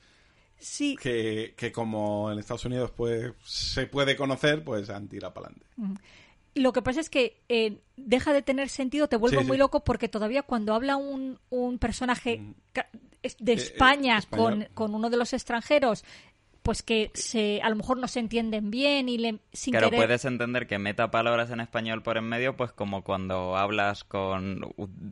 Sí, 0.58 0.96
que, 0.96 1.54
que 1.58 1.72
como 1.74 2.32
en 2.32 2.40
Estados 2.40 2.64
Unidos 2.64 2.90
pues 2.96 3.34
se 3.44 3.88
puede 3.88 4.16
conocer, 4.16 4.64
pues 4.64 4.90
han 4.90 5.10
tirado 5.10 5.34
para 5.34 5.48
adelante. 5.48 6.02
lo 6.56 6.72
que 6.72 6.82
pasa 6.82 7.02
es 7.02 7.10
que 7.10 7.42
eh, 7.50 7.80
deja 7.98 8.32
de 8.32 8.42
tener 8.42 8.70
sentido, 8.70 9.10
te 9.10 9.18
vuelve 9.18 9.38
Sí, 9.40 9.44
sí. 9.44 9.48
muy 9.50 9.58
loco 9.58 9.84
porque 9.84 10.08
todavía 10.08 10.44
cuando 10.44 10.74
habla 10.74 10.96
un, 10.96 11.40
un 11.50 11.78
personaje 11.78 12.42
es- 13.22 13.36
de 13.38 13.52
Eh, 13.52 13.56
eh, 13.56 13.60
España 13.62 14.22
con, 14.30 14.66
con 14.74 14.96
uno 14.96 15.10
de 15.10 15.18
los 15.18 15.34
extranjeros, 15.34 16.06
pues 16.66 16.82
que 16.84 17.12
se 17.14 17.62
a 17.62 17.70
lo 17.70 17.76
mejor 17.78 17.98
no 17.98 18.08
se 18.08 18.20
entienden 18.20 18.72
bien 18.72 19.08
y 19.08 19.18
le, 19.20 19.38
sin 19.54 19.72
Claro, 19.72 19.92
querer... 19.92 20.06
puedes 20.06 20.26
entender 20.26 20.66
que 20.66 20.80
meta 20.80 21.12
palabras 21.12 21.52
en 21.52 21.60
español 21.62 22.02
por 22.02 22.18
en 22.18 22.24
medio, 22.26 22.58
pues 22.58 22.72
como 22.74 23.04
cuando 23.04 23.56
hablas 23.56 24.04
con... 24.04 24.62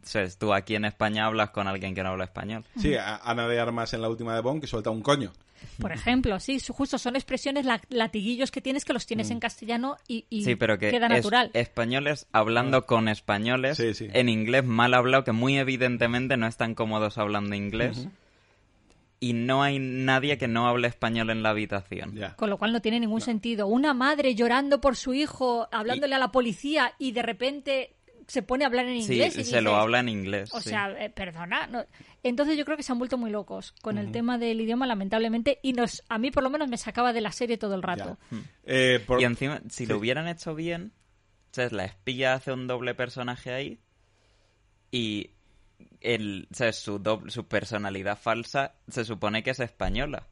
¿sabes? 0.02 0.38
Tú 0.40 0.52
aquí 0.54 0.74
en 0.76 0.86
España 0.86 1.28
hablas 1.28 1.52
con 1.52 1.68
alguien 1.68 1.94
que 1.94 2.02
no 2.04 2.10
habla 2.10 2.24
español. 2.26 2.66
Sí, 2.78 2.96
a- 2.96 3.18
Ana 3.18 3.48
de 3.48 3.60
Armas 3.60 3.94
en 3.94 4.02
la 4.02 4.10
última 4.10 4.34
de 4.36 4.42
Bond 4.42 4.62
que 4.62 4.68
suelta 4.68 4.90
un 4.90 5.02
coño. 5.02 5.32
Por 5.80 5.92
ejemplo, 5.94 6.40
sí, 6.42 6.60
su- 6.60 6.74
justo 6.74 6.98
son 6.98 7.16
expresiones, 7.16 7.66
la- 7.66 7.82
latiguillos 7.90 8.50
que 8.52 8.60
tienes 8.60 8.84
que 8.84 8.92
los 8.92 9.06
tienes 9.06 9.30
en 9.30 9.40
castellano 9.40 9.96
y, 10.08 10.26
y 10.30 10.42
Mm. 10.42 10.44
Sí, 10.46 10.56
pero 10.56 10.78
que 10.80 10.90
queda 10.90 11.06
es 11.06 11.14
natural. 11.14 11.52
españoles 11.54 12.28
hablando 12.34 12.86
con 12.86 13.08
españoles 13.08 13.78
Sí, 13.78 13.94
sí. 13.94 14.08
en 14.12 14.28
inglés 14.28 14.66
mal 14.66 14.94
hablado, 14.94 15.24
que 15.24 15.32
muy 15.32 15.58
evidentemente 15.58 16.36
no 16.36 16.48
están 16.48 16.74
cómodos 16.76 17.18
hablando 17.20 17.56
inglés. 17.56 18.08
Y 19.24 19.32
no 19.32 19.64
hay 19.64 19.80
nadie 19.80 20.38
que 20.38 20.50
no 20.50 20.68
hable 20.68 20.90
español 20.90 21.30
en 21.30 21.44
la 21.44 21.52
habitación. 21.52 22.20
Con 22.36 22.50
lo 22.50 22.58
cual 22.58 22.74
no 22.74 22.82
tiene 22.82 23.00
ningún 23.00 23.22
sentido. 23.22 23.68
Una 23.68 23.94
madre 23.94 24.36
llorando 24.36 24.82
por 24.82 24.98
su 24.98 25.14
hijo, 25.14 25.70
hablándole 25.72 26.16
a 26.16 26.20
la 26.20 26.32
policía 26.32 26.94
y 27.00 27.14
de 27.14 27.22
repente 27.22 27.96
se 28.28 28.42
pone 28.42 28.66
a 28.66 28.68
hablar 28.68 28.86
en 28.88 29.02
Sí, 29.02 29.14
inglés. 29.14 29.38
y 29.38 29.44
se 29.46 29.62
lo 29.62 29.76
habla 29.76 30.00
en 30.02 30.10
inglés. 30.10 30.54
O 30.54 30.60
sí. 30.60 30.70
sea, 30.70 30.90
eh, 31.02 31.10
perdona. 31.10 31.68
no- 31.68 31.86
Entonces 32.22 32.58
yo 32.58 32.66
creo 32.66 32.76
que 32.76 32.84
se 32.84 32.92
han 32.92 32.98
vuelto 33.00 33.18
muy 33.18 33.32
locos 33.32 33.74
con 33.82 33.98
el 33.98 34.12
tema 34.12 34.38
del 34.38 34.60
idioma, 34.60 34.88
lamentablemente, 34.88 35.60
y 35.62 35.72
nos, 35.74 36.04
a 36.10 36.18
mí 36.18 36.30
por 36.32 36.44
lo 36.44 36.50
menos 36.50 36.68
me 36.68 36.78
sacaba 36.78 37.14
de 37.14 37.22
la 37.22 37.32
serie 37.32 37.58
todo 37.58 37.76
el 37.76 37.82
rato. 37.84 38.18
Ya. 38.32 38.38
Eh, 38.66 39.04
por- 39.08 39.22
Y 39.22 39.24
encima, 39.26 39.62
si 39.70 39.86
Sí. 39.86 39.86
lo 39.86 39.98
hubieran 40.00 40.28
hecho 40.28 40.54
bien. 40.54 40.92
La 41.72 41.86
espía 41.86 42.34
hace 42.34 42.52
un 42.52 42.68
doble 42.68 42.94
personaje 42.96 43.54
ahí 43.54 43.80
y 44.92 45.30
el. 46.02 46.48
Su, 46.72 47.00
doble- 47.00 47.30
su 47.32 47.48
personalidad 47.48 48.18
falsa 48.18 48.74
se 48.88 49.06
supone 49.06 49.44
que 49.44 49.52
es 49.52 49.60
española. 49.60 50.28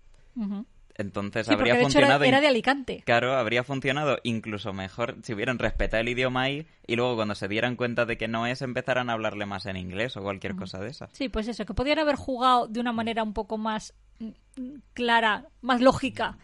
Entonces 0.97 1.47
Sí, 1.47 1.53
habría 1.53 1.73
de 1.73 1.79
hecho 1.79 1.97
era, 1.97 2.07
funcionado... 2.07 2.23
era 2.25 2.41
de 2.41 2.47
Alicante. 2.47 3.01
Claro, 3.05 3.35
habría 3.37 3.63
funcionado 3.63 4.17
incluso 4.23 4.73
mejor 4.73 5.17
si 5.23 5.33
hubieran 5.33 5.57
respetado 5.57 6.01
el 6.01 6.09
idioma 6.09 6.43
ahí 6.43 6.67
y 6.85 6.95
luego 6.95 7.15
cuando 7.15 7.33
se 7.33 7.47
dieran 7.47 7.75
cuenta 7.75 8.05
de 8.05 8.17
que 8.17 8.27
no 8.27 8.45
es, 8.45 8.61
empezaran 8.61 9.09
a 9.09 9.13
hablarle 9.13 9.45
más 9.45 9.65
en 9.65 9.77
inglés 9.77 10.17
o 10.17 10.21
cualquier 10.21 10.55
cosa 10.55 10.79
de 10.79 10.89
esa. 10.89 11.07
Sí, 11.13 11.29
pues 11.29 11.47
eso, 11.47 11.65
que 11.65 11.73
podían 11.73 11.99
haber 11.99 12.15
jugado 12.17 12.67
de 12.67 12.79
una 12.81 12.91
manera 12.91 13.23
un 13.23 13.33
poco 13.33 13.57
más 13.57 13.93
mm, 14.19 14.27
mm, 14.57 14.81
clara, 14.93 15.45
más 15.61 15.81
lógica 15.81 16.37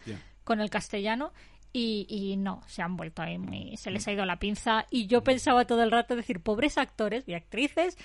con 0.44 0.60
el 0.60 0.70
castellano. 0.70 1.32
Y, 1.70 2.06
y 2.08 2.36
no, 2.38 2.62
se 2.66 2.80
han 2.80 2.96
vuelto 2.96 3.20
ahí 3.20 3.36
muy... 3.36 3.76
Se 3.76 3.90
les 3.90 4.08
ha 4.08 4.12
ido 4.12 4.24
la 4.24 4.38
pinza. 4.38 4.86
Y 4.90 5.06
yo 5.06 5.22
pensaba 5.22 5.66
todo 5.66 5.82
el 5.82 5.90
rato 5.90 6.16
decir, 6.16 6.40
pobres 6.40 6.78
actores 6.78 7.28
y 7.28 7.34
actrices, 7.34 7.98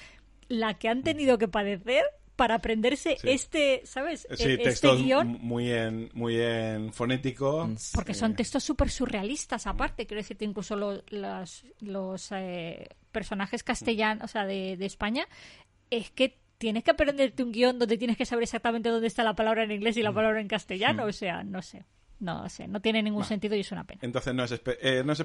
la 0.59 0.75
que 0.75 0.89
han 0.89 1.03
tenido 1.03 1.37
que 1.37 1.47
padecer 1.47 2.03
para 2.35 2.55
aprenderse 2.55 3.17
Sí. 3.21 3.29
este, 3.29 3.81
¿sabes? 3.85 4.27
Sí, 4.35 4.43
E- 4.43 4.53
este 4.53 4.57
textos 4.63 5.03
guion. 5.03 5.37
muy 5.41 5.71
en, 5.71 6.09
muy 6.13 6.39
en 6.41 6.91
fonético. 6.91 7.69
Porque 7.93 8.13
son 8.15 8.35
textos 8.35 8.63
súper 8.63 8.89
surrealistas, 8.89 9.67
aparte. 9.67 10.07
Quiero 10.07 10.21
decirte, 10.21 10.43
incluso 10.45 10.75
lo- 10.75 11.03
los, 11.09 11.63
los 11.79 12.31
eh, 12.31 12.89
personajes 13.11 13.63
castellanos, 13.63 14.23
o 14.25 14.27
sea, 14.27 14.45
de, 14.45 14.77
de 14.77 14.85
España, 14.85 15.27
es 15.91 16.09
que 16.09 16.39
tienes 16.57 16.83
que 16.83 16.91
aprenderte 16.91 17.43
un 17.43 17.51
guion 17.51 17.77
donde 17.77 17.97
tienes 17.97 18.17
que 18.17 18.25
saber 18.25 18.43
exactamente 18.43 18.89
dónde 18.89 19.07
está 19.07 19.23
la 19.23 19.35
palabra 19.35 19.63
en 19.63 19.71
inglés 19.71 19.97
y 19.97 20.01
la 20.01 20.11
palabra 20.13 20.41
en 20.41 20.47
castellano. 20.47 21.05
O 21.05 21.11
sea, 21.11 21.43
no 21.43 21.61
sé. 21.61 21.83
No 22.19 22.47
sé. 22.49 22.67
No 22.67 22.79
tiene 22.81 23.03
ningún 23.03 23.25
sentido 23.25 23.55
y 23.55 23.59
es 23.59 23.71
una 23.71 23.83
pena. 23.83 23.99
Entonces 24.01 24.33
no 24.33 24.43
es, 24.43 24.51
espe- 24.53 24.77
eh, 24.81 25.03
no 25.05 25.13
es 25.13 25.19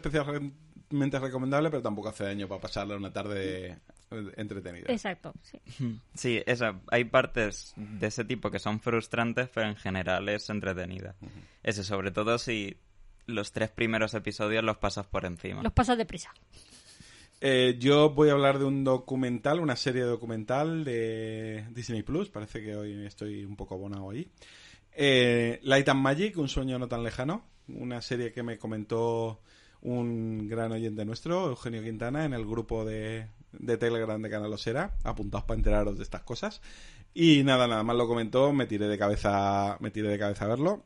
especialmente 0.88 1.18
recomendable, 1.18 1.70
pero 1.70 1.82
tampoco 1.82 2.08
hace 2.08 2.24
daño 2.24 2.48
para 2.48 2.60
pasarle 2.60 2.96
una 2.96 3.12
tarde 3.12 3.78
entretenida. 4.36 4.86
Exacto. 4.88 5.34
Sí. 5.42 5.58
Sí, 6.14 6.42
esa, 6.46 6.80
hay 6.90 7.04
partes 7.04 7.74
de 7.76 8.06
ese 8.06 8.24
tipo 8.24 8.50
que 8.50 8.58
son 8.58 8.80
frustrantes, 8.80 9.48
pero 9.50 9.68
en 9.68 9.76
general 9.76 10.28
es 10.28 10.48
entretenida. 10.50 11.14
Ese, 11.62 11.84
sobre 11.84 12.10
todo 12.10 12.38
si 12.38 12.76
los 13.26 13.52
tres 13.52 13.70
primeros 13.70 14.14
episodios 14.14 14.64
los 14.64 14.78
pasas 14.78 15.06
por 15.06 15.26
encima. 15.26 15.62
Los 15.62 15.72
pasas 15.72 15.98
deprisa. 15.98 16.32
Eh, 17.40 17.76
yo 17.78 18.10
voy 18.10 18.30
a 18.30 18.32
hablar 18.32 18.58
de 18.58 18.64
un 18.64 18.82
documental, 18.82 19.60
una 19.60 19.76
serie 19.76 20.02
documental 20.02 20.84
de 20.84 21.66
Disney 21.70 22.02
Plus. 22.02 22.30
Parece 22.30 22.62
que 22.62 22.74
hoy 22.74 23.06
estoy 23.06 23.44
un 23.44 23.54
poco 23.54 23.74
abonado 23.74 24.10
ahí. 24.10 24.28
Eh, 24.92 25.60
Light 25.62 25.88
and 25.88 26.00
Magic, 26.00 26.36
un 26.38 26.48
sueño 26.48 26.78
no 26.78 26.88
tan 26.88 27.04
lejano. 27.04 27.44
Una 27.68 28.00
serie 28.00 28.32
que 28.32 28.42
me 28.42 28.58
comentó 28.58 29.42
un 29.82 30.48
gran 30.48 30.72
oyente 30.72 31.04
nuestro, 31.04 31.48
Eugenio 31.48 31.82
Quintana, 31.82 32.24
en 32.24 32.32
el 32.32 32.46
grupo 32.46 32.84
de, 32.84 33.28
de 33.52 33.76
Telegram 33.76 34.20
de 34.20 34.30
Canalosera. 34.30 34.96
Apuntaos 35.04 35.44
para 35.44 35.58
enteraros 35.58 35.96
de 35.96 36.02
estas 36.02 36.22
cosas. 36.22 36.60
Y 37.14 37.42
nada, 37.44 37.66
nada 37.66 37.82
más 37.82 37.96
lo 37.96 38.06
comentó, 38.06 38.52
me 38.52 38.66
tiré 38.66 38.88
de 38.88 38.98
cabeza, 38.98 39.76
me 39.80 39.90
tiré 39.90 40.08
de 40.08 40.18
cabeza 40.18 40.44
a 40.44 40.48
verlo. 40.48 40.84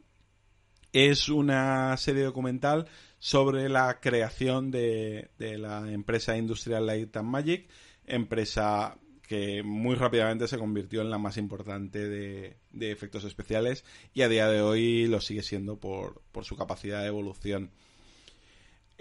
Es 0.93 1.29
una 1.29 1.97
serie 1.97 2.23
documental 2.23 2.87
sobre 3.19 3.69
la 3.69 4.01
creación 4.01 4.71
de, 4.71 5.31
de 5.39 5.57
la 5.57 5.91
empresa 5.91 6.37
industrial 6.37 6.87
Light 6.87 7.17
and 7.17 7.29
Magic, 7.29 7.69
empresa 8.05 8.99
que 9.33 9.63
muy 9.63 9.95
rápidamente 9.95 10.49
se 10.49 10.59
convirtió 10.59 11.01
en 11.01 11.09
la 11.09 11.17
más 11.17 11.39
importante 11.39 12.07
de, 12.07 12.57
de 12.71 12.93
efectos 12.93 13.25
especiales 13.25 13.85
y 14.13 14.23
a 14.23 14.29
día 14.29 14.49
de 14.49 14.61
hoy 14.61 15.07
lo 15.07 15.23
sigue 15.23 15.43
siendo 15.43 15.79
por, 15.79 16.21
por 16.33 16.45
su 16.45 16.57
capacidad 16.57 17.01
de 17.01 17.07
evolución. 17.07 17.71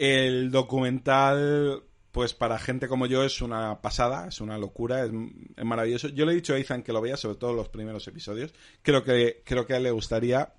El 0.03 0.49
documental 0.49 1.83
pues 2.11 2.33
para 2.33 2.57
gente 2.57 2.87
como 2.87 3.05
yo 3.05 3.23
es 3.23 3.39
una 3.39 3.81
pasada, 3.81 4.27
es 4.29 4.41
una 4.41 4.57
locura, 4.57 5.05
es, 5.05 5.11
es 5.55 5.63
maravilloso. 5.63 6.09
Yo 6.09 6.25
le 6.25 6.31
he 6.31 6.35
dicho 6.35 6.55
a 6.55 6.57
Ethan 6.57 6.81
que 6.81 6.91
lo 6.91 7.01
vea, 7.01 7.17
sobre 7.17 7.37
todo 7.37 7.53
los 7.53 7.69
primeros 7.69 8.07
episodios. 8.07 8.51
Creo 8.81 9.03
que, 9.03 9.43
creo 9.45 9.67
que 9.67 9.73
a 9.73 9.77
él 9.77 9.83
le 9.83 9.91
gustaría, 9.91 10.53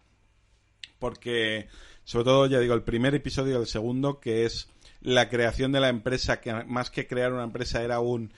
porque, 1.00 1.66
sobre 2.04 2.24
todo, 2.24 2.46
ya 2.46 2.60
digo, 2.60 2.74
el 2.74 2.84
primer 2.84 3.16
episodio 3.16 3.58
y 3.58 3.60
el 3.60 3.66
segundo, 3.66 4.20
que 4.20 4.46
es 4.46 4.68
la 5.00 5.28
creación 5.28 5.72
de 5.72 5.80
la 5.80 5.88
empresa, 5.88 6.40
que 6.40 6.54
más 6.64 6.90
que 6.90 7.08
crear 7.08 7.32
una 7.32 7.44
empresa 7.44 7.82
era 7.82 7.98
un... 7.98 8.32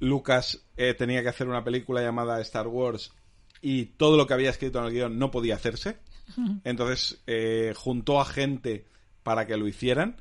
Lucas 0.00 0.64
eh, 0.78 0.94
tenía 0.94 1.22
que 1.22 1.28
hacer 1.28 1.48
una 1.48 1.64
película 1.64 2.00
llamada 2.00 2.40
Star 2.40 2.66
Wars 2.66 3.12
y 3.60 3.84
todo 3.84 4.16
lo 4.16 4.26
que 4.26 4.32
había 4.32 4.48
escrito 4.48 4.78
en 4.78 4.86
el 4.86 4.92
guion 4.92 5.18
no 5.18 5.30
podía 5.30 5.56
hacerse. 5.56 5.98
Entonces 6.64 7.22
eh, 7.26 7.74
juntó 7.76 8.20
a 8.22 8.24
gente 8.24 8.86
para 9.24 9.46
que 9.46 9.56
lo 9.56 9.66
hicieran. 9.66 10.16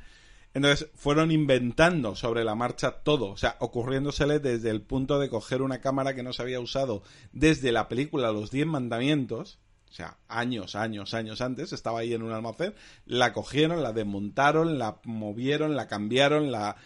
Entonces 0.56 0.90
fueron 0.96 1.32
inventando 1.32 2.16
sobre 2.16 2.44
la 2.44 2.56
marcha 2.56 3.04
todo, 3.04 3.30
o 3.30 3.38
sea, 3.38 3.58
ocurriéndosele 3.60 4.40
desde 4.40 4.70
el 4.70 4.82
punto 4.82 5.20
de 5.20 5.30
coger 5.30 5.62
una 5.62 5.82
cámara 5.82 6.14
que 6.14 6.24
no 6.24 6.32
se 6.32 6.44
había 6.44 6.60
usado 6.60 7.04
desde 7.32 7.72
la 7.72 7.88
película 7.88 8.32
Los 8.32 8.52
Diez 8.52 8.68
Mandamientos, 8.68 9.60
o 9.90 9.94
sea, 9.94 10.18
años, 10.28 10.76
años, 10.76 11.14
años 11.14 11.42
antes, 11.42 11.74
estaba 11.74 12.00
ahí 12.00 12.14
en 12.14 12.24
un 12.24 12.32
almacén, 12.32 12.76
la 13.06 13.34
cogieron, 13.34 13.82
la 13.82 13.94
desmontaron, 13.94 14.78
la 14.78 15.00
movieron, 15.06 15.76
la 15.76 15.88
cambiaron, 15.88 16.52
la 16.52 16.78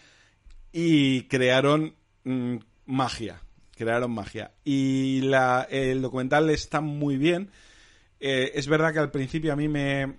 y 0.71 1.23
crearon 1.23 1.95
mm, 2.23 2.57
magia, 2.85 3.41
crearon 3.75 4.11
magia. 4.11 4.51
Y 4.63 5.21
la, 5.21 5.67
el 5.69 6.01
documental 6.01 6.49
está 6.49 6.81
muy 6.81 7.17
bien. 7.17 7.51
Eh, 8.19 8.51
es 8.55 8.67
verdad 8.67 8.93
que 8.93 8.99
al 8.99 9.11
principio 9.11 9.53
a 9.53 9.55
mí 9.55 9.67
me, 9.67 10.17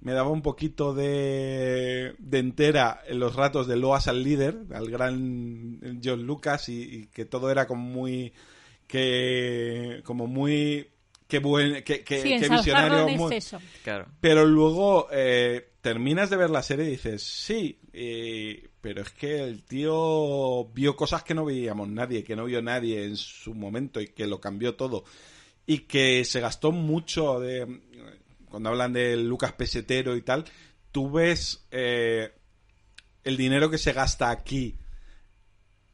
me 0.00 0.12
daba 0.12 0.30
un 0.30 0.42
poquito 0.42 0.94
de, 0.94 2.14
de 2.18 2.38
entera 2.38 3.02
en 3.06 3.18
los 3.18 3.36
ratos 3.36 3.66
de 3.66 3.76
Loas 3.76 4.08
al 4.08 4.22
líder, 4.22 4.56
al 4.72 4.90
gran 4.90 6.00
John 6.02 6.26
Lucas, 6.26 6.68
y, 6.68 6.82
y 6.82 7.06
que 7.06 7.24
todo 7.24 7.50
era 7.50 7.66
como 7.66 7.82
muy. 7.82 8.32
que. 8.86 10.00
como 10.04 10.26
muy. 10.26 10.88
que 11.28 11.38
buen. 11.38 11.84
que, 11.84 12.02
que, 12.02 12.22
Sí, 12.22 12.48
visionario. 12.48 13.08
en 13.08 13.16
muy-. 13.18 13.38
Claro. 13.82 14.06
pero 14.20 14.46
luego 14.46 15.08
eh, 15.12 15.70
terminas 15.80 16.30
de 16.30 16.36
ver 16.36 16.50
la 16.50 16.62
serie 16.62 16.86
y 16.86 16.90
dices, 16.90 17.22
sí, 17.22 17.78
eh, 17.92 18.68
pero 18.80 19.02
es 19.02 19.10
que 19.10 19.42
el 19.42 19.62
tío 19.64 20.66
vio 20.72 20.96
cosas 20.96 21.22
que 21.22 21.34
no 21.34 21.44
veíamos 21.44 21.88
nadie, 21.88 22.24
que 22.24 22.36
no 22.36 22.44
vio 22.44 22.62
nadie 22.62 23.04
en 23.04 23.16
su 23.16 23.54
momento 23.54 24.00
y 24.00 24.08
que 24.08 24.26
lo 24.26 24.40
cambió 24.40 24.74
todo. 24.74 25.04
Y 25.66 25.80
que 25.80 26.24
se 26.24 26.40
gastó 26.40 26.72
mucho 26.72 27.38
de... 27.38 27.80
Cuando 28.50 28.68
hablan 28.68 28.92
de 28.92 29.16
Lucas 29.16 29.52
Pesetero 29.52 30.16
y 30.16 30.22
tal, 30.22 30.44
tú 30.92 31.10
ves 31.10 31.66
eh, 31.70 32.32
el 33.24 33.36
dinero 33.36 33.70
que 33.70 33.78
se 33.78 33.92
gasta 33.92 34.30
aquí, 34.30 34.76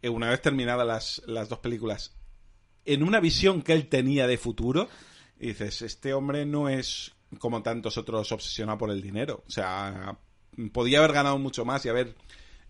eh, 0.03 0.09
una 0.09 0.31
vez 0.31 0.43
terminadas 0.43 0.87
las, 0.87 1.23
las 1.27 1.49
dos 1.49 1.59
películas, 1.61 2.17
en 2.85 3.03
una 3.03 3.21
visión 3.21 3.63
que 3.63 3.75
él 3.75 3.89
tenía 3.89 4.27
de 4.27 4.39
futuro, 4.39 4.89
y 5.39 5.49
dices, 5.49 5.83
este 5.83 6.15
hombre 6.15 6.47
no 6.47 6.69
es 6.69 7.13
como 7.39 7.63
tantos 7.63 7.99
otros 7.99 8.33
obsesionado 8.33 8.79
por 8.79 8.91
el 8.91 9.03
dinero. 9.03 9.45
O 9.47 9.51
sea, 9.51 10.19
podía 10.73 10.99
haber 10.99 11.13
ganado 11.13 11.39
mucho 11.39 11.65
más 11.65 11.85
y 11.85 11.91
haber 11.91 12.15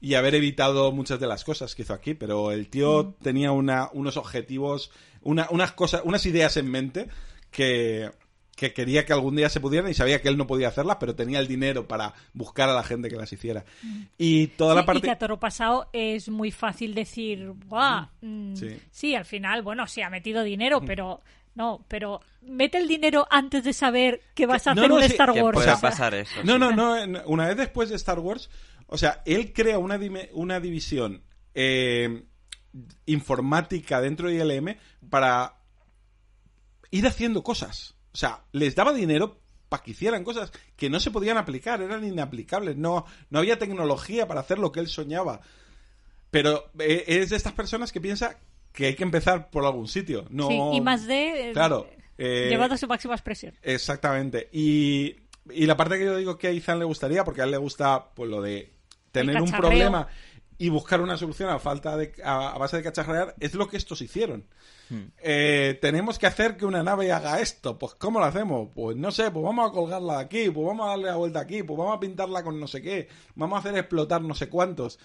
y 0.00 0.14
haber 0.14 0.34
evitado 0.34 0.92
muchas 0.92 1.18
de 1.18 1.26
las 1.26 1.42
cosas 1.42 1.74
que 1.74 1.82
hizo 1.82 1.94
aquí, 1.94 2.14
pero 2.14 2.52
el 2.52 2.68
tío 2.68 3.14
tenía 3.22 3.52
una, 3.52 3.88
unos 3.92 4.18
objetivos, 4.18 4.90
una, 5.22 5.48
unas 5.50 5.72
cosas, 5.72 6.02
unas 6.04 6.26
ideas 6.26 6.56
en 6.58 6.70
mente 6.70 7.08
que, 7.50 8.10
que 8.56 8.72
quería 8.72 9.04
que 9.04 9.12
algún 9.12 9.36
día 9.36 9.48
se 9.50 9.60
pudieran 9.60 9.90
y 9.90 9.94
sabía 9.94 10.20
que 10.22 10.28
él 10.28 10.36
no 10.38 10.46
podía 10.46 10.68
hacerlas, 10.68 10.96
pero 10.98 11.14
tenía 11.14 11.38
el 11.38 11.46
dinero 11.46 11.86
para 11.86 12.14
buscar 12.32 12.68
a 12.70 12.74
la 12.74 12.82
gente 12.82 13.08
que 13.10 13.16
las 13.16 13.30
hiciera. 13.32 13.64
Y 14.18 14.48
toda 14.48 14.74
la 14.74 14.84
parte... 14.86 14.98
Y 14.98 15.02
que 15.02 15.10
a 15.10 15.18
toro 15.18 15.38
pasado 15.38 15.88
es 15.92 16.28
muy 16.30 16.50
fácil 16.50 16.94
decir, 16.94 17.50
¡buah! 17.66 18.08
mm, 18.22 18.56
Sí. 18.56 18.80
sí. 18.90 19.14
al 19.14 19.26
final, 19.26 19.62
bueno, 19.62 19.86
sí 19.86 20.00
ha 20.00 20.08
metido 20.10 20.42
dinero, 20.42 20.80
pero 20.80 21.20
no, 21.54 21.84
pero 21.86 22.20
mete 22.42 22.78
el 22.78 22.88
dinero 22.88 23.26
antes 23.30 23.62
de 23.62 23.72
saber 23.74 24.20
que 24.34 24.46
vas 24.46 24.66
a 24.66 24.74
No, 24.74 24.80
hacer 24.82 24.88
no, 24.88 24.96
un 24.96 25.02
sí, 25.02 25.06
Star 25.08 25.30
Wars. 25.32 25.54
pueda 25.54 25.74
o 25.74 25.78
sea, 25.78 25.90
pasar 25.90 26.14
eso. 26.14 26.42
No, 26.44 26.54
sí. 26.54 26.58
no, 26.58 27.06
no. 27.06 27.22
Una 27.26 27.46
vez 27.48 27.58
después 27.58 27.90
de 27.90 27.96
Star 27.96 28.18
Wars, 28.18 28.48
o 28.86 28.96
sea, 28.96 29.22
él 29.26 29.52
crea 29.52 29.78
una, 29.78 29.98
una 30.32 30.60
división 30.60 31.22
eh, 31.54 32.24
informática 33.04 34.00
dentro 34.00 34.28
de 34.28 34.36
ILM 34.36 34.76
para 35.10 35.56
ir 36.90 37.06
haciendo 37.06 37.42
cosas. 37.42 37.95
O 38.16 38.18
sea, 38.18 38.40
les 38.52 38.74
daba 38.74 38.94
dinero 38.94 39.38
para 39.68 39.82
que 39.82 39.90
hicieran 39.90 40.24
cosas 40.24 40.50
que 40.74 40.88
no 40.88 41.00
se 41.00 41.10
podían 41.10 41.36
aplicar, 41.36 41.82
eran 41.82 42.02
inaplicables. 42.02 42.74
No, 42.78 43.04
no 43.28 43.38
había 43.40 43.58
tecnología 43.58 44.26
para 44.26 44.40
hacer 44.40 44.58
lo 44.58 44.72
que 44.72 44.80
él 44.80 44.88
soñaba. 44.88 45.42
Pero 46.30 46.70
eh, 46.78 47.04
es 47.08 47.28
de 47.28 47.36
estas 47.36 47.52
personas 47.52 47.92
que 47.92 48.00
piensa 48.00 48.38
que 48.72 48.86
hay 48.86 48.94
que 48.94 49.02
empezar 49.02 49.50
por 49.50 49.66
algún 49.66 49.86
sitio. 49.86 50.24
No, 50.30 50.48
sí, 50.48 50.58
y 50.72 50.80
más 50.80 51.06
de... 51.06 51.50
eh, 51.50 51.52
Claro. 51.52 51.90
eh, 52.16 52.46
llevado 52.48 52.72
a 52.72 52.78
su 52.78 52.86
máxima 52.86 53.12
expresión. 53.12 53.54
Exactamente. 53.60 54.48
Y, 54.50 55.16
y 55.50 55.66
la 55.66 55.76
parte 55.76 55.98
que 55.98 56.06
yo 56.06 56.16
digo 56.16 56.38
que 56.38 56.46
a 56.46 56.52
Izan 56.52 56.78
le 56.78 56.86
gustaría, 56.86 57.22
porque 57.22 57.42
a 57.42 57.44
él 57.44 57.50
le 57.50 57.58
gusta 57.58 58.14
pues 58.14 58.30
lo 58.30 58.40
de 58.40 58.72
tener 59.12 59.42
un 59.42 59.50
problema 59.50 60.08
y 60.58 60.68
buscar 60.68 61.00
una 61.00 61.16
solución 61.16 61.50
a 61.50 61.58
falta 61.58 61.96
de 61.96 62.12
a, 62.24 62.50
a 62.50 62.58
base 62.58 62.78
de 62.78 62.82
cacharrear, 62.82 63.34
es 63.40 63.54
lo 63.54 63.68
que 63.68 63.76
estos 63.76 64.00
hicieron. 64.00 64.46
Eh, 65.18 65.78
tenemos 65.82 66.18
que 66.18 66.26
hacer 66.26 66.56
que 66.56 66.64
una 66.64 66.82
nave 66.82 67.10
haga 67.10 67.40
esto. 67.40 67.78
Pues 67.78 67.94
¿cómo 67.94 68.20
lo 68.20 68.26
hacemos? 68.26 68.68
Pues 68.74 68.96
no 68.96 69.10
sé, 69.10 69.30
pues 69.30 69.44
vamos 69.44 69.68
a 69.68 69.72
colgarla 69.72 70.18
de 70.18 70.24
aquí, 70.24 70.50
pues 70.50 70.66
vamos 70.66 70.86
a 70.86 70.90
darle 70.90 71.06
la 71.06 71.16
vuelta 71.16 71.40
aquí, 71.40 71.62
pues 71.62 71.76
vamos 71.76 71.96
a 71.96 72.00
pintarla 72.00 72.44
con 72.44 72.60
no 72.60 72.66
sé 72.66 72.82
qué, 72.82 73.08
vamos 73.34 73.56
a 73.56 73.60
hacer 73.60 73.76
explotar 73.76 74.22
no 74.22 74.34
sé 74.34 74.48
cuántos. 74.48 74.98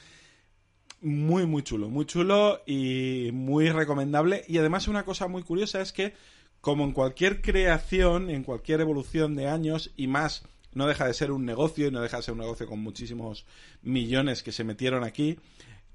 Muy, 1.01 1.47
muy 1.47 1.63
chulo, 1.63 1.89
muy 1.89 2.05
chulo 2.05 2.61
y 2.67 3.31
muy 3.33 3.69
recomendable. 3.69 4.43
Y 4.47 4.59
además 4.59 4.87
una 4.87 5.03
cosa 5.03 5.27
muy 5.27 5.41
curiosa 5.41 5.81
es 5.81 5.91
que, 5.91 6.13
como 6.61 6.83
en 6.83 6.91
cualquier 6.91 7.41
creación, 7.41 8.29
en 8.29 8.43
cualquier 8.43 8.81
evolución 8.81 9.35
de 9.35 9.47
años 9.47 9.91
y 9.95 10.05
más, 10.05 10.43
no 10.73 10.87
deja 10.87 11.07
de 11.07 11.13
ser 11.13 11.31
un 11.31 11.45
negocio 11.45 11.87
y 11.87 11.91
no 11.91 12.01
deja 12.01 12.17
de 12.17 12.23
ser 12.23 12.33
un 12.33 12.39
negocio 12.39 12.67
con 12.67 12.79
muchísimos 12.79 13.45
millones 13.81 14.43
que 14.43 14.51
se 14.51 14.63
metieron 14.63 15.03
aquí, 15.03 15.37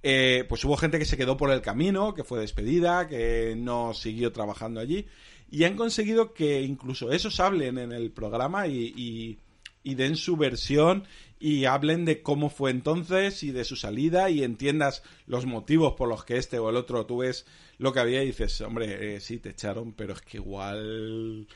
eh, 0.03 0.45
pues 0.49 0.65
hubo 0.65 0.77
gente 0.77 0.99
que 0.99 1.05
se 1.05 1.17
quedó 1.17 1.37
por 1.37 1.51
el 1.51 1.63
camino, 1.63 2.15
que 2.15 2.23
fue 2.23 2.39
despedida, 2.39 3.09
que 3.09 3.55
no 3.57 3.95
siguió 3.95 4.31
trabajando 4.33 4.81
allí. 4.81 5.07
Y 5.51 5.65
han 5.65 5.77
conseguido 5.77 6.33
que 6.33 6.63
incluso 6.63 7.11
esos 7.11 7.41
hablen 7.41 7.79
en 7.79 7.93
el 7.93 8.11
programa 8.11 8.67
y, 8.69 9.39
den 9.83 10.17
su 10.17 10.37
versión 10.37 11.05
y 11.39 11.65
hablen 11.65 12.05
de 12.05 12.23
cómo 12.23 12.51
fue 12.51 12.71
entonces 12.71 13.43
y 13.43 13.51
de 13.51 13.65
su 13.65 13.77
salida 13.77 14.31
y 14.31 14.43
entiendas 14.43 15.03
los 15.27 15.47
motivos 15.47 15.95
por 15.95 16.09
los 16.09 16.25
que 16.25 16.39
este 16.39 16.59
o 16.59 16.71
el 16.71 16.77
otro 16.77 17.07
tú 17.07 17.19
ves 17.19 17.47
lo 17.79 17.93
que 17.93 18.01
había 18.01 18.23
y 18.23 18.27
dices, 18.27 18.61
hombre, 18.61 19.17
eh, 19.17 19.21
sí, 19.21 19.39
te 19.39 19.51
echaron, 19.51 19.93
pero 19.93 20.15
es 20.15 20.23
que 20.23 20.39
igual 20.39 21.47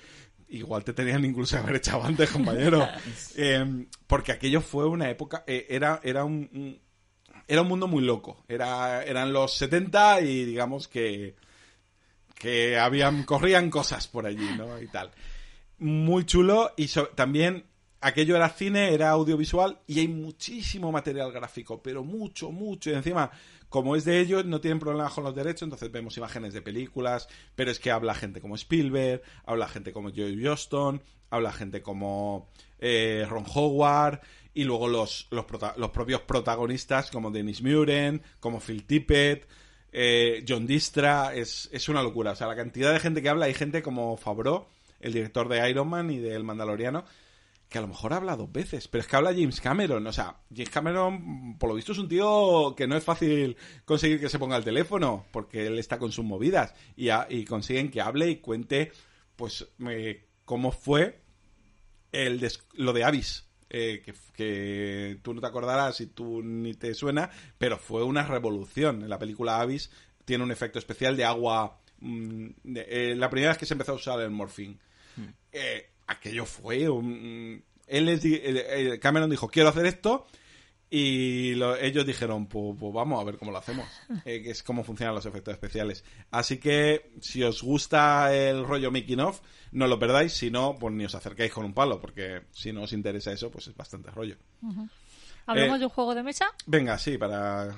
igual 0.50 0.84
te 0.84 0.92
tenían 0.92 1.24
incluso 1.24 1.56
haber 1.58 1.76
echado 1.76 2.04
antes, 2.04 2.30
compañero. 2.30 2.86
Eh, 3.36 3.86
porque 4.06 4.32
aquello 4.32 4.60
fue 4.60 4.86
una 4.86 5.08
época, 5.08 5.44
eh, 5.46 5.66
era, 5.70 6.00
era 6.02 6.24
un, 6.24 6.48
un- 6.52 6.80
era 7.48 7.62
un 7.62 7.68
mundo 7.68 7.86
muy 7.88 8.04
loco. 8.04 8.44
Era, 8.48 9.02
eran 9.04 9.32
los 9.32 9.54
70 9.54 10.20
y 10.20 10.44
digamos 10.44 10.86
que, 10.88 11.34
que 12.34 12.78
habían, 12.78 13.24
corrían 13.24 13.70
cosas 13.70 14.06
por 14.08 14.26
allí, 14.26 14.48
¿no? 14.56 14.80
Y 14.80 14.86
tal. 14.88 15.10
Muy 15.78 16.24
chulo 16.26 16.72
y 16.76 16.88
so- 16.88 17.08
también 17.08 17.64
aquello 18.00 18.36
era 18.36 18.48
cine, 18.48 18.94
era 18.94 19.10
audiovisual 19.10 19.78
y 19.86 20.00
hay 20.00 20.08
muchísimo 20.08 20.90
material 20.90 21.32
gráfico, 21.32 21.82
pero 21.82 22.02
mucho, 22.02 22.50
mucho. 22.50 22.90
Y 22.90 22.94
encima, 22.94 23.30
como 23.68 23.96
es 23.96 24.04
de 24.04 24.20
ellos, 24.20 24.44
no 24.44 24.60
tienen 24.60 24.78
problemas 24.78 25.12
con 25.12 25.24
los 25.24 25.34
derechos, 25.34 25.62
entonces 25.62 25.92
vemos 25.92 26.16
imágenes 26.16 26.54
de 26.54 26.62
películas, 26.62 27.28
pero 27.54 27.70
es 27.70 27.78
que 27.78 27.90
habla 27.90 28.14
gente 28.14 28.40
como 28.40 28.54
Spielberg, 28.54 29.22
habla 29.44 29.68
gente 29.68 29.92
como 29.92 30.10
Joe 30.10 30.36
Johnston, 30.42 31.02
habla 31.30 31.52
gente 31.52 31.82
como 31.82 32.48
eh, 32.78 33.26
Ron 33.28 33.44
Howard 33.54 34.20
y 34.52 34.64
luego 34.64 34.88
los, 34.88 35.28
los 35.30 35.90
propios 35.90 36.22
protagonistas 36.22 37.10
como 37.10 37.30
Dennis 37.30 37.62
Muren, 37.62 38.22
como 38.40 38.60
Phil 38.60 38.84
Tippett, 38.84 39.46
eh, 39.92 40.44
John 40.46 40.66
Distra, 40.66 41.34
es, 41.34 41.68
es 41.72 41.88
una 41.88 42.02
locura. 42.02 42.32
O 42.32 42.36
sea, 42.36 42.46
la 42.46 42.56
cantidad 42.56 42.92
de 42.92 43.00
gente 43.00 43.22
que 43.22 43.28
habla, 43.28 43.46
hay 43.46 43.54
gente 43.54 43.82
como 43.82 44.16
Favreau, 44.16 44.66
el 45.00 45.12
director 45.12 45.48
de 45.48 45.68
Iron 45.70 45.88
Man 45.88 46.10
y 46.10 46.18
del 46.18 46.44
Mandaloriano, 46.44 47.04
que 47.70 47.78
a 47.78 47.80
lo 47.82 47.86
mejor 47.88 48.12
habla 48.12 48.36
dos 48.36 48.50
veces, 48.52 48.88
pero 48.88 49.00
es 49.00 49.06
que 49.08 49.16
habla 49.16 49.32
James 49.32 49.60
Cameron. 49.60 50.06
O 50.06 50.12
sea, 50.12 50.36
James 50.52 50.68
Cameron, 50.70 51.56
por 51.56 51.68
lo 51.70 51.76
visto, 51.76 51.92
es 51.92 51.98
un 51.98 52.08
tío 52.08 52.74
que 52.76 52.86
no 52.86 52.96
es 52.96 53.04
fácil 53.04 53.56
conseguir 53.86 54.20
que 54.20 54.28
se 54.28 54.38
ponga 54.38 54.56
el 54.56 54.64
teléfono, 54.64 55.24
porque 55.30 55.66
él 55.68 55.78
está 55.78 55.98
con 55.98 56.10
sus 56.12 56.24
movidas 56.24 56.74
y, 56.96 57.08
a- 57.10 57.26
y 57.30 57.44
consiguen 57.44 57.90
que 57.90 58.00
hable 58.02 58.28
y 58.28 58.36
cuente, 58.36 58.90
pues, 59.36 59.66
eh, 59.88 60.26
cómo 60.44 60.72
fue 60.72 61.20
el 62.12 62.40
des- 62.40 62.66
lo 62.74 62.92
de 62.92 63.04
Avis. 63.04 63.46
eh, 63.72 64.02
que, 64.04 64.14
que 64.34 65.20
tú 65.22 65.32
no 65.32 65.40
te 65.40 65.46
acordarás 65.46 66.00
y 66.00 66.08
tú 66.08 66.42
ni 66.42 66.74
te 66.74 66.92
suena, 66.92 67.30
pero 67.56 67.78
fue 67.78 68.02
una 68.02 68.26
revolución. 68.26 69.02
En 69.02 69.08
la 69.08 69.16
película 69.20 69.60
Avis 69.60 69.92
tiene 70.24 70.42
un 70.42 70.50
efecto 70.50 70.80
especial 70.80 71.16
de 71.16 71.24
agua. 71.24 71.78
mm, 72.00 72.46
de- 72.64 72.86
eh, 73.12 73.14
la 73.14 73.30
primera 73.30 73.52
vez 73.52 73.58
que 73.58 73.66
se 73.66 73.74
empezó 73.74 73.92
a 73.92 73.94
usar 73.94 74.18
el 74.22 74.30
morphine. 74.30 74.76
Eh, 75.52 75.90
aquello 76.10 76.44
fue 76.46 76.88
un... 76.88 77.62
Él 77.86 78.04
les 78.06 78.22
di- 78.22 78.40
Cameron 79.00 79.28
dijo, 79.30 79.48
quiero 79.48 79.68
hacer 79.68 79.86
esto. 79.86 80.26
Y 80.92 81.54
lo- 81.54 81.76
ellos 81.76 82.04
dijeron, 82.04 82.46
pues, 82.46 82.76
pues 82.78 82.92
vamos 82.92 83.20
a 83.20 83.24
ver 83.24 83.36
cómo 83.38 83.52
lo 83.52 83.58
hacemos, 83.58 83.86
eh, 84.24 84.42
que 84.42 84.50
es 84.50 84.62
cómo 84.64 84.82
funcionan 84.82 85.14
los 85.14 85.24
efectos 85.26 85.54
especiales. 85.54 86.04
Así 86.32 86.58
que 86.58 87.12
si 87.20 87.42
os 87.44 87.62
gusta 87.62 88.34
el 88.34 88.64
rollo 88.66 88.90
making 88.90 89.20
of, 89.20 89.40
no 89.70 89.86
lo 89.86 90.00
perdáis, 90.00 90.32
si 90.32 90.50
no, 90.50 90.74
pues 90.80 90.92
ni 90.92 91.04
os 91.04 91.14
acercáis 91.14 91.52
con 91.52 91.64
un 91.64 91.74
palo, 91.74 92.00
porque 92.00 92.42
si 92.50 92.72
no 92.72 92.82
os 92.82 92.92
interesa 92.92 93.30
eso, 93.32 93.52
pues 93.52 93.68
es 93.68 93.76
bastante 93.76 94.10
rollo. 94.10 94.36
Hablamos 95.46 95.76
Eh, 95.76 95.78
de 95.78 95.84
un 95.86 95.90
juego 95.90 96.14
de 96.16 96.22
mesa, 96.24 96.46
Venga, 96.66 96.98
sí, 96.98 97.18
para 97.18 97.72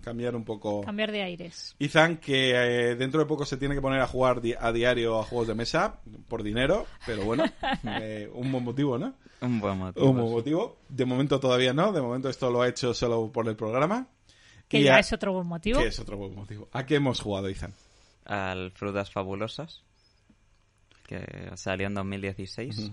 cambiar 0.00 0.34
un 0.36 0.44
poco. 0.44 0.82
cambiar 0.82 1.12
de 1.12 1.22
aires. 1.22 1.74
Ethan, 1.78 2.16
que 2.18 2.52
eh, 2.90 2.96
dentro 2.96 3.20
de 3.20 3.26
poco 3.26 3.44
se 3.46 3.56
tiene 3.56 3.74
que 3.74 3.80
poner 3.80 4.00
a 4.00 4.06
jugar 4.06 4.40
di- 4.40 4.54
a 4.58 4.72
diario 4.72 5.18
a 5.18 5.22
juegos 5.24 5.48
de 5.48 5.54
mesa 5.54 6.00
por 6.28 6.42
dinero, 6.42 6.86
pero 7.06 7.24
bueno, 7.24 7.44
eh, 7.84 8.30
un 8.34 8.50
buen 8.52 8.64
motivo, 8.64 8.98
¿no? 8.98 9.14
Un 9.40 9.60
buen 9.60 9.78
motivo. 9.78 10.10
Un 10.10 10.16
buen 10.18 10.30
motivo. 10.32 10.76
De 10.88 11.04
momento 11.04 11.40
todavía 11.40 11.72
no, 11.72 11.92
de 11.92 12.00
momento 12.02 12.28
esto 12.28 12.50
lo 12.50 12.62
ha 12.62 12.68
hecho 12.68 12.92
solo 12.94 13.30
por 13.32 13.48
el 13.48 13.56
programa. 13.56 14.06
Que 14.68 14.80
Y 14.80 14.84
ya 14.84 14.96
a- 14.96 15.00
es 15.00 15.12
otro 15.12 15.32
buen 15.32 15.46
motivo. 15.46 15.80
que 15.80 15.86
es 15.88 15.98
otro 15.98 16.16
buen 16.16 16.34
motivo. 16.34 16.68
¿A 16.72 16.86
qué 16.86 16.96
hemos 16.96 17.20
jugado, 17.20 17.48
Ethan? 17.48 17.72
Al 18.24 18.70
Frutas 18.72 19.10
Fabulosas, 19.10 19.82
que 21.08 21.50
salió 21.56 21.86
en 21.88 21.94
2016. 21.94 22.92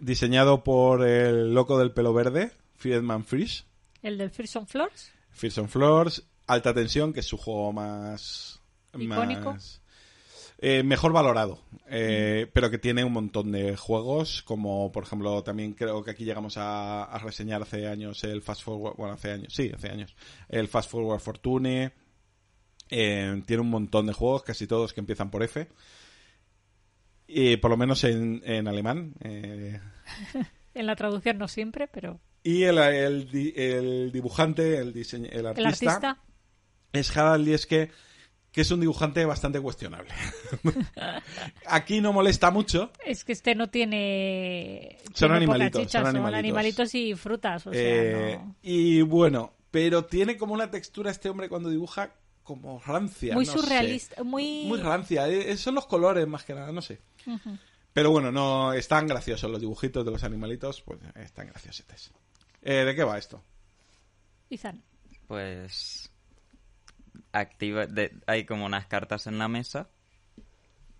Diseñado 0.00 0.62
por 0.64 1.06
el 1.06 1.54
loco 1.54 1.78
del 1.78 1.92
pelo 1.92 2.12
verde, 2.12 2.50
Friedman 2.74 3.24
Frisch. 3.24 3.64
El 4.02 4.18
del 4.18 4.30
First 4.30 4.56
on 4.56 4.66
Floors. 4.66 5.12
Fears 5.36 5.58
on 5.58 5.68
Floors, 5.68 6.26
Alta 6.46 6.74
Tensión, 6.74 7.12
que 7.12 7.20
es 7.20 7.26
su 7.26 7.36
juego 7.36 7.72
más... 7.72 8.60
Icónico. 8.98 9.52
más- 9.52 9.82
eh, 10.58 10.82
mejor 10.82 11.12
valorado, 11.12 11.60
eh, 11.86 12.50
pero 12.54 12.70
que 12.70 12.78
tiene 12.78 13.04
un 13.04 13.12
montón 13.12 13.52
de 13.52 13.76
juegos, 13.76 14.42
como 14.42 14.90
por 14.90 15.02
ejemplo 15.04 15.42
también 15.42 15.74
creo 15.74 16.02
que 16.02 16.12
aquí 16.12 16.24
llegamos 16.24 16.56
a, 16.56 17.04
a 17.04 17.18
reseñar 17.18 17.60
hace 17.60 17.86
años 17.86 18.24
el 18.24 18.40
Fast 18.40 18.62
Forward, 18.62 18.96
bueno, 18.96 19.12
hace 19.12 19.32
años, 19.32 19.52
sí, 19.54 19.70
hace 19.74 19.90
años, 19.90 20.16
el 20.48 20.66
Fast 20.68 20.90
Forward 20.90 21.20
Fortune, 21.20 21.92
eh, 22.88 23.42
tiene 23.44 23.60
un 23.60 23.68
montón 23.68 24.06
de 24.06 24.14
juegos, 24.14 24.44
casi 24.44 24.66
todos 24.66 24.94
que 24.94 25.00
empiezan 25.00 25.30
por 25.30 25.42
F, 25.42 25.68
y 27.28 27.58
por 27.58 27.70
lo 27.70 27.76
menos 27.76 28.02
en, 28.04 28.40
en 28.46 28.66
alemán, 28.66 29.12
En 30.74 30.86
la 30.86 30.96
traducción 30.96 31.36
no 31.36 31.48
siempre, 31.48 31.86
pero 31.86 32.18
y 32.48 32.62
el, 32.64 32.78
el 32.78 33.52
el 33.56 34.12
dibujante, 34.12 34.78
el, 34.78 34.94
diseñ- 34.94 35.28
el 35.30 35.40
el 35.40 35.46
artista, 35.46 35.68
artista. 35.96 36.18
es 36.92 37.16
Harald 37.16 37.44
Lieske, 37.46 37.90
que 38.52 38.60
es 38.60 38.70
un 38.70 38.80
dibujante 38.80 39.24
bastante 39.24 39.60
cuestionable. 39.60 40.10
Aquí 41.66 42.00
no 42.00 42.12
molesta 42.12 42.50
mucho. 42.50 42.90
Es 43.04 43.24
que 43.24 43.32
este 43.32 43.54
no 43.54 43.68
tiene. 43.68 44.98
Son 45.06 45.28
tiene 45.28 45.36
animalitos, 45.36 45.82
chicha, 45.82 46.02
son 46.02 46.16
son 46.16 46.34
animalitos. 46.34 46.94
y 46.94 47.14
frutas. 47.14 47.66
O 47.66 47.72
sea, 47.72 47.80
eh, 47.82 48.38
no- 48.42 48.54
Y 48.62 49.02
bueno, 49.02 49.52
pero 49.70 50.04
tiene 50.04 50.36
como 50.36 50.54
una 50.54 50.70
textura 50.70 51.10
este 51.10 51.28
hombre 51.28 51.48
cuando 51.48 51.68
dibuja 51.70 52.14
como 52.42 52.80
rancia. 52.80 53.34
Muy 53.34 53.44
no 53.46 53.52
surrealista. 53.52 54.16
sé. 54.16 54.22
Muy. 54.22 54.64
Muy 54.66 54.78
rancia. 54.80 55.28
eh, 55.28 55.56
Son 55.56 55.74
los 55.74 55.86
colores 55.86 56.26
más 56.26 56.44
que 56.44 56.54
nada, 56.54 56.70
no 56.72 56.80
sé. 56.80 57.00
Pero 57.92 58.10
bueno, 58.10 58.30
no 58.30 58.72
están 58.74 59.06
graciosos 59.06 59.50
los 59.50 59.60
dibujitos 59.60 60.04
de 60.04 60.10
los 60.12 60.22
animalitos, 60.22 60.82
pues 60.82 61.00
eh, 61.02 61.22
están 61.24 61.46
graciosetes. 61.48 62.12
Eh, 62.68 62.84
¿De 62.84 62.96
qué 62.96 63.04
va 63.04 63.16
esto? 63.16 63.40
Izan. 64.50 64.82
Pues 65.28 66.10
activa 67.30 67.86
de- 67.86 68.10
hay 68.26 68.44
como 68.44 68.66
unas 68.66 68.86
cartas 68.86 69.28
en 69.28 69.38
la 69.38 69.46
mesa 69.46 69.88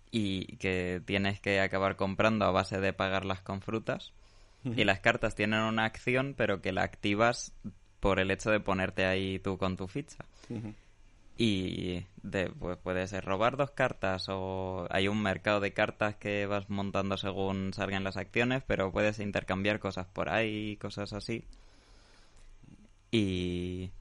y 0.09 0.55
que 0.57 1.01
tienes 1.05 1.41
que 1.41 1.59
acabar 1.59 1.97
comprando 1.97 2.45
a 2.45 2.51
base 2.51 2.79
de 2.79 2.93
pagarlas 2.93 3.41
con 3.41 3.61
frutas 3.61 4.13
y 4.63 4.83
las 4.85 4.99
cartas 5.01 5.35
tienen 5.35 5.59
una 5.61 5.83
acción 5.85 6.35
pero 6.37 6.61
que 6.61 6.71
la 6.71 6.83
activas 6.83 7.51
por 7.99 8.19
el 8.19 8.31
hecho 8.31 8.49
de 8.49 8.59
ponerte 8.61 9.05
ahí 9.05 9.39
tú 9.39 9.57
con 9.57 9.75
tu 9.75 9.87
ficha 9.87 10.23
y 11.37 12.05
de, 12.23 12.49
pues 12.49 12.77
puedes 12.77 13.11
robar 13.23 13.57
dos 13.57 13.71
cartas 13.71 14.25
o 14.29 14.87
hay 14.89 15.07
un 15.07 15.21
mercado 15.21 15.59
de 15.59 15.73
cartas 15.73 16.15
que 16.15 16.45
vas 16.47 16.69
montando 16.69 17.17
según 17.17 17.73
salgan 17.73 18.03
las 18.03 18.17
acciones 18.17 18.63
pero 18.65 18.91
puedes 18.91 19.19
intercambiar 19.19 19.79
cosas 19.79 20.07
por 20.07 20.29
ahí 20.29 20.77
cosas 20.77 21.13
así 21.13 21.45
y 23.11 23.91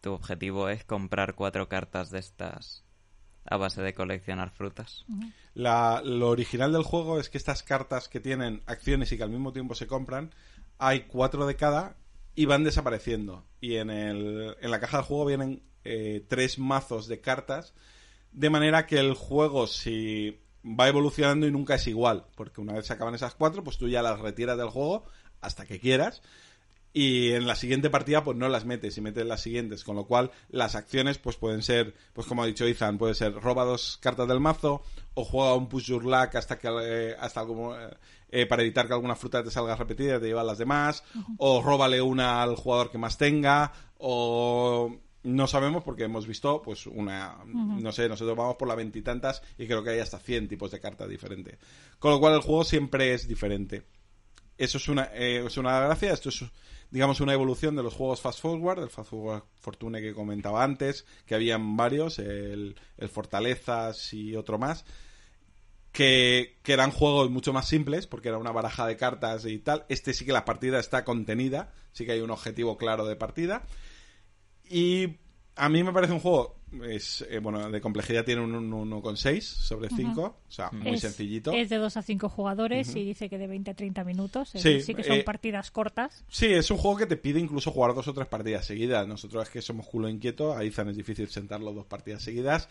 tu 0.00 0.12
objetivo 0.12 0.68
es 0.68 0.84
comprar 0.84 1.34
cuatro 1.34 1.68
cartas 1.68 2.10
de 2.10 2.18
estas 2.18 2.82
a 3.46 3.56
base 3.56 3.82
de 3.82 3.92
coleccionar 3.94 4.50
frutas. 4.50 5.04
La- 5.54 6.00
lo 6.04 6.30
original 6.30 6.72
del 6.72 6.82
juego 6.82 7.20
es 7.20 7.28
que 7.28 7.36
estas 7.38 7.62
cartas 7.62 8.08
que 8.08 8.20
tienen 8.20 8.62
acciones 8.66 9.12
y 9.12 9.16
que 9.18 9.22
al 9.22 9.30
mismo 9.30 9.52
tiempo 9.52 9.74
se 9.74 9.86
compran, 9.86 10.30
hay 10.78 11.02
cuatro 11.02 11.46
de 11.46 11.56
cada 11.56 11.94
y 12.34 12.46
van 12.46 12.64
desapareciendo. 12.64 13.44
Y 13.60 13.76
en, 13.76 13.90
el, 13.90 14.56
en 14.60 14.70
la 14.70 14.80
caja 14.80 14.98
del 14.98 15.06
juego 15.06 15.26
vienen 15.26 15.62
eh, 15.84 16.24
tres 16.28 16.58
mazos 16.58 17.06
de 17.06 17.20
cartas, 17.20 17.74
de 18.32 18.50
manera 18.50 18.86
que 18.86 18.98
el 18.98 19.14
juego 19.14 19.66
si 19.66 20.40
va 20.64 20.88
evolucionando 20.88 21.46
y 21.46 21.52
nunca 21.52 21.74
es 21.74 21.86
igual, 21.86 22.26
porque 22.34 22.60
una 22.60 22.72
vez 22.72 22.86
se 22.86 22.92
acaban 22.94 23.14
esas 23.14 23.34
cuatro, 23.34 23.62
pues 23.62 23.78
tú 23.78 23.88
ya 23.88 24.02
las 24.02 24.20
retiras 24.20 24.56
del 24.56 24.70
juego 24.70 25.04
hasta 25.40 25.66
que 25.66 25.78
quieras. 25.78 26.22
Y 26.96 27.32
en 27.32 27.48
la 27.48 27.56
siguiente 27.56 27.90
partida, 27.90 28.22
pues 28.22 28.36
no 28.36 28.48
las 28.48 28.64
metes 28.64 28.96
y 28.96 29.00
metes 29.00 29.26
las 29.26 29.40
siguientes. 29.40 29.82
Con 29.82 29.96
lo 29.96 30.06
cual, 30.06 30.30
las 30.48 30.76
acciones, 30.76 31.18
pues 31.18 31.36
pueden 31.36 31.60
ser, 31.62 31.92
pues 32.12 32.28
como 32.28 32.44
ha 32.44 32.46
dicho 32.46 32.64
Ethan, 32.66 32.98
puede 32.98 33.14
ser 33.14 33.34
roba 33.34 33.64
dos 33.64 33.98
cartas 34.00 34.28
del 34.28 34.38
mazo, 34.38 34.82
o 35.14 35.24
juega 35.24 35.54
un 35.54 35.68
push 35.68 35.86
your 35.86 36.04
luck 36.04 36.36
hasta 36.36 36.56
que, 36.56 36.68
eh, 36.68 37.16
hasta 37.18 37.44
eh, 38.30 38.46
para 38.46 38.62
evitar 38.62 38.86
que 38.86 38.92
alguna 38.92 39.16
fruta 39.16 39.42
te 39.42 39.50
salga 39.50 39.74
repetida 39.74 40.16
y 40.16 40.20
te 40.20 40.26
lleva 40.26 40.44
las 40.44 40.58
demás, 40.58 41.02
o 41.36 41.60
róbale 41.60 42.00
una 42.00 42.40
al 42.42 42.54
jugador 42.54 42.92
que 42.92 42.98
más 42.98 43.18
tenga, 43.18 43.72
o 43.98 44.96
no 45.24 45.46
sabemos 45.46 45.82
porque 45.82 46.04
hemos 46.04 46.26
visto, 46.26 46.62
pues 46.62 46.86
una, 46.86 47.36
no 47.44 47.92
sé, 47.92 48.08
nosotros 48.08 48.36
vamos 48.36 48.56
por 48.56 48.68
la 48.68 48.74
veintitantas 48.74 49.42
y 49.58 49.66
creo 49.66 49.82
que 49.82 49.90
hay 49.90 49.98
hasta 49.98 50.18
100 50.18 50.48
tipos 50.48 50.70
de 50.70 50.80
cartas 50.80 51.08
diferentes. 51.08 51.58
Con 51.98 52.12
lo 52.12 52.20
cual, 52.20 52.34
el 52.34 52.40
juego 52.40 52.64
siempre 52.64 53.12
es 53.12 53.26
diferente 53.26 53.84
eso 54.58 54.78
es 54.78 54.88
una, 54.88 55.10
eh, 55.14 55.44
es 55.46 55.56
una 55.56 55.80
gracia. 55.80 56.12
Esto 56.12 56.28
es, 56.28 56.44
digamos, 56.90 57.20
una 57.20 57.32
evolución 57.32 57.76
de 57.76 57.82
los 57.82 57.94
juegos 57.94 58.20
Fast 58.20 58.40
Forward, 58.40 58.80
del 58.80 58.90
Fast 58.90 59.10
Forward 59.10 59.42
Fortune 59.60 60.00
que 60.00 60.14
comentaba 60.14 60.62
antes, 60.62 61.04
que 61.26 61.34
habían 61.34 61.76
varios, 61.76 62.18
el, 62.18 62.76
el 62.96 63.08
Fortalezas 63.08 64.12
y 64.12 64.36
otro 64.36 64.58
más, 64.58 64.84
que, 65.92 66.58
que 66.62 66.72
eran 66.72 66.90
juegos 66.90 67.30
mucho 67.30 67.52
más 67.52 67.68
simples, 67.68 68.06
porque 68.06 68.28
era 68.28 68.38
una 68.38 68.52
baraja 68.52 68.86
de 68.86 68.96
cartas 68.96 69.44
y 69.46 69.58
tal. 69.58 69.84
Este 69.88 70.14
sí 70.14 70.24
que 70.24 70.32
la 70.32 70.44
partida 70.44 70.78
está 70.78 71.04
contenida, 71.04 71.72
sí 71.92 72.04
que 72.04 72.12
hay 72.12 72.20
un 72.20 72.30
objetivo 72.30 72.76
claro 72.76 73.06
de 73.06 73.16
partida. 73.16 73.62
Y 74.70 75.16
a 75.56 75.68
mí 75.68 75.82
me 75.82 75.92
parece 75.92 76.12
un 76.12 76.20
juego, 76.20 76.56
es, 76.88 77.24
eh, 77.30 77.38
bueno, 77.38 77.70
de 77.70 77.80
complejidad 77.80 78.24
tiene 78.24 78.40
un 78.42 78.52
1,6 78.72 79.40
sobre 79.44 79.88
5, 79.90 80.22
o 80.48 80.50
sea, 80.50 80.70
muy 80.72 80.94
Es- 80.94 81.02
sencillito. 81.02 81.52
Es 81.52 81.68
de 81.68 81.76
2 81.76 81.96
a 81.96 82.02
5 82.02 82.28
jugadores 82.28 82.96
y 82.96 83.04
dice 83.04 83.28
que 83.28 83.38
de 83.38 83.46
20 83.46 83.70
a 83.70 83.74
30 83.74 84.02
minutos. 84.04 84.50
Sí, 84.50 84.80
que 84.94 85.04
son 85.04 85.18
eh, 85.18 85.22
partidas 85.24 85.70
cortas. 85.70 86.24
Sí, 86.28 86.46
es 86.46 86.70
un 86.70 86.78
juego 86.78 86.96
que 86.96 87.06
te 87.06 87.16
pide 87.16 87.38
incluso 87.40 87.70
jugar 87.70 87.94
dos 87.94 88.08
o 88.08 88.14
tres 88.14 88.26
partidas 88.26 88.66
seguidas. 88.66 89.06
Nosotros 89.06 89.44
es 89.44 89.50
que 89.50 89.62
somos 89.62 89.86
culo 89.86 90.08
inquieto, 90.08 90.56
a 90.56 90.64
Izan 90.64 90.88
es 90.88 90.96
difícil 90.96 91.28
sentarlo 91.28 91.72
dos 91.72 91.86
partidas 91.86 92.22
seguidas. 92.22 92.68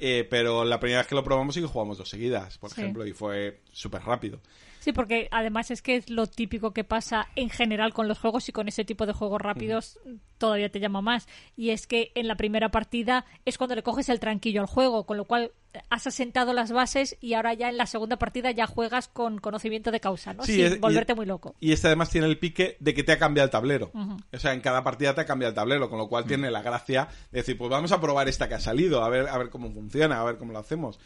eh, 0.00 0.26
pero 0.28 0.64
la 0.64 0.80
primera 0.80 0.98
vez 1.00 1.06
que 1.06 1.14
lo 1.14 1.22
probamos 1.22 1.54
sí 1.54 1.60
que 1.60 1.68
jugamos 1.68 1.96
dos 1.98 2.08
seguidas, 2.08 2.58
por 2.58 2.68
Sí. 2.70 2.80
ejemplo, 2.80 3.06
y 3.06 3.12
fue 3.12 3.60
súper 3.72 4.02
rápido. 4.02 4.40
Sí, 4.84 4.92
porque 4.92 5.28
además 5.30 5.70
es 5.70 5.80
que 5.80 5.96
es 5.96 6.10
lo 6.10 6.26
típico 6.26 6.74
que 6.74 6.84
pasa 6.84 7.26
en 7.36 7.48
general 7.48 7.94
con 7.94 8.06
los 8.06 8.18
juegos 8.18 8.46
y 8.50 8.52
con 8.52 8.68
ese 8.68 8.84
tipo 8.84 9.06
de 9.06 9.14
juegos 9.14 9.40
rápidos 9.40 9.98
todavía 10.36 10.68
te 10.70 10.78
llama 10.78 11.00
más. 11.00 11.26
Y 11.56 11.70
es 11.70 11.86
que 11.86 12.12
en 12.14 12.28
la 12.28 12.36
primera 12.36 12.70
partida 12.70 13.24
es 13.46 13.56
cuando 13.56 13.74
le 13.76 13.82
coges 13.82 14.10
el 14.10 14.20
tranquillo 14.20 14.60
al 14.60 14.66
juego, 14.66 15.06
con 15.06 15.16
lo 15.16 15.24
cual 15.24 15.52
has 15.88 16.06
asentado 16.06 16.52
las 16.52 16.70
bases 16.70 17.16
y 17.22 17.32
ahora 17.32 17.54
ya 17.54 17.70
en 17.70 17.78
la 17.78 17.86
segunda 17.86 18.18
partida 18.18 18.50
ya 18.50 18.66
juegas 18.66 19.08
con 19.08 19.38
conocimiento 19.38 19.90
de 19.90 20.00
causa, 20.00 20.34
¿no? 20.34 20.42
Sí, 20.44 20.56
Sin 20.56 20.64
es- 20.66 20.74
y- 20.74 20.78
volverte 20.80 21.14
muy 21.14 21.24
loco. 21.24 21.54
Y 21.60 21.72
este 21.72 21.86
además 21.86 22.10
tiene 22.10 22.26
el 22.26 22.38
pique 22.38 22.76
de 22.78 22.92
que 22.92 23.02
te 23.04 23.12
ha 23.12 23.18
cambiado 23.18 23.46
el 23.46 23.50
tablero. 23.50 23.90
O 24.34 24.38
sea, 24.38 24.52
en 24.52 24.60
cada 24.60 24.84
partida 24.84 25.14
te 25.14 25.22
ha 25.22 25.24
cambiado 25.24 25.48
el 25.52 25.54
tablero, 25.54 25.88
con 25.88 25.96
lo 25.98 26.08
cual 26.08 26.26
tiene 26.26 26.50
la 26.50 26.60
gracia 26.60 27.08
de 27.32 27.38
decir, 27.38 27.56
pues 27.56 27.70
vamos 27.70 27.90
a 27.92 28.02
probar 28.02 28.28
esta 28.28 28.50
que 28.50 28.54
ha 28.56 28.60
salido, 28.60 29.02
a 29.02 29.08
ver, 29.08 29.28
a 29.28 29.38
ver 29.38 29.48
cómo 29.48 29.72
funciona, 29.72 30.20
a 30.20 30.24
ver 30.24 30.36
cómo 30.36 30.52
lo 30.52 30.58
hacemos. 30.58 31.00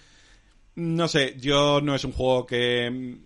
No 0.75 1.07
sé, 1.07 1.37
yo 1.39 1.81
no 1.81 1.95
es 1.95 2.05
un 2.05 2.13
juego 2.13 2.45
que 2.47 3.19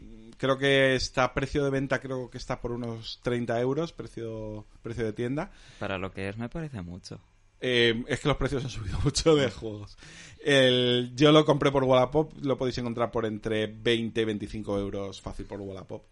creo 0.42 0.58
que 0.58 0.96
está 0.96 1.22
a 1.22 1.34
precio 1.34 1.62
de 1.62 1.70
venta, 1.70 2.00
creo 2.00 2.28
que 2.28 2.36
está 2.36 2.60
por 2.60 2.72
unos 2.72 3.20
30 3.22 3.60
euros, 3.60 3.92
precio, 3.92 4.66
precio 4.82 5.04
de 5.04 5.12
tienda. 5.12 5.52
Para 5.78 5.98
lo 5.98 6.10
que 6.10 6.28
es 6.28 6.36
me 6.36 6.48
parece 6.48 6.82
mucho. 6.82 7.20
Eh, 7.60 8.02
es 8.08 8.18
que 8.18 8.26
los 8.26 8.36
precios 8.36 8.64
han 8.64 8.70
subido 8.70 8.98
mucho 9.04 9.36
de 9.36 9.52
juegos. 9.52 9.96
El- 10.44 11.12
yo 11.14 11.30
lo 11.30 11.44
compré 11.44 11.70
por 11.70 11.84
Wallapop, 11.84 12.32
lo 12.42 12.58
podéis 12.58 12.76
encontrar 12.78 13.12
por 13.12 13.24
entre 13.24 13.68
20 13.68 14.20
y 14.20 14.24
25 14.24 14.78
euros 14.80 15.20
fácil 15.20 15.46
por 15.46 15.60
Wallapop. 15.60 16.02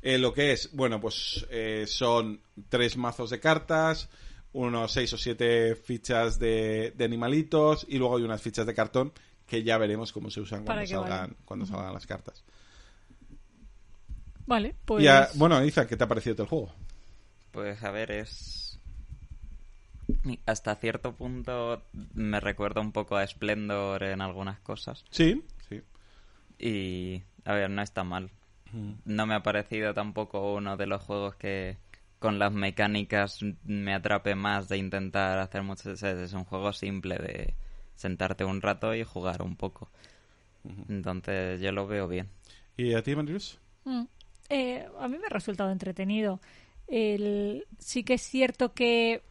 Eh, 0.00 0.16
lo 0.18 0.32
que 0.32 0.52
es, 0.52 0.70
bueno, 0.72 1.00
pues 1.00 1.44
eh, 1.50 1.86
son 1.88 2.40
tres 2.68 2.96
mazos 2.96 3.30
de 3.30 3.40
cartas, 3.40 4.08
unos 4.52 4.92
seis 4.92 5.12
o 5.12 5.18
siete 5.18 5.74
fichas 5.74 6.38
de, 6.38 6.92
de 6.96 7.04
animalitos 7.04 7.84
y 7.88 7.98
luego 7.98 8.16
hay 8.16 8.22
unas 8.22 8.40
fichas 8.40 8.64
de 8.64 8.74
cartón 8.74 9.12
que 9.44 9.64
ya 9.64 9.76
veremos 9.76 10.12
cómo 10.12 10.30
se 10.30 10.40
usan 10.40 10.64
¿Para 10.64 10.84
cuando 10.86 11.08
salgan, 11.08 11.36
cuando 11.44 11.66
salgan 11.66 11.92
las 11.92 12.06
cartas. 12.06 12.44
Vale, 14.46 14.74
pues... 14.84 14.96
Y 14.96 15.06
a- 15.06 15.28
bueno, 15.34 15.62
Isa, 15.64 15.86
¿qué 15.86 15.96
te 15.96 16.04
ha 16.04 16.08
parecido 16.08 16.42
el 16.42 16.48
juego? 16.48 16.72
Pues 17.50 17.82
a 17.82 17.90
ver, 17.90 18.12
es... 18.12 18.78
Hasta 20.44 20.74
cierto 20.76 21.14
punto 21.16 21.82
me 22.14 22.38
recuerda 22.40 22.82
un 22.82 22.92
poco 22.92 23.16
a 23.16 23.26
Splendor 23.26 24.02
en 24.02 24.20
algunas 24.20 24.60
cosas. 24.60 25.04
Sí, 25.10 25.42
sí. 25.68 25.82
Y, 26.58 27.22
a 27.44 27.54
ver, 27.54 27.70
no 27.70 27.82
está 27.82 28.04
mal. 28.04 28.30
No 29.04 29.26
me 29.26 29.34
ha 29.34 29.42
parecido 29.42 29.94
tampoco 29.94 30.54
uno 30.54 30.76
de 30.76 30.86
los 30.86 31.02
juegos 31.02 31.36
que 31.36 31.78
con 32.18 32.38
las 32.38 32.52
mecánicas 32.52 33.40
me 33.64 33.94
atrape 33.94 34.34
más 34.34 34.68
de 34.68 34.78
intentar 34.78 35.38
hacer 35.38 35.62
muchos... 35.62 36.02
Es 36.02 36.32
un 36.32 36.44
juego 36.44 36.72
simple 36.72 37.16
de 37.18 37.54
sentarte 37.96 38.44
un 38.44 38.62
rato 38.62 38.94
y 38.94 39.04
jugar 39.04 39.42
un 39.42 39.56
poco. 39.56 39.90
Entonces 40.88 41.60
yo 41.60 41.72
lo 41.72 41.86
veo 41.86 42.08
bien. 42.08 42.28
¿Y 42.76 42.94
a 42.94 43.02
ti, 43.02 43.14
Marius? 43.16 43.58
Mm. 43.86 44.06
Eh, 44.48 44.86
a 44.98 45.08
mí 45.08 45.18
me 45.18 45.26
ha 45.26 45.30
resultado 45.30 45.70
entretenido. 45.70 46.40
El, 46.88 47.66
sí 47.78 48.04
que 48.04 48.14
es 48.14 48.22
cierto 48.22 48.72
que 48.72 49.22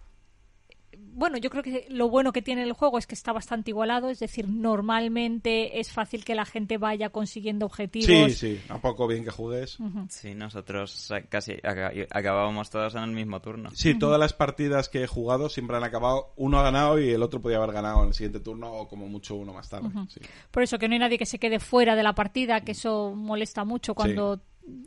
bueno, 0.98 1.38
yo 1.38 1.50
creo 1.50 1.64
que 1.64 1.86
lo 1.90 2.10
bueno 2.10 2.32
que 2.32 2.42
tiene 2.42 2.64
el 2.64 2.74
juego 2.74 2.98
es 2.98 3.08
que 3.08 3.16
está 3.16 3.32
bastante 3.32 3.72
igualado, 3.72 4.10
es 4.10 4.20
decir, 4.20 4.48
normalmente 4.50 5.80
es 5.80 5.92
fácil 5.92 6.26
que 6.26 6.36
la 6.36 6.46
gente 6.46 6.78
vaya 6.78 7.10
consiguiendo 7.10 7.66
objetivos. 7.66 8.34
Sí, 8.34 8.58
sí, 8.58 8.62
a 8.70 8.80
poco 8.80 9.08
bien 9.08 9.24
que 9.24 9.32
juegues. 9.32 9.78
Sí, 10.10 10.36
nosotros 10.36 11.14
casi 11.30 11.54
acabábamos 12.10 12.70
todos 12.70 12.96
en 12.96 13.04
el 13.04 13.12
mismo 13.12 13.42
turno. 13.42 13.70
Sí, 13.74 13.98
todas 13.98 14.20
las 14.20 14.34
partidas 14.34 14.90
que 14.90 15.04
he 15.04 15.08
jugado 15.08 15.50
siempre 15.50 15.78
han 15.78 15.84
acabado, 15.84 16.34
uno 16.36 16.60
ha 16.60 16.64
ganado 16.64 17.00
y 17.00 17.10
el 17.10 17.24
otro 17.24 17.42
podía 17.42 17.58
haber 17.58 17.72
ganado 17.72 18.02
en 18.02 18.10
el 18.10 18.14
siguiente 18.14 18.40
turno 18.40 18.72
o 18.74 18.88
como 18.88 19.08
mucho 19.08 19.36
uno 19.36 19.54
más 19.54 19.70
tarde. 19.70 19.90
Por 20.52 20.64
eso 20.64 20.78
que 20.78 20.88
no 20.88 20.94
hay 20.94 21.00
nadie 21.00 21.18
que 21.18 21.26
se 21.26 21.40
quede 21.40 21.60
fuera 21.60 21.96
de 21.96 22.04
la 22.04 22.14
partida, 22.14 22.62
que 22.62 22.72
eso 22.72 23.14
molesta 23.16 23.64
mucho 23.64 23.96
cuando 23.96 24.42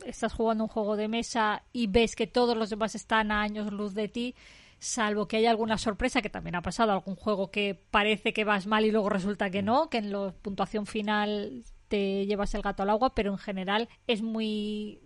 estás 0.05 0.33
jugando 0.33 0.65
un 0.65 0.69
juego 0.69 0.95
de 0.95 1.07
mesa 1.07 1.63
y 1.73 1.87
ves 1.87 2.15
que 2.15 2.27
todos 2.27 2.57
los 2.57 2.69
demás 2.69 2.95
están 2.95 3.31
a 3.31 3.41
años 3.41 3.71
luz 3.71 3.93
de 3.93 4.07
ti 4.07 4.35
salvo 4.79 5.27
que 5.27 5.37
haya 5.37 5.51
alguna 5.51 5.77
sorpresa, 5.77 6.21
que 6.21 6.29
también 6.29 6.55
ha 6.55 6.61
pasado, 6.61 6.91
algún 6.91 7.15
juego 7.15 7.51
que 7.51 7.75
parece 7.91 8.33
que 8.33 8.45
vas 8.45 8.65
mal 8.65 8.85
y 8.85 8.91
luego 8.91 9.09
resulta 9.09 9.49
que 9.49 9.61
no, 9.61 9.89
que 9.89 9.97
en 9.97 10.11
la 10.11 10.31
puntuación 10.41 10.85
final 10.85 11.63
te 11.89 12.25
llevas 12.25 12.53
el 12.55 12.61
gato 12.61 12.83
al 12.83 12.89
agua, 12.89 13.13
pero 13.13 13.31
en 13.31 13.37
general 13.37 13.89
es 14.07 14.21
muy 14.21 15.01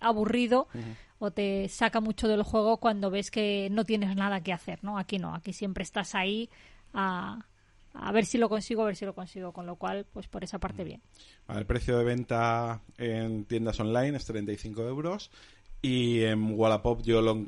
aburrido 0.00 0.68
o 1.18 1.30
te 1.30 1.68
saca 1.68 2.00
mucho 2.00 2.28
del 2.28 2.42
juego 2.42 2.78
cuando 2.78 3.10
ves 3.10 3.30
que 3.30 3.68
no 3.70 3.84
tienes 3.84 4.16
nada 4.16 4.42
que 4.42 4.52
hacer, 4.52 4.82
¿no? 4.82 4.96
Aquí 4.96 5.18
no, 5.18 5.34
aquí 5.34 5.52
siempre 5.52 5.82
estás 5.82 6.14
ahí 6.14 6.48
a, 6.94 7.46
a 7.94 8.12
ver 8.12 8.24
si 8.24 8.38
lo 8.38 8.48
consigo, 8.48 8.82
a 8.82 8.86
ver 8.86 8.96
si 8.96 9.04
lo 9.04 9.14
consigo, 9.14 9.52
con 9.52 9.66
lo 9.66 9.76
cual, 9.76 10.06
pues 10.12 10.28
por 10.28 10.44
esa 10.44 10.58
parte 10.58 10.84
bien. 10.84 11.02
el 11.48 11.66
precio 11.66 11.98
de 11.98 12.04
venta 12.04 12.82
en 12.98 13.44
tiendas 13.44 13.80
online 13.80 14.16
es 14.16 14.24
35 14.24 14.82
euros 14.82 15.30
y 15.82 16.22
en 16.24 16.58
Wallapop 16.58 17.02
yo 17.02 17.22
lo, 17.22 17.38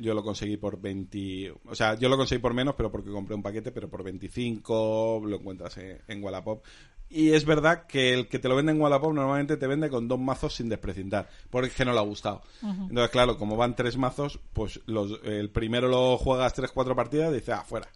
yo 0.00 0.14
lo 0.14 0.22
conseguí 0.22 0.56
por 0.56 0.80
20... 0.80 1.54
O 1.66 1.74
sea, 1.74 1.94
yo 1.94 2.08
lo 2.08 2.16
conseguí 2.16 2.40
por 2.40 2.54
menos, 2.54 2.74
pero 2.76 2.90
porque 2.90 3.10
compré 3.10 3.34
un 3.34 3.42
paquete, 3.42 3.70
pero 3.72 3.88
por 3.88 4.02
25 4.02 5.22
lo 5.24 5.36
encuentras 5.36 5.78
en, 5.78 6.22
Wallapop. 6.22 6.64
Y 7.08 7.30
es 7.30 7.44
verdad 7.44 7.86
que 7.86 8.12
el 8.12 8.26
que 8.26 8.40
te 8.40 8.48
lo 8.48 8.56
vende 8.56 8.72
en 8.72 8.80
Wallapop 8.80 9.12
normalmente 9.12 9.56
te 9.56 9.68
vende 9.68 9.88
con 9.88 10.08
dos 10.08 10.18
mazos 10.18 10.54
sin 10.54 10.68
desprecintar, 10.68 11.28
porque 11.50 11.68
es 11.68 11.74
que 11.74 11.84
no 11.84 11.92
le 11.92 12.00
ha 12.00 12.02
gustado. 12.02 12.42
Entonces, 12.62 13.10
claro, 13.10 13.38
como 13.38 13.56
van 13.56 13.76
tres 13.76 13.96
mazos, 13.96 14.40
pues 14.52 14.80
los, 14.86 15.20
el 15.22 15.50
primero 15.50 15.86
lo 15.86 16.18
juegas 16.18 16.54
tres, 16.54 16.72
cuatro 16.72 16.96
partidas 16.96 17.30
y 17.30 17.34
dices, 17.36 17.50
ah, 17.50 17.64
fuera. 17.64 17.88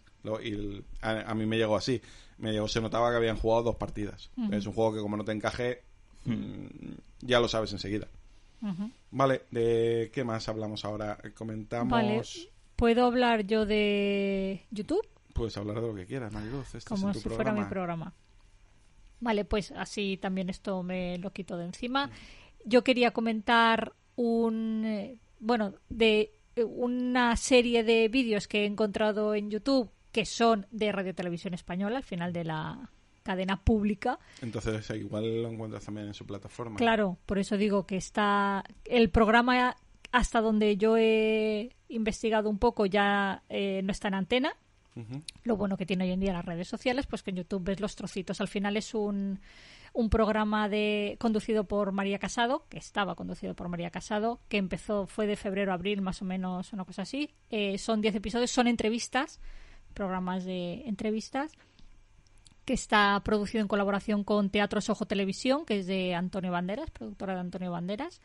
Y 0.43 0.83
a, 1.01 1.33
mí 1.33 1.45
me 1.45 1.57
llegó 1.57 1.75
así. 1.75 2.01
Me 2.37 2.51
llegó, 2.51 2.67
se 2.67 2.81
notaba 2.81 3.11
que 3.11 3.17
habían 3.17 3.37
jugado 3.37 3.63
dos 3.63 3.75
partidas. 3.75 4.31
Es 4.51 4.65
un 4.65 4.73
juego 4.73 4.93
que 4.93 4.99
como 4.99 5.17
no 5.17 5.23
te 5.23 5.31
encaje, 5.31 5.83
mm, 6.25 6.65
ya 7.21 7.39
lo 7.39 7.47
sabes 7.47 7.71
enseguida. 7.71 8.07
Vale, 9.11 9.43
¿de 9.51 10.11
qué 10.13 10.23
más 10.23 10.47
hablamos 10.47 10.85
ahora? 10.85 11.17
Comentamos... 11.35 11.91
Vale. 11.91 12.21
¿Puedo 12.75 13.05
hablar 13.05 13.45
yo 13.45 13.65
de 13.65 14.65
YouTube? 14.71 15.07
Puedes 15.33 15.55
hablar 15.57 15.81
de 15.81 15.87
lo 15.87 15.93
que 15.93 16.05
quieras, 16.05 16.33
Mariluz. 16.33 16.73
Este 16.73 16.89
Como 16.89 17.13
si 17.13 17.29
fuera 17.29 17.51
mi 17.51 17.63
programa. 17.65 18.13
Vale, 19.19 19.45
pues 19.45 19.71
así 19.71 20.17
también 20.17 20.49
esto 20.49 20.81
me 20.81 21.17
lo 21.19 21.31
quito 21.31 21.57
de 21.57 21.65
encima. 21.65 22.09
Yo 22.65 22.83
quería 22.83 23.11
comentar 23.11 23.93
un... 24.15 24.83
Eh, 24.85 25.17
bueno, 25.39 25.75
de 25.89 26.33
eh, 26.55 26.63
una 26.63 27.35
serie 27.37 27.83
de 27.83 28.07
vídeos 28.07 28.47
que 28.47 28.63
he 28.63 28.65
encontrado 28.65 29.35
en 29.35 29.51
YouTube 29.51 29.91
que 30.11 30.25
son 30.25 30.67
de 30.71 30.91
Radio 30.91 31.15
Televisión 31.15 31.53
Española, 31.53 31.97
al 31.97 32.03
final 32.03 32.33
de 32.33 32.43
la, 32.43 32.89
cadena 33.23 33.63
pública. 33.63 34.19
Entonces 34.41 34.89
igual 34.91 35.43
lo 35.43 35.49
encuentras 35.49 35.85
también 35.85 36.07
en 36.07 36.13
su 36.13 36.25
plataforma. 36.25 36.77
Claro, 36.77 37.17
por 37.25 37.37
eso 37.39 37.57
digo 37.57 37.85
que 37.85 37.97
está 37.97 38.63
el 38.85 39.09
programa 39.09 39.75
hasta 40.11 40.41
donde 40.41 40.77
yo 40.77 40.97
he 40.97 41.75
investigado 41.89 42.49
un 42.49 42.59
poco 42.59 42.85
ya 42.85 43.43
eh, 43.49 43.81
no 43.83 43.91
está 43.91 44.07
en 44.09 44.15
antena. 44.15 44.53
Lo 45.45 45.55
bueno 45.55 45.77
que 45.77 45.85
tiene 45.85 46.03
hoy 46.03 46.11
en 46.11 46.19
día 46.19 46.33
las 46.33 46.43
redes 46.43 46.67
sociales, 46.67 47.07
pues 47.07 47.23
que 47.23 47.29
en 47.29 47.37
YouTube 47.37 47.63
ves 47.63 47.79
los 47.79 47.95
trocitos. 47.95 48.41
Al 48.41 48.49
final 48.49 48.75
es 48.75 48.93
un, 48.93 49.39
un 49.93 50.09
programa 50.09 50.67
de 50.67 51.15
conducido 51.17 51.63
por 51.63 51.93
María 51.93 52.19
Casado, 52.19 52.65
que 52.67 52.77
estaba 52.77 53.15
conducido 53.15 53.55
por 53.55 53.69
María 53.69 53.89
Casado, 53.89 54.41
que 54.49 54.57
empezó, 54.57 55.07
fue 55.07 55.27
de 55.27 55.37
febrero 55.37 55.71
a 55.71 55.75
abril, 55.75 56.01
más 56.01 56.21
o 56.21 56.25
menos, 56.25 56.73
una 56.73 56.83
cosa 56.83 57.03
así. 57.03 57.33
Eh, 57.49 57.77
son 57.77 58.01
10 58.01 58.15
episodios, 58.15 58.51
son 58.51 58.67
entrevistas, 58.67 59.39
programas 59.91 60.45
de 60.45 60.87
entrevistas 60.87 61.51
que 62.65 62.73
está 62.73 63.19
producido 63.23 63.61
en 63.61 63.67
colaboración 63.67 64.23
con 64.23 64.49
Teatro 64.49 64.81
Sojo 64.81 65.05
Televisión, 65.05 65.65
que 65.65 65.79
es 65.79 65.87
de 65.87 66.13
Antonio 66.13 66.51
Banderas, 66.51 66.91
productora 66.91 67.33
de 67.33 67.39
Antonio 67.39 67.71
Banderas, 67.71 68.21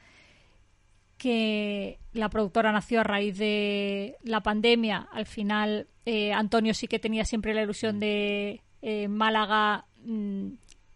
que 1.17 1.99
la 2.13 2.29
productora 2.29 2.73
nació 2.73 3.01
a 3.01 3.05
raíz 3.05 3.39
de 3.39 4.17
la 4.23 4.43
pandemia. 4.43 5.09
Al 5.11 5.27
final, 5.27 5.89
eh, 6.05 6.33
Antonio 6.33 6.75
sí 6.75 6.87
que 6.87 6.99
tenía 6.99 7.25
siempre 7.25 7.55
la 7.55 7.63
ilusión 7.63 7.99
de 7.99 8.63
eh, 8.83 9.09
Málaga 9.09 9.87
mm, 10.05 10.49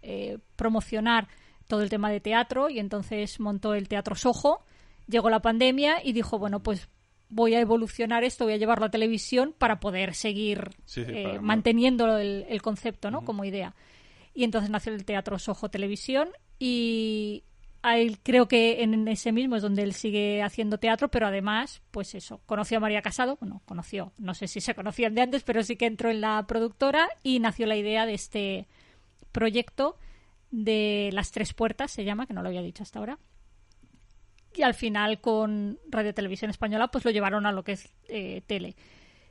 eh, 0.02 0.38
promocionar 0.56 1.28
todo 1.66 1.82
el 1.82 1.88
tema 1.88 2.10
de 2.10 2.20
teatro 2.20 2.68
y 2.68 2.78
entonces 2.78 3.40
montó 3.40 3.74
el 3.74 3.88
Teatro 3.88 4.14
Sojo. 4.14 4.64
Llegó 5.08 5.30
la 5.30 5.40
pandemia 5.40 6.04
y 6.04 6.12
dijo, 6.12 6.38
bueno, 6.38 6.62
pues 6.62 6.88
voy 7.30 7.54
a 7.54 7.60
evolucionar 7.60 8.24
esto, 8.24 8.44
voy 8.44 8.54
a 8.54 8.58
llevarlo 8.58 8.86
a 8.86 8.90
televisión 8.90 9.54
para 9.56 9.80
poder 9.80 10.14
seguir 10.14 10.70
eh, 10.96 11.38
manteniendo 11.40 12.18
el, 12.18 12.62
concepto, 12.62 13.10
¿no? 13.10 13.24
Como 13.24 13.44
idea. 13.44 13.74
Y 14.34 14.44
entonces 14.44 14.70
nació 14.70 14.92
el 14.92 15.04
Teatro 15.04 15.38
Sojo 15.38 15.70
Televisión 15.70 16.28
y 16.58 17.44
ahí 17.82 18.16
creo 18.22 18.48
que 18.48 18.82
en 18.82 19.08
ese 19.08 19.32
mismo 19.32 19.56
es 19.56 19.62
donde 19.62 19.82
él 19.82 19.94
sigue 19.94 20.42
haciendo 20.42 20.78
teatro, 20.78 21.08
pero 21.08 21.26
además, 21.26 21.82
pues 21.90 22.14
eso, 22.14 22.40
conoció 22.46 22.78
a 22.78 22.80
María 22.80 23.02
Casado, 23.02 23.38
bueno, 23.40 23.62
conoció, 23.64 24.12
no 24.18 24.34
sé 24.34 24.46
si 24.48 24.60
se 24.60 24.74
conocían 24.74 25.14
de 25.14 25.22
antes, 25.22 25.42
pero 25.42 25.62
sí 25.62 25.76
que 25.76 25.86
entró 25.86 26.10
en 26.10 26.20
la 26.20 26.46
productora 26.46 27.08
y 27.22 27.38
nació 27.38 27.66
la 27.66 27.76
idea 27.76 28.06
de 28.06 28.14
este 28.14 28.68
proyecto 29.32 29.96
de 30.50 31.10
Las 31.12 31.30
Tres 31.30 31.54
Puertas, 31.54 31.90
se 31.90 32.04
llama, 32.04 32.26
que 32.26 32.34
no 32.34 32.42
lo 32.42 32.48
había 32.48 32.62
dicho 32.62 32.82
hasta 32.82 32.98
ahora, 32.98 33.18
y 34.54 34.62
al 34.62 34.74
final 34.74 35.20
con 35.20 35.78
Radio 35.88 36.14
Televisión 36.14 36.50
Española 36.50 36.88
pues 36.88 37.04
lo 37.04 37.10
llevaron 37.10 37.46
a 37.46 37.52
lo 37.52 37.62
que 37.62 37.72
es 37.72 37.92
eh, 38.08 38.42
tele. 38.46 38.76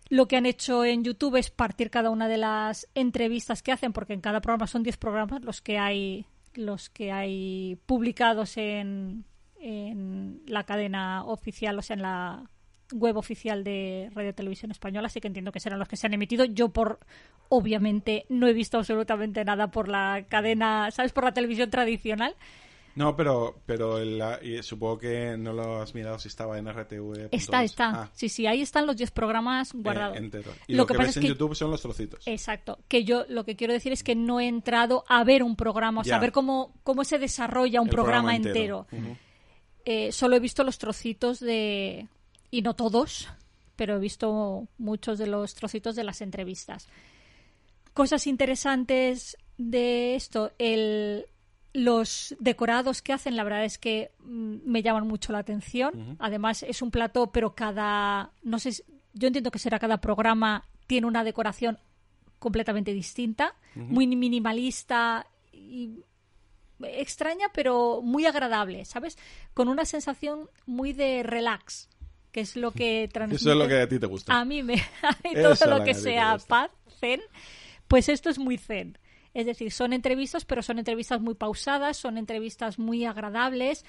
Lo 0.10 0.28
que 0.28 0.38
han 0.38 0.46
hecho 0.46 0.86
en 0.86 1.04
YouTube 1.04 1.36
es 1.36 1.52
partir 1.52 1.92
cada 1.92 2.10
una 2.10 2.28
de 2.28 2.38
las 2.38 2.88
entrevistas 2.96 3.62
que 3.62 3.72
hacen, 3.72 3.94
porque 3.94 4.14
en 4.14 4.22
cada 4.22 4.42
programa 4.42 4.66
son 4.66 4.82
10 4.82 4.98
programas 4.98 5.44
los 5.44 5.62
que 5.62 5.78
hay 5.78 6.26
los 6.56 6.90
que 6.90 7.12
hay 7.12 7.78
publicados 7.86 8.58
en, 8.58 9.24
en 9.60 10.42
la 10.48 10.64
cadena 10.64 11.24
oficial, 11.26 11.78
o 11.78 11.82
sea, 11.84 11.96
en 11.96 12.02
la 12.02 12.50
web 12.92 13.18
oficial 13.18 13.64
de 13.64 14.10
Radio 14.14 14.34
Televisión 14.34 14.72
Española, 14.72 15.08
así 15.08 15.22
que 15.22 15.28
entiendo 15.28 15.52
que 15.52 15.60
serán 15.60 15.80
los 15.80 15.88
que 15.88 15.96
se 15.96 16.08
han 16.08 16.14
emitido. 16.14 16.46
Yo 16.46 16.70
por 16.70 17.00
obviamente 17.50 18.26
no 18.30 18.48
he 18.48 18.54
visto 18.54 18.78
absolutamente 18.78 19.46
nada 19.46 19.70
por 19.70 19.90
la 19.90 20.26
cadena, 20.28 20.90
¿sabes? 20.92 21.12
Por 21.12 21.24
la 21.24 21.34
televisión 21.34 21.70
tradicional. 21.70 22.36
No, 23.00 23.16
pero, 23.16 23.62
pero 23.66 23.98
supongo 24.62 24.98
que 24.98 25.38
no 25.38 25.54
lo 25.54 25.82
has 25.82 25.96
mirado 25.96 26.20
si 26.20 26.28
estaba 26.28 26.58
en 26.58 26.68
RTV. 26.68 27.30
Está, 27.32 27.64
está. 27.64 27.90
Ah. 27.92 28.10
Sí, 28.14 28.28
sí, 28.28 28.46
ahí 28.46 28.62
están 28.62 28.86
los 28.86 28.98
10 28.98 29.12
programas 29.12 29.72
guardados. 29.72 30.18
Eh, 30.18 30.44
y 30.68 30.74
lo, 30.74 30.86
que, 30.86 30.98
ves 30.98 31.16
en 31.16 31.24
YouTube 31.24 31.56
son 31.56 31.72
los 31.72 31.82
trocitos. 31.82 32.28
Exacto. 32.28 32.78
Que 32.90 33.06
yo 33.06 33.24
lo 33.30 33.46
que 33.46 33.56
quiero 33.56 33.72
decir 33.72 33.94
es 33.94 34.04
que 34.04 34.16
no 34.16 34.42
he 34.42 34.50
entrado 34.50 35.06
a 35.08 35.24
ver 35.24 35.44
un 35.44 35.56
programa, 35.56 36.02
o 36.02 36.04
sea, 36.04 36.18
a 36.18 36.20
ver 36.20 36.34
cómo, 36.34 36.74
cómo 36.84 37.06
se 37.06 37.20
desarrolla 37.20 37.80
un 37.80 37.88
programa, 37.88 38.36
entero. 38.36 38.86
Eh, 39.86 40.12
solo 40.12 40.36
he 40.36 40.42
visto 40.42 40.66
los 40.66 40.78
trocitos 40.78 41.40
de. 41.40 42.06
Y 42.52 42.64
no 42.64 42.74
todos, 42.74 43.30
pero 43.78 43.96
he 43.96 44.00
visto 44.00 44.68
muchos 44.78 45.18
de 45.20 45.28
los 45.28 45.56
trocitos 45.56 45.96
de 45.96 46.04
las 46.04 46.20
entrevistas. 46.20 46.90
Cosas 47.94 48.28
interesantes 48.28 49.38
de 49.58 50.16
esto, 50.16 50.52
el 50.58 51.28
los 51.74 52.36
decorados 52.40 53.02
que 53.02 53.14
hacen, 53.14 53.36
la 53.36 53.44
verdad 53.44 53.64
es 53.64 53.78
que 53.78 54.12
mm, 54.20 54.58
me 54.66 54.82
llaman 54.82 55.08
mucho 55.08 55.32
la 55.32 55.40
atención. 55.40 56.18
Además, 56.20 56.64
es 56.64 56.82
un 56.82 56.92
plato, 56.92 57.32
pero 57.32 57.56
cada. 57.56 58.32
No 58.44 58.60
sé, 58.60 58.84
yo 59.14 59.28
entiendo 59.28 59.52
que 59.52 59.60
será 59.60 59.80
cada 59.80 60.02
programa 60.02 60.66
tiene 60.88 61.06
una 61.06 61.24
decoración 61.24 61.78
completamente 62.40 62.94
distinta, 62.94 63.56
muy 63.76 64.08
minimalista 64.08 65.28
y 65.52 66.00
extraña, 66.82 67.48
pero 67.54 68.02
muy 68.02 68.26
agradable, 68.26 68.86
¿sabes? 68.86 69.18
Con 69.54 69.68
una 69.68 69.86
sensación 69.86 70.50
muy 70.66 70.94
de 70.94 71.22
relax. 71.24 71.90
que 72.32 72.42
es 72.42 72.56
lo 72.56 72.72
que 72.72 73.10
transmite... 73.12 73.42
Eso 73.42 73.52
es 73.52 73.58
lo 73.58 73.68
que 73.68 73.82
a 73.82 73.88
ti 73.88 74.00
te 74.00 74.06
gusta. 74.06 74.40
A 74.40 74.46
mí 74.46 74.64
me... 74.64 74.76
A 75.02 75.18
mí 75.24 75.34
todo 75.34 75.78
lo 75.78 75.84
que 75.84 75.94
sea 75.94 76.38
paz, 76.48 76.72
zen, 77.00 77.22
pues 77.88 78.08
esto 78.10 78.30
es 78.30 78.40
muy 78.40 78.58
zen. 78.58 78.98
Es 79.34 79.46
decir, 79.46 79.72
son 79.72 79.94
entrevistas, 79.94 80.44
pero 80.46 80.62
son 80.64 80.80
entrevistas 80.80 81.22
muy 81.22 81.36
pausadas, 81.36 81.98
son 81.98 82.18
entrevistas 82.18 82.80
muy 82.80 83.06
agradables. 83.06 83.86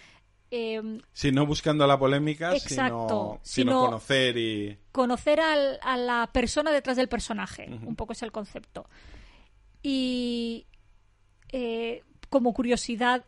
eh, 0.51 0.82
Sí, 1.12 1.30
no 1.32 1.47
buscando 1.47 1.86
la 1.86 1.99
polémica, 1.99 2.55
Exacto, 2.55 2.68
sino, 2.74 3.41
sino 3.43 3.70
sino- 3.72 3.80
conocer 3.86 4.36
y... 4.36 4.78
conocer 4.93 5.41
al- 5.41 5.78
a 5.82 5.97
la 5.97 6.28
persona 6.32 6.72
detrás 6.72 6.97
del 6.97 7.09
personaje, 7.09 7.68
un 7.86 7.95
poco 7.97 8.12
es 8.12 8.22
el 8.22 8.32
concepto. 8.32 8.86
Y 9.82 10.66
eh, 11.53 12.03
como 12.28 12.53
curiosidad, 12.53 13.24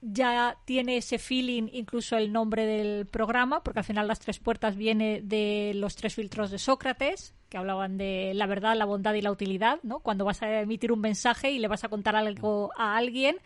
ya 0.00 0.58
tiene 0.66 0.98
ese 0.98 1.18
feeling 1.18 1.68
incluso 1.72 2.16
el 2.16 2.30
nombre 2.32 2.66
del 2.66 3.06
programa, 3.06 3.62
porque 3.62 3.78
al 3.80 3.84
final 3.86 4.06
las 4.06 4.20
tres 4.20 4.38
puertas 4.38 4.76
viene 4.76 5.20
de 5.22 5.72
los 5.74 5.96
tres 5.96 6.14
filtros 6.14 6.50
de 6.50 6.58
Sócrates, 6.58 7.34
que 7.54 7.58
hablaban 7.58 7.96
de 7.96 8.32
la 8.34 8.48
verdad, 8.48 8.74
la 8.74 8.84
bondad 8.84 9.14
y 9.14 9.22
la 9.22 9.30
utilidad, 9.30 9.78
¿no? 9.84 10.00
Cuando 10.00 10.24
vas 10.24 10.42
a 10.42 10.62
emitir 10.62 10.90
un 10.90 11.00
mensaje 11.00 11.52
y 11.52 11.60
le 11.60 11.68
vas 11.68 11.84
a 11.84 11.88
contar 11.88 12.16
algo 12.16 12.72
a 12.76 12.96
alguien, 12.96 13.36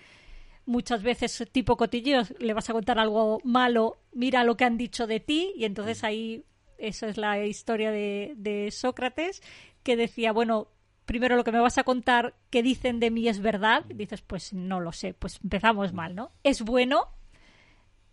muchas 0.65 1.03
veces 1.03 1.47
tipo 1.53 1.77
cotilleos 1.77 2.33
le 2.39 2.55
vas 2.55 2.71
a 2.71 2.73
contar 2.73 2.99
algo 2.99 3.39
malo, 3.45 3.99
mira 4.15 4.45
lo 4.45 4.57
que 4.57 4.65
han 4.65 4.79
dicho 4.79 5.07
de 5.07 5.21
ti 5.21 5.53
y 5.57 5.67
entonces 5.67 6.05
ahí 6.05 6.43
esa 6.79 7.07
es 7.07 7.19
la 7.19 7.45
historia 7.45 7.91
de, 7.91 8.33
de 8.39 8.71
Sócrates 8.71 9.43
que 9.83 9.95
decía, 9.95 10.33
bueno, 10.33 10.69
primero 11.05 11.37
lo 11.37 11.45
que 11.45 11.53
me 11.53 11.61
vas 11.61 11.77
a 11.77 11.85
contar 11.85 12.35
que 12.49 12.63
dicen 12.63 13.01
de 13.01 13.11
mí 13.11 13.29
es 13.29 13.41
verdad, 13.41 13.85
dices, 13.95 14.23
pues 14.23 14.55
no 14.55 14.81
lo 14.81 14.93
sé, 14.93 15.13
pues 15.13 15.39
empezamos 15.45 15.93
mal, 15.93 16.15
¿no? 16.15 16.33
¿Es 16.45 16.63
bueno? 16.63 17.09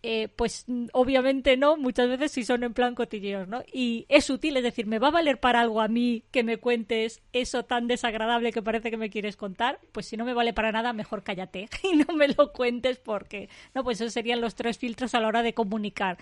Eh, 0.08 0.28
pues 0.28 0.62
mm, 0.68 0.86
obviamente 0.92 1.56
no, 1.56 1.76
muchas 1.76 2.08
veces 2.08 2.30
sí 2.30 2.44
son 2.44 2.62
en 2.62 2.74
plan 2.74 2.94
cotilleos, 2.94 3.48
¿no? 3.48 3.64
Y 3.72 4.06
es 4.08 4.30
útil, 4.30 4.56
es 4.56 4.62
decir, 4.62 4.86
¿me 4.86 5.00
va 5.00 5.08
a 5.08 5.10
valer 5.10 5.40
para 5.40 5.60
algo 5.60 5.80
a 5.80 5.88
mí 5.88 6.22
que 6.30 6.44
me 6.44 6.58
cuentes 6.58 7.22
eso 7.32 7.64
tan 7.64 7.88
desagradable 7.88 8.52
que 8.52 8.62
parece 8.62 8.92
que 8.92 8.98
me 8.98 9.10
quieres 9.10 9.36
contar? 9.36 9.80
Pues 9.90 10.06
si 10.06 10.16
no 10.16 10.24
me 10.24 10.32
vale 10.32 10.52
para 10.52 10.70
nada, 10.70 10.92
mejor 10.92 11.24
cállate 11.24 11.68
y 11.82 11.96
no 11.96 12.14
me 12.14 12.28
lo 12.28 12.52
cuentes 12.52 12.98
porque, 12.98 13.48
no, 13.74 13.82
pues 13.82 14.00
esos 14.00 14.12
serían 14.12 14.40
los 14.40 14.54
tres 14.54 14.78
filtros 14.78 15.12
a 15.16 15.20
la 15.20 15.26
hora 15.26 15.42
de 15.42 15.54
comunicar. 15.54 16.18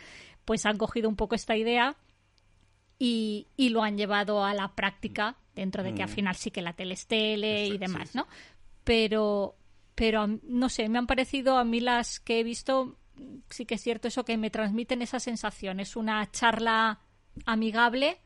Pues 0.47 0.65
han 0.65 0.79
cogido 0.79 1.11
un 1.11 1.17
poco 1.17 1.35
esta 1.35 1.55
idea 1.55 1.95
y, 2.99 3.49
y 3.55 3.69
lo 3.69 3.83
han 3.83 3.99
llevado 3.99 4.45
a 4.45 4.55
la 4.55 4.75
práctica, 4.75 5.37
dentro 5.55 5.83
de 5.83 5.95
que 5.95 6.03
al 6.03 6.09
final 6.09 6.37
sí 6.37 6.51
que 6.51 6.63
la 6.63 6.73
tele 6.73 6.95
es 6.95 7.07
tele 7.07 7.67
y 7.67 7.77
demás, 7.77 8.15
¿no? 8.15 8.27
Pero, 8.83 9.57
pero 9.95 10.27
no 10.27 10.71
sé, 10.71 10.89
me 10.89 10.97
han 10.97 11.07
parecido 11.07 11.59
a 11.59 11.65
mí 11.65 11.81
las 11.81 12.19
que 12.19 12.41
he 12.41 12.45
visto, 12.45 12.97
sí 13.51 13.67
que 13.67 13.75
es 13.75 13.83
cierto 13.83 14.09
eso, 14.09 14.25
que 14.25 14.37
me 14.37 14.51
transmiten 14.51 15.03
esa 15.03 15.21
sensación. 15.21 15.81
Es 15.81 15.97
una 15.97 16.31
charla 16.31 17.01
amigable 17.47 18.19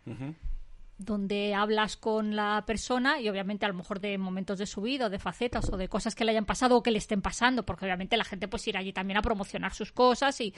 donde 0.99 1.55
hablas 1.55 1.97
con 1.97 2.35
la 2.35 2.65
persona 2.67 3.21
y 3.21 3.29
obviamente 3.29 3.65
a 3.65 3.69
lo 3.69 3.75
mejor 3.75 4.01
de 4.01 4.19
momentos 4.19 4.59
de 4.59 4.67
su 4.67 4.83
vida 4.83 5.07
o 5.07 5.11
de 5.11 5.19
facetas 5.19 5.73
o 5.73 5.77
de 5.77 5.89
cosas 5.89 6.15
que 6.15 6.25
le 6.25 6.33
hayan 6.33 6.45
pasado 6.45 6.77
o 6.77 6.83
que 6.83 6.91
le 6.91 6.99
estén 6.99 7.23
pasando, 7.23 7.65
porque 7.65 7.85
obviamente 7.85 8.17
la 8.17 8.25
gente 8.25 8.49
pues 8.49 8.67
irá 8.67 8.81
allí 8.81 8.93
también 8.93 9.17
a 9.19 9.23
promocionar 9.23 9.73
sus 9.73 9.93
cosas 9.93 10.41
y 10.41 10.55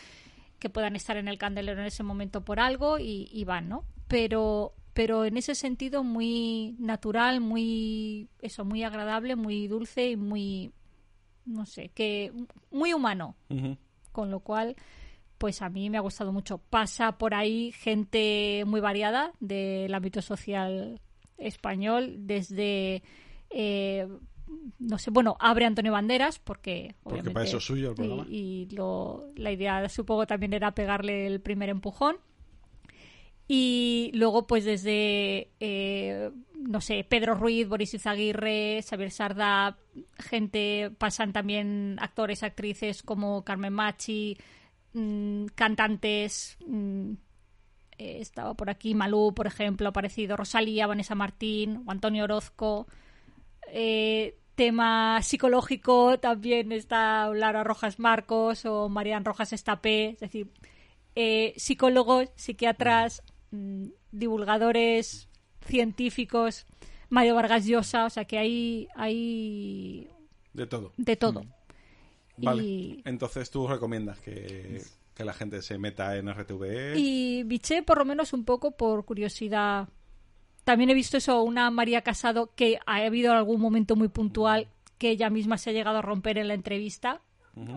que 0.58 0.70
puedan 0.70 0.96
estar 0.96 1.16
en 1.16 1.28
el 1.28 1.38
candelero 1.38 1.80
en 1.80 1.86
ese 1.86 2.02
momento 2.02 2.44
por 2.44 2.60
algo 2.60 2.98
y, 2.98 3.28
y 3.32 3.44
van, 3.44 3.68
¿no? 3.68 3.84
Pero 4.08 4.74
pero 4.92 5.24
en 5.24 5.36
ese 5.36 5.54
sentido 5.54 6.02
muy 6.02 6.74
natural, 6.78 7.40
muy 7.40 8.28
eso, 8.40 8.64
muy 8.64 8.82
agradable, 8.82 9.36
muy 9.36 9.68
dulce 9.68 10.10
y 10.10 10.16
muy 10.16 10.72
no 11.44 11.66
sé, 11.66 11.90
que 11.90 12.32
muy 12.70 12.92
humano. 12.92 13.36
Con 14.20 14.30
lo 14.30 14.40
cual 14.40 14.76
pues 15.38 15.62
a 15.62 15.68
mí 15.70 15.88
me 15.90 15.96
ha 15.96 16.02
gustado 16.02 16.32
mucho. 16.32 16.58
Pasa 16.58 17.16
por 17.18 17.34
ahí 17.34 17.72
gente 17.72 18.62
muy 18.66 18.80
variada 18.80 19.32
del 19.40 19.92
ámbito 19.94 20.20
social 20.20 21.00
español, 21.38 22.14
desde, 22.26 23.02
eh, 23.48 24.06
no 24.78 24.98
sé, 24.98 25.10
bueno, 25.10 25.36
abre 25.40 25.64
Antonio 25.64 25.92
Banderas, 25.92 26.38
porque... 26.38 26.94
Porque 27.02 27.30
para 27.30 27.46
eso 27.46 27.56
es 27.56 27.64
suyo 27.64 27.88
el 27.90 27.94
programa. 27.94 28.26
Y, 28.28 28.66
y 28.70 28.74
lo- 28.76 29.32
la 29.36 29.50
idea 29.50 29.88
supongo 29.88 30.26
también 30.26 30.52
era 30.52 30.72
pegarle 30.74 31.26
el 31.26 31.40
primer 31.40 31.70
empujón. 31.70 32.16
Y 33.52 34.12
luego, 34.14 34.46
pues 34.46 34.64
desde, 34.64 35.50
eh, 35.58 36.30
no 36.54 36.80
sé, 36.80 37.02
Pedro 37.02 37.34
Ruiz, 37.34 37.66
Boris 37.66 37.94
Izaguirre, 37.94 38.80
Xavier 38.80 39.10
Sarda, 39.10 39.76
gente, 40.20 40.92
pasan 40.96 41.32
también 41.32 41.96
actores, 42.00 42.44
actrices 42.44 43.02
como 43.02 43.42
Carmen 43.42 43.72
Machi, 43.72 44.38
mm, 44.92 45.46
cantantes, 45.56 46.58
mm, 46.64 47.10
eh, 47.98 48.18
estaba 48.20 48.54
por 48.54 48.70
aquí 48.70 48.94
Malú, 48.94 49.34
por 49.34 49.48
ejemplo, 49.48 49.88
ha 49.88 49.90
aparecido 49.90 50.36
Rosalía, 50.36 50.86
Vanessa 50.86 51.16
Martín, 51.16 51.82
o 51.88 51.90
Antonio 51.90 52.22
Orozco. 52.22 52.86
Eh, 53.66 54.38
tema 54.54 55.22
psicológico 55.22 56.20
también 56.20 56.70
está 56.70 57.28
Lara 57.34 57.64
Rojas 57.64 57.98
Marcos 57.98 58.64
o 58.64 58.88
Marian 58.88 59.24
Rojas 59.24 59.52
Estapé, 59.52 60.10
es 60.10 60.20
decir, 60.20 60.52
eh, 61.16 61.52
psicólogos, 61.56 62.28
psiquiatras, 62.36 63.24
divulgadores 64.12 65.28
científicos, 65.66 66.66
Mario 67.08 67.34
Vargas 67.34 67.66
Llosa, 67.66 68.04
o 68.06 68.10
sea 68.10 68.24
que 68.24 68.38
hay, 68.38 68.88
hay 68.94 70.08
De 70.52 70.66
todo. 70.66 70.92
de 70.96 71.16
todo. 71.16 71.42
Vale. 72.36 72.62
Y- 72.62 73.02
Entonces 73.04 73.50
tú 73.50 73.66
recomiendas 73.66 74.18
que, 74.20 74.80
que 75.14 75.24
la 75.24 75.32
gente 75.34 75.60
se 75.62 75.78
meta 75.78 76.16
en 76.16 76.28
RTVE. 76.32 76.94
Y 76.98 77.42
biché 77.44 77.82
por 77.82 77.98
lo 77.98 78.04
menos 78.04 78.32
un 78.32 78.44
poco 78.44 78.76
por 78.76 79.04
curiosidad. 79.04 79.88
También 80.64 80.90
he 80.90 80.94
visto 80.94 81.16
eso, 81.16 81.42
una 81.42 81.70
María 81.70 82.02
Casado 82.02 82.54
que 82.54 82.78
ha 82.86 82.96
habido 82.96 83.32
algún 83.32 83.60
momento 83.60 83.96
muy 83.96 84.08
puntual 84.08 84.68
que 84.98 85.10
ella 85.10 85.30
misma 85.30 85.58
se 85.58 85.70
ha 85.70 85.72
llegado 85.72 85.98
a 85.98 86.02
romper 86.02 86.38
en 86.38 86.48
la 86.48 86.54
entrevista. 86.54 87.22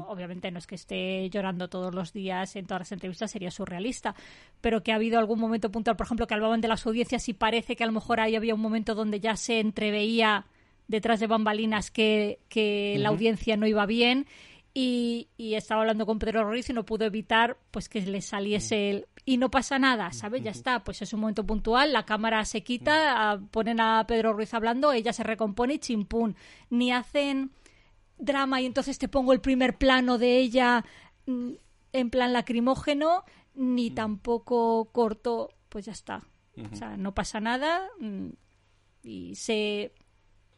Obviamente 0.08 0.50
no 0.52 0.60
es 0.60 0.68
que 0.68 0.76
esté 0.76 1.30
llorando 1.30 1.68
todos 1.68 1.94
los 1.94 2.14
días 2.14 2.56
en 2.56 2.66
todas 2.66 2.82
las 2.82 2.92
entrevistas, 2.92 3.32
sería 3.32 3.52
surrealista, 3.52 4.16
pero 4.62 4.84
que 4.84 4.92
ha 4.92 4.96
habido 4.96 5.20
algún 5.20 5.40
momento 5.40 5.72
puntual, 5.72 5.98
por 5.98 6.06
ejemplo, 6.06 6.28
que 6.28 6.34
hablaban 6.36 6.62
de 6.62 6.68
las 6.68 6.86
audiencias 6.86 7.28
y 7.30 7.34
parece 7.34 7.76
que 7.76 7.84
a 7.84 7.88
lo 7.88 7.94
mejor 7.94 8.20
ahí 8.20 8.36
había 8.36 8.54
un 8.56 8.62
momento 8.62 8.96
donde 8.96 9.20
ya 9.20 9.36
se 9.36 9.60
entreveía 9.60 10.46
detrás 10.88 11.20
de 11.20 11.28
bambalinas 11.28 11.92
que, 11.92 12.40
que 12.50 12.96
la 13.00 13.10
audiencia 13.10 13.58
no 13.58 13.66
iba 13.68 13.86
bien 13.86 14.28
y, 14.76 15.28
y 15.38 15.54
estaba 15.56 15.82
hablando 15.82 16.06
con 16.06 16.20
Pedro 16.20 16.44
Ruiz 16.46 16.70
y 16.70 16.74
no 16.74 16.84
pudo 16.86 17.06
evitar 17.06 17.58
pues 17.72 17.90
que 17.90 18.02
le 18.02 18.22
saliese 18.22 18.90
el 18.90 19.08
y 19.26 19.38
no 19.38 19.50
pasa 19.50 19.80
nada, 19.80 20.12
¿sabes? 20.12 20.44
Ya 20.44 20.52
está, 20.52 20.84
pues 20.84 21.02
es 21.02 21.14
un 21.14 21.22
momento 21.22 21.46
puntual, 21.46 21.94
la 21.94 22.06
cámara 22.06 22.44
se 22.44 22.62
quita, 22.64 23.32
a- 23.32 23.40
ponen 23.40 23.80
a 23.80 24.04
Pedro 24.08 24.34
Ruiz 24.34 24.54
hablando, 24.54 24.92
ella 24.92 25.14
se 25.14 25.24
recompone 25.24 25.76
y 25.76 25.80
chimpún. 25.80 26.36
Ni 26.70 26.92
hacen 26.92 27.52
drama 28.18 28.62
y 28.62 28.66
entonces 28.66 28.98
te 28.98 29.08
pongo 29.08 29.34
el 29.34 29.42
primer 29.42 29.78
plano 29.78 30.18
de 30.18 30.38
ella 30.38 30.86
mm, 31.26 31.52
en 31.94 32.10
plan 32.10 32.34
lacrimógeno, 32.34 33.24
ni 33.56 33.92
tampoco 33.92 34.86
corto, 34.92 35.50
pues 35.70 35.86
ya 35.86 35.92
está. 35.92 36.24
O 36.72 36.76
sea, 36.76 36.98
no 36.98 37.16
pasa 37.16 37.40
nada 37.40 37.88
mm, 38.00 38.28
y 39.04 39.36
se 39.36 39.92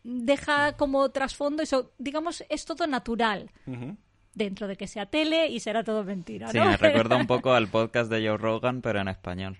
deja 0.04 0.76
como 0.76 1.10
trasfondo 1.10 1.64
eso, 1.64 1.94
digamos, 1.98 2.44
es 2.50 2.66
todo 2.66 2.86
natural 2.86 3.50
dentro 4.34 4.68
de 4.68 4.76
que 4.76 4.88
sea 4.88 5.08
tele 5.08 5.48
y 5.48 5.60
será 5.62 5.84
todo 5.84 6.04
mentira, 6.04 6.50
Sí, 6.52 6.60
me 6.60 6.78
recuerda 6.78 7.16
un 7.18 7.28
poco 7.28 7.54
al 7.54 7.68
podcast 7.68 8.12
de 8.12 8.28
Joe 8.28 8.38
Rogan, 8.38 8.82
pero 8.82 9.00
en 9.00 9.08
español. 9.08 9.58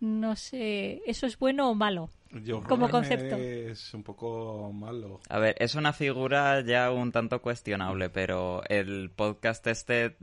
No 0.00 0.34
sé, 0.34 1.00
¿eso 1.06 1.26
es 1.26 1.38
bueno 1.38 1.70
o 1.70 1.74
malo? 1.74 2.10
Joe 2.32 2.62
Como 2.62 2.86
Rogan 2.86 2.90
concepto. 3.08 3.36
Es 3.36 3.92
un 3.94 4.02
poco 4.02 4.72
malo. 4.72 5.20
A 5.28 5.38
ver, 5.38 5.54
es 5.58 5.74
una 5.74 5.92
figura 5.92 6.60
ya 6.62 6.90
un 6.90 7.12
tanto 7.12 7.42
cuestionable, 7.42 8.08
pero 8.10 8.62
el 8.68 9.10
podcast 9.10 9.66
este 9.66 10.16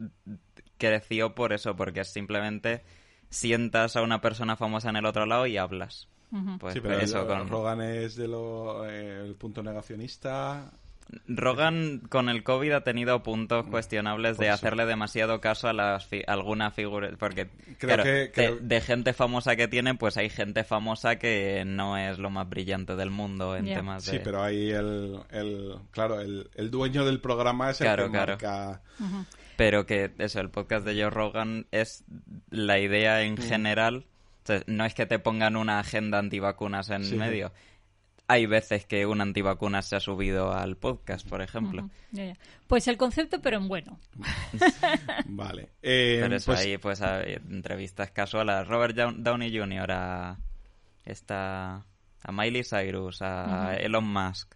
creció 0.77 1.35
por 1.35 1.53
eso, 1.53 1.75
porque 1.75 2.01
es 2.01 2.07
simplemente 2.07 2.81
sientas 3.29 3.95
a 3.95 4.01
una 4.01 4.21
persona 4.21 4.55
famosa 4.55 4.89
en 4.89 4.95
el 4.95 5.05
otro 5.05 5.25
lado 5.25 5.45
y 5.45 5.57
hablas. 5.57 6.07
Pues 6.59 6.73
sí, 6.75 6.79
pero 6.81 6.99
eso 6.99 7.21
el- 7.21 7.27
con 7.27 7.47
Rogan 7.47 7.81
es 7.81 8.15
de 8.15 8.27
lo, 8.27 8.87
eh, 8.87 9.21
el 9.25 9.35
punto 9.35 9.63
negacionista. 9.63 10.71
Rogan 11.27 12.01
con 12.09 12.29
el 12.29 12.43
COVID 12.43 12.71
ha 12.71 12.83
tenido 12.83 13.23
puntos 13.23 13.65
cuestionables 13.67 14.37
por 14.37 14.45
de 14.45 14.47
eso. 14.47 14.55
hacerle 14.55 14.85
demasiado 14.85 15.41
caso 15.41 15.67
a 15.67 15.73
las 15.73 16.05
fi- 16.05 16.23
alguna 16.27 16.71
figura 16.71 17.09
porque 17.17 17.47
Creo 17.47 17.95
claro, 17.95 18.03
que- 18.03 18.09
de- 18.11 18.31
creo- 18.31 18.57
De, 18.61 18.81
gente 18.81 19.13
famosa 19.13 19.55
que 19.55 19.67
tiene 19.67 19.95
pues 19.95 20.17
hay 20.17 20.29
gente 20.29 20.63
famosa 20.63 21.17
que 21.17 21.63
no 21.65 21.97
es 21.97 22.19
lo 22.19 22.29
más 22.29 22.47
brillante 22.47 22.95
del 22.95 23.09
mundo 23.09 23.55
en 23.55 23.65
temas 23.65 24.05
de 24.05 24.11
Sí, 24.13 24.19
pero 24.23 24.43
ahí 24.43 24.69
el, 24.69 25.19
el 25.31 25.75
claro, 25.91 26.19
el, 26.21 26.49
el 26.55 26.69
dueño 26.71 27.05
del 27.05 27.19
programa 27.19 27.71
es 27.71 27.81
el 27.81 27.85
Claro, 27.85 28.05
que 28.05 28.11
claro. 28.11 28.31
marca. 28.33 28.81
pero 29.55 29.85
que 29.85 30.11
eso 30.19 30.39
el 30.41 30.49
podcast 30.49 30.85
de 30.85 30.93
Joe 31.01 31.09
Rogan 31.09 31.65
es 31.71 32.03
la 32.51 32.79
idea 32.79 33.23
en 33.23 33.37
general 33.37 34.05
o 34.43 34.47
sea, 34.47 34.61
no 34.67 34.85
es 34.85 34.93
que 34.93 35.05
te 35.05 35.19
pongan 35.19 35.55
una 35.55 35.79
agenda 35.79 36.17
antivacunas 36.19 36.89
en 36.89 37.03
sí. 37.03 37.15
medio 37.15 37.51
hay 38.31 38.45
veces 38.45 38.85
que 38.85 39.05
un 39.07 39.21
antivacunas 39.21 39.87
se 39.87 39.95
ha 39.95 39.99
subido 39.99 40.53
al 40.53 40.77
podcast, 40.77 41.27
por 41.27 41.41
ejemplo. 41.41 41.89
Pues 42.67 42.87
el 42.87 42.95
concepto, 42.95 43.41
pero 43.41 43.57
en 43.57 43.67
bueno. 43.67 43.99
Vale. 45.25 45.69
Eh, 45.81 46.19
Pero 46.21 46.35
eso 46.35 46.45
pues, 46.51 46.59
ahí, 46.59 46.77
pues, 46.77 47.01
a- 47.01 47.23
entrevistas 47.23 48.11
casuales. 48.11 48.67
Robert 48.67 48.95
Down- 48.95 49.23
Downey 49.23 49.57
Jr., 49.57 49.91
a, 49.91 50.37
esta, 51.05 51.83
a 52.21 52.31
Miley 52.31 52.63
Cyrus, 52.63 53.21
a 53.23 53.75
Elon 53.77 54.05
Musk, 54.07 54.53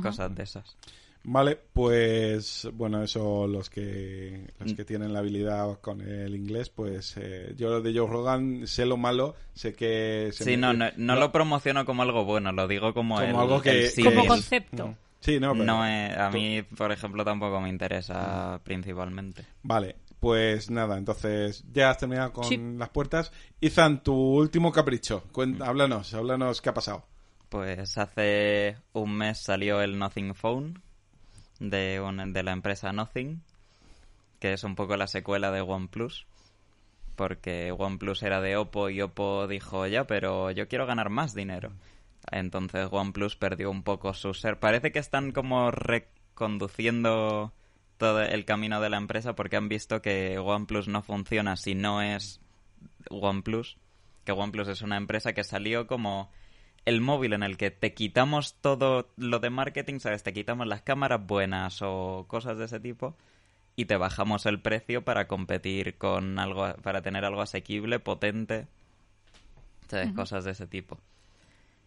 cosas 0.00 0.32
de 0.34 0.44
esas. 0.44 0.76
Vale, 1.24 1.56
pues 1.72 2.68
bueno, 2.74 3.02
eso 3.02 3.46
los 3.46 3.70
que 3.70 4.50
los 4.58 4.74
que 4.74 4.84
tienen 4.84 5.12
la 5.12 5.20
habilidad 5.20 5.78
con 5.80 6.00
el 6.00 6.34
inglés, 6.34 6.68
pues 6.68 7.14
eh, 7.16 7.54
yo 7.56 7.80
de 7.80 7.96
Joe 7.96 8.08
Rogan 8.08 8.66
sé 8.66 8.86
lo 8.86 8.96
malo, 8.96 9.36
sé 9.54 9.72
que 9.72 10.30
se 10.32 10.42
Sí, 10.44 10.50
me- 10.52 10.56
no, 10.56 10.72
no, 10.72 10.86
no 10.96 11.14
lo 11.16 11.30
promociono 11.30 11.84
como 11.84 12.02
algo 12.02 12.24
bueno, 12.24 12.50
lo 12.50 12.66
digo 12.66 12.92
como, 12.92 13.14
como 13.16 13.26
el, 13.28 13.36
algo 13.36 13.62
que 13.62 13.86
el 13.86 14.04
Como 14.04 14.26
concepto. 14.26 14.88
Mm. 14.88 14.94
Sí, 15.20 15.38
no, 15.38 15.52
pero- 15.52 15.64
No, 15.64 15.86
eh, 15.86 16.12
a 16.18 16.28
mí, 16.30 16.62
por 16.62 16.90
ejemplo, 16.90 17.24
tampoco 17.24 17.60
me 17.60 17.68
interesa 17.68 18.60
principalmente. 18.64 19.44
Vale, 19.62 19.94
pues 20.18 20.68
nada, 20.70 20.98
entonces 20.98 21.64
ya 21.72 21.90
has 21.90 21.98
terminado 21.98 22.32
con 22.32 22.44
Sí. 22.44 22.58
las 22.76 22.88
puertas. 22.88 23.30
Izan, 23.60 24.02
tu 24.02 24.12
último 24.14 24.72
capricho, 24.72 25.22
Cuenta, 25.30 25.68
háblanos, 25.68 26.12
háblanos 26.14 26.60
qué 26.60 26.70
ha 26.70 26.74
pasado. 26.74 27.04
Pues 27.48 27.96
hace 27.96 28.76
un 28.92 29.16
mes 29.16 29.38
salió 29.38 29.80
el 29.82 29.96
Nothing 29.98 30.34
Phone 30.34 30.82
de, 31.70 32.00
un- 32.00 32.32
de 32.32 32.42
la 32.42 32.52
empresa 32.52 32.92
Nothing, 32.92 33.40
que 34.40 34.52
es 34.52 34.64
un 34.64 34.74
poco 34.74 34.96
la 34.96 35.06
secuela 35.06 35.50
de 35.50 35.60
OnePlus, 35.60 36.26
porque 37.16 37.72
OnePlus 37.76 38.22
era 38.22 38.40
de 38.40 38.56
Oppo 38.56 38.90
y 38.90 39.00
Oppo 39.00 39.46
dijo, 39.46 39.86
ya, 39.86 40.04
pero 40.06 40.50
yo 40.50 40.66
quiero 40.68 40.86
ganar 40.86 41.10
más 41.10 41.34
dinero. 41.34 41.72
Entonces 42.30 42.88
OnePlus 42.90 43.36
perdió 43.36 43.70
un 43.70 43.82
poco 43.82 44.14
su 44.14 44.34
ser. 44.34 44.58
Parece 44.58 44.92
que 44.92 44.98
están 44.98 45.32
como 45.32 45.70
reconduciendo 45.70 47.52
todo 47.98 48.22
el 48.22 48.44
camino 48.44 48.80
de 48.80 48.90
la 48.90 48.96
empresa 48.96 49.34
porque 49.34 49.56
han 49.56 49.68
visto 49.68 50.02
que 50.02 50.38
OnePlus 50.38 50.88
no 50.88 51.02
funciona 51.02 51.56
si 51.56 51.74
no 51.74 52.02
es 52.02 52.40
OnePlus. 53.10 53.76
Que 54.24 54.32
OnePlus 54.32 54.68
es 54.68 54.82
una 54.82 54.96
empresa 54.96 55.32
que 55.32 55.44
salió 55.44 55.86
como 55.86 56.30
el 56.84 57.00
móvil 57.00 57.32
en 57.32 57.42
el 57.42 57.56
que 57.56 57.70
te 57.70 57.94
quitamos 57.94 58.54
todo 58.60 59.08
lo 59.16 59.38
de 59.38 59.50
marketing, 59.50 59.98
¿sabes? 60.00 60.22
Te 60.22 60.32
quitamos 60.32 60.66
las 60.66 60.82
cámaras 60.82 61.24
buenas 61.26 61.80
o 61.82 62.24
cosas 62.28 62.58
de 62.58 62.64
ese 62.64 62.80
tipo 62.80 63.16
y 63.76 63.84
te 63.86 63.96
bajamos 63.96 64.46
el 64.46 64.60
precio 64.60 65.04
para 65.04 65.28
competir 65.28 65.96
con 65.96 66.38
algo, 66.38 66.74
para 66.82 67.00
tener 67.02 67.24
algo 67.24 67.40
asequible, 67.42 68.00
potente, 68.00 68.66
¿sabes? 69.88 70.12
Cosas 70.12 70.44
de 70.44 70.52
ese 70.52 70.66
tipo. 70.66 70.98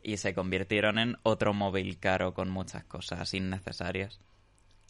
Y 0.01 0.17
se 0.17 0.33
convirtieron 0.33 0.99
en 0.99 1.17
otro 1.23 1.53
móvil 1.53 1.97
caro 1.99 2.33
con 2.33 2.49
muchas 2.49 2.83
cosas 2.85 3.33
innecesarias. 3.33 4.19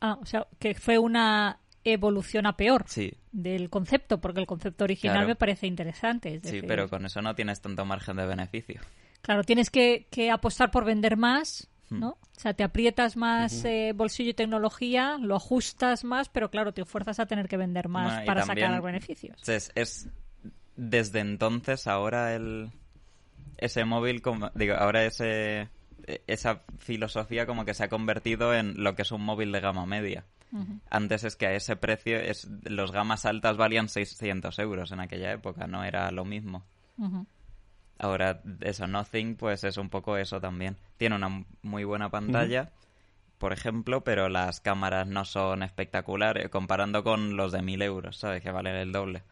Ah, 0.01 0.17
o 0.21 0.25
sea, 0.25 0.45
que 0.59 0.75
fue 0.75 0.97
una 0.99 1.59
evolución 1.85 2.47
a 2.47 2.57
peor 2.57 2.83
Sí, 2.87 3.13
del 3.31 3.69
concepto, 3.69 4.19
porque 4.19 4.39
el 4.41 4.47
concepto 4.47 4.83
original 4.83 5.15
Claro. 5.17 5.27
me 5.29 5.35
parece 5.35 5.67
interesante. 5.67 6.35
es 6.35 6.41
sí, 6.43 6.61
pero 6.67 6.89
con 6.89 7.05
eso 7.05 7.21
no 7.21 7.33
tienes 7.35 7.61
tanto 7.61 7.85
margen 7.85 8.17
de 8.17 8.25
beneficio. 8.25 8.81
Claro, 9.25 9.43
tienes 9.43 9.69
que, 9.69 10.07
que 10.11 10.31
apostar 10.31 10.71
por 10.71 10.85
vender 10.85 11.17
más, 11.17 11.67
Hmm. 11.89 11.99
¿no? 11.99 12.09
O 12.09 12.39
sea, 12.39 12.55
te 12.55 12.63
aprietas 12.63 13.15
más 13.15 13.63
eh, 13.63 13.93
bolsillo 13.95 14.31
y 14.31 14.33
tecnología, 14.33 15.17
lo 15.19 15.35
ajustas 15.35 16.03
más, 16.03 16.29
pero 16.29 16.49
claro, 16.49 16.73
te 16.73 16.83
fuerzas 16.83 17.19
a 17.19 17.27
tener 17.27 17.47
que 17.47 17.57
vender 17.57 17.89
más 17.89 18.25
para 18.25 18.43
también- 18.43 18.67
sacar 18.69 18.81
beneficios. 18.81 19.37
Entonces, 19.39 19.71
es 19.75 20.09
desde 20.75 21.19
entonces 21.19 21.85
ahora 21.85 22.33
el 22.35 22.71
ese 23.57 23.85
móvil 23.85 24.21
como 24.23 24.49
digo, 24.55 24.73
ahora 24.75 25.05
ese 25.05 25.69
esa 26.27 26.63
filosofía 26.79 27.45
como 27.45 27.65
que 27.65 27.73
se 27.75 27.83
ha 27.83 27.87
convertido 27.89 28.53
en 28.53 28.83
lo 28.83 28.95
que 28.95 29.03
es 29.03 29.11
un 29.11 29.21
móvil 29.21 29.51
de 29.51 29.59
gama 29.59 29.85
media. 29.85 30.25
Antes 30.89 31.23
es 31.25 31.35
que 31.35 31.47
a 31.47 31.53
ese 31.53 31.75
precio 31.75 32.17
es 32.17 32.47
los 32.63 32.91
gamas 32.91 33.25
altas 33.25 33.57
valían 33.57 33.89
600 33.89 34.57
euros 34.59 34.91
en 34.91 35.01
aquella 35.01 35.31
época, 35.33 35.67
no 35.67 35.83
era 35.83 36.09
lo 36.11 36.25
mismo. 36.25 36.63
Ahora 37.97 38.41
eso 38.61 38.87
Nothing 38.87 39.35
pues 39.35 39.63
es 39.63 39.77
un 39.77 39.89
poco 39.89 40.17
eso 40.17 40.41
también. 40.41 40.75
Tiene 40.97 41.15
una 41.15 41.45
muy 41.61 41.83
buena 41.85 42.09
pantalla, 42.09 42.71
por 43.37 43.53
ejemplo, 43.53 44.03
pero 44.03 44.27
las 44.29 44.59
cámaras 44.59 45.07
no 45.07 45.23
son 45.25 45.63
espectaculares 45.63 46.49
comparando 46.49 47.03
con 47.03 47.37
los 47.37 47.51
de 47.51 47.61
1000 47.61 47.81
euros, 47.81 48.17
¿sabes? 48.17 48.41
Que 48.43 48.51
valen 48.51 48.75
el 48.75 48.91
doble. 48.91 49.23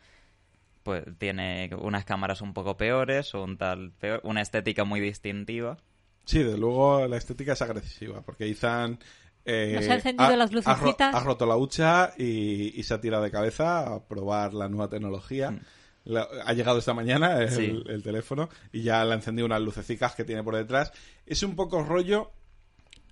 Pues 0.84 1.04
tiene 1.18 1.70
unas 1.78 2.04
cámaras 2.06 2.42
un 2.42 2.54
poco 2.54 2.76
peores, 2.76 3.34
un 3.34 3.58
tal 3.58 3.92
peor, 3.92 4.20
una 4.24 4.42
estética 4.42 4.84
muy 4.84 5.00
distintiva. 5.00 5.78
Sí, 6.26 6.40
de 6.44 6.58
luego 6.58 7.06
la 7.08 7.18
estética 7.18 7.54
es 7.54 7.62
agresiva, 7.62 8.22
porque 8.22 8.48
Izan... 8.48 9.00
eh, 9.46 9.74
Nos 9.76 9.90
ha 9.90 9.96
encendido 9.96 10.36
las 10.38 10.50
ha 10.50 10.54
ro- 10.54 10.56
lucecitas. 10.56 11.16
Ha, 11.16 11.20
roto 11.22 11.46
la 11.46 11.58
hucha 11.58 12.14
y, 12.18 12.78
y 12.80 12.84
se 12.84 12.94
ha 12.94 13.02
tirado 13.02 13.24
de 13.24 13.32
cabeza 13.32 13.94
a 13.94 14.04
probar 14.04 14.54
la 14.54 14.68
nueva 14.70 14.90
tecnología. 14.90 15.58
La- 16.06 16.28
ha 16.46 16.54
llegado 16.54 16.80
esta 16.80 16.94
mañana 16.94 17.42
el. 17.42 17.50
Sí. 17.52 17.84
el 17.88 18.04
teléfono 18.04 18.50
y 18.72 18.82
ya 18.84 19.04
le 19.06 19.12
ha 19.12 19.16
encendido 19.16 19.46
unas 19.46 19.62
lucecicas 19.62 20.16
que 20.16 20.26
tiene 20.26 20.44
por 20.44 20.56
detrás. 20.56 20.92
Es 21.26 21.44
un 21.44 21.56
poco 21.56 21.82
rollo 21.84 22.32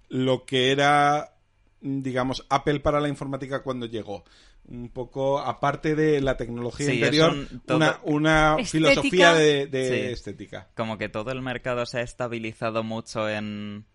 lo 0.09 0.45
que 0.45 0.71
era, 0.71 1.35
digamos, 1.79 2.45
Apple 2.49 2.81
para 2.81 2.99
la 2.99 3.07
informática 3.07 3.63
cuando 3.63 3.85
llegó. 3.85 4.23
Un 4.67 4.89
poco, 4.89 5.39
aparte 5.39 5.95
de 5.95 6.21
la 6.21 6.37
tecnología 6.37 6.85
Sí, 6.87 6.93
interior, 6.95 7.31
es 7.33 7.51
un 7.51 7.59
todo- 7.61 7.99
una, 8.03 8.57
filosofía 8.63 9.33
de, 9.33 9.65
de 9.67 9.87
Sí. 9.89 10.13
estética. 10.13 10.67
Como 10.75 10.97
que 10.97 11.09
todo 11.09 11.31
el 11.31 11.41
mercado 11.41 11.85
se 11.85 11.99
ha 11.99 12.01
estabilizado 12.01 12.83
mucho 12.83 13.27
en 13.27 13.85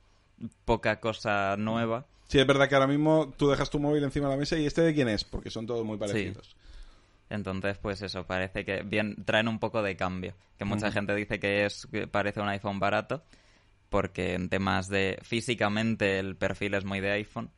poca 0.64 1.00
cosa 1.00 1.56
nueva. 1.56 2.06
Sí, 2.28 2.38
es 2.40 2.46
verdad 2.46 2.68
que 2.68 2.74
ahora 2.74 2.88
mismo 2.88 3.32
tú 3.36 3.48
dejas 3.48 3.70
tu 3.70 3.78
móvil 3.78 4.02
encima 4.02 4.26
de 4.28 4.34
la 4.34 4.38
mesa 4.40 4.58
y 4.58 4.66
este 4.66 4.80
de 4.82 4.92
quién 4.92 5.08
es, 5.08 5.22
porque 5.22 5.50
son 5.50 5.66
todos 5.66 5.84
muy 5.84 5.96
parecidos. 5.98 6.56
Entonces, 7.28 7.78
pues 7.78 8.02
eso, 8.02 8.26
parece 8.26 8.64
que 8.64 8.82
bien 8.82 9.24
traen 9.24 9.48
un 9.48 9.58
poco 9.58 9.82
de 9.82 9.96
cambio. 9.96 10.34
Que 10.58 10.64
mucha 10.64 10.90
gente 10.90 11.14
dice 11.14 11.38
que 11.38 11.66
es 11.66 11.86
que 11.90 12.06
parece 12.06 12.40
un 12.40 12.48
iPhone 12.48 12.78
barato, 12.78 13.22
porque 13.88 14.34
en 14.34 14.48
temas 14.48 14.88
de 14.88 15.18
físicamente 15.22 16.18
el 16.18 16.36
perfil 16.36 16.74
es 16.74 16.84
muy 16.84 17.00
de 17.00 17.12
iPhone, 17.12 17.50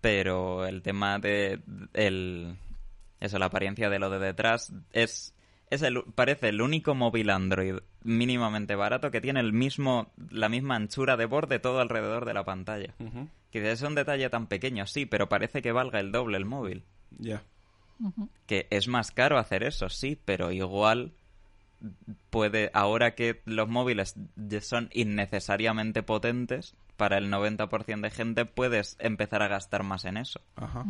pero 0.00 0.66
el 0.66 0.82
tema 0.82 1.18
de 1.18 1.60
el 1.94 2.56
eso, 3.20 3.38
la 3.38 3.46
apariencia 3.46 3.90
de 3.90 3.98
lo 3.98 4.10
de 4.10 4.18
detrás 4.18 4.72
es 4.92 5.34
es 5.68 5.82
el 5.82 6.02
parece 6.14 6.48
el 6.48 6.60
único 6.62 6.94
móvil 6.94 7.30
Android 7.30 7.76
mínimamente 8.02 8.74
barato 8.74 9.10
que 9.10 9.20
tiene 9.20 9.40
el 9.40 9.52
mismo 9.52 10.10
la 10.30 10.48
misma 10.48 10.76
anchura 10.76 11.16
de 11.16 11.26
borde 11.26 11.58
todo 11.58 11.80
alrededor 11.80 12.24
de 12.24 12.34
la 12.34 12.44
pantalla. 12.44 12.94
Que 13.50 13.70
es 13.70 13.82
un 13.82 13.94
detalle 13.94 14.30
tan 14.30 14.46
pequeño, 14.46 14.86
sí, 14.86 15.06
pero 15.06 15.28
parece 15.28 15.62
que 15.62 15.72
valga 15.72 16.00
el 16.00 16.12
doble 16.12 16.38
el 16.38 16.44
móvil. 16.44 16.84
Ya. 17.18 17.42
Que 18.46 18.66
es 18.70 18.88
más 18.88 19.10
caro 19.10 19.38
hacer 19.38 19.62
eso, 19.62 19.88
sí, 19.88 20.18
pero 20.24 20.52
igual 20.52 21.12
puede, 22.30 22.70
ahora 22.74 23.14
que 23.14 23.40
los 23.44 23.68
móviles 23.68 24.14
ya 24.36 24.60
son 24.60 24.90
innecesariamente 24.92 26.02
potentes, 26.02 26.74
para 26.96 27.16
el 27.16 27.30
90% 27.30 28.02
de 28.02 28.10
gente 28.10 28.44
puedes 28.44 28.96
empezar 29.00 29.42
a 29.42 29.48
gastar 29.48 29.82
más 29.82 30.04
en 30.04 30.18
eso. 30.18 30.40
Ajá. 30.56 30.84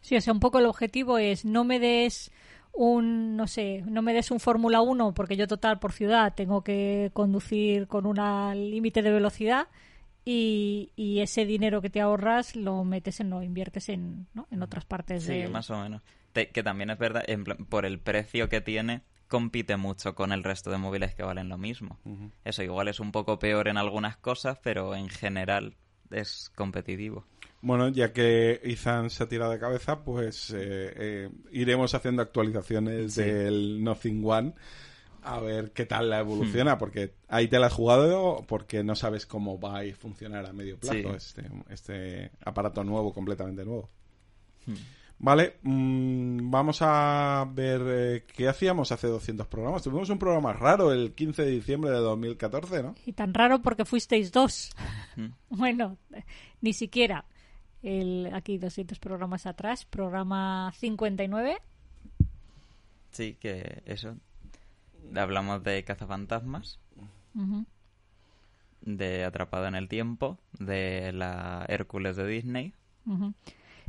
Sí, 0.00 0.16
o 0.16 0.20
sea, 0.20 0.32
un 0.32 0.40
poco 0.40 0.58
el 0.58 0.66
objetivo 0.66 1.18
es 1.18 1.44
no 1.44 1.64
me 1.64 1.78
des 1.78 2.30
un, 2.72 3.36
no 3.36 3.46
sé, 3.46 3.82
no 3.86 4.00
me 4.02 4.14
des 4.14 4.30
un 4.30 4.40
Fórmula 4.40 4.80
1 4.80 5.12
porque 5.12 5.36
yo 5.36 5.46
total 5.46 5.78
por 5.78 5.92
ciudad 5.92 6.34
tengo 6.34 6.62
que 6.62 7.10
conducir 7.12 7.86
con 7.86 8.06
un 8.06 8.16
límite 8.70 9.02
de 9.02 9.12
velocidad 9.12 9.68
y, 10.24 10.90
y 10.96 11.20
ese 11.20 11.44
dinero 11.44 11.82
que 11.82 11.90
te 11.90 12.00
ahorras 12.00 12.56
lo 12.56 12.82
metes 12.84 13.20
en, 13.20 13.28
lo 13.30 13.42
inviertes 13.42 13.90
en, 13.90 14.26
¿no? 14.32 14.46
en 14.50 14.62
otras 14.62 14.86
partes 14.86 15.24
Sí, 15.24 15.34
de... 15.34 15.48
más 15.48 15.68
o 15.70 15.78
menos. 15.82 16.02
Te- 16.34 16.50
que 16.50 16.62
también 16.62 16.90
es 16.90 16.98
verdad, 16.98 17.24
en 17.26 17.44
plan, 17.44 17.56
por 17.64 17.86
el 17.86 17.98
precio 17.98 18.50
que 18.50 18.60
tiene, 18.60 19.00
compite 19.28 19.76
mucho 19.78 20.14
con 20.14 20.32
el 20.32 20.44
resto 20.44 20.70
de 20.70 20.76
móviles 20.76 21.14
que 21.14 21.22
valen 21.22 21.48
lo 21.48 21.56
mismo. 21.56 21.98
Eso 22.44 22.62
igual 22.62 22.88
es 22.88 23.00
un 23.00 23.10
poco 23.12 23.38
peor 23.38 23.68
en 23.68 23.78
algunas 23.78 24.18
cosas, 24.18 24.58
pero 24.62 24.94
en 24.94 25.08
general 25.08 25.76
es 26.10 26.50
competitivo. 26.54 27.24
Bueno, 27.62 27.88
ya 27.88 28.12
que 28.12 28.60
Izan 28.64 29.08
se 29.08 29.22
ha 29.24 29.28
tirado 29.28 29.50
de 29.52 29.58
cabeza, 29.58 30.04
pues 30.04 30.50
eh, 30.50 30.92
eh, 30.96 31.30
iremos 31.52 31.94
haciendo 31.94 32.20
actualizaciones 32.20 33.14
Sí. 33.14 33.22
del 33.22 33.82
Nothing 33.82 34.22
One 34.22 34.52
a 35.22 35.40
ver 35.40 35.70
qué 35.72 35.86
tal 35.86 36.10
la 36.10 36.18
Hmm. 36.18 36.26
evoluciona, 36.28 36.76
porque 36.76 37.14
ahí 37.28 37.48
te 37.48 37.58
la 37.58 37.68
has 37.68 37.72
jugado 37.72 38.44
porque 38.46 38.84
no 38.84 38.94
sabes 38.94 39.24
cómo 39.24 39.58
va 39.58 39.78
a 39.80 39.94
funcionar 39.94 40.44
a 40.44 40.52
medio 40.52 40.76
plazo 40.78 40.94
Sí. 40.94 41.06
este, 41.16 41.42
este 41.70 42.30
aparato 42.44 42.84
nuevo, 42.84 43.14
completamente 43.14 43.64
nuevo. 43.64 43.88
Hmm. 44.66 44.74
Vale, 45.18 45.56
mm, 45.62 46.50
vamos 46.50 46.78
a 46.80 47.48
ver 47.52 47.80
eh, 47.86 48.24
qué 48.36 48.48
hacíamos 48.48 48.92
hace 48.92 49.06
200 49.06 49.46
programas. 49.46 49.82
Tuvimos 49.82 50.10
un 50.10 50.18
programa 50.18 50.52
raro 50.52 50.92
el 50.92 51.14
15 51.14 51.44
de 51.44 51.50
diciembre 51.50 51.90
de 51.90 51.98
2014, 51.98 52.82
¿no? 52.82 52.94
Y 53.06 53.12
tan 53.12 53.32
raro 53.32 53.62
porque 53.62 53.84
fuisteis 53.84 54.32
dos. 54.32 54.70
Bueno, 55.48 55.96
ni 56.60 56.72
siquiera. 56.72 57.24
El, 57.82 58.30
aquí 58.34 58.58
200 58.58 58.98
programas 58.98 59.46
atrás, 59.46 59.84
programa 59.84 60.72
59. 60.78 61.58
Sí, 63.10 63.36
que 63.38 63.82
eso. 63.86 64.16
Hablamos 65.14 65.62
de 65.62 65.84
cazafantasmas. 65.84 66.80
Ujú. 67.36 67.64
de 68.82 69.24
Atrapado 69.24 69.66
en 69.66 69.74
el 69.74 69.88
Tiempo, 69.88 70.38
de 70.58 71.12
la 71.12 71.64
Hércules 71.68 72.16
de 72.16 72.26
Disney. 72.26 72.72
Ujú. 73.06 73.34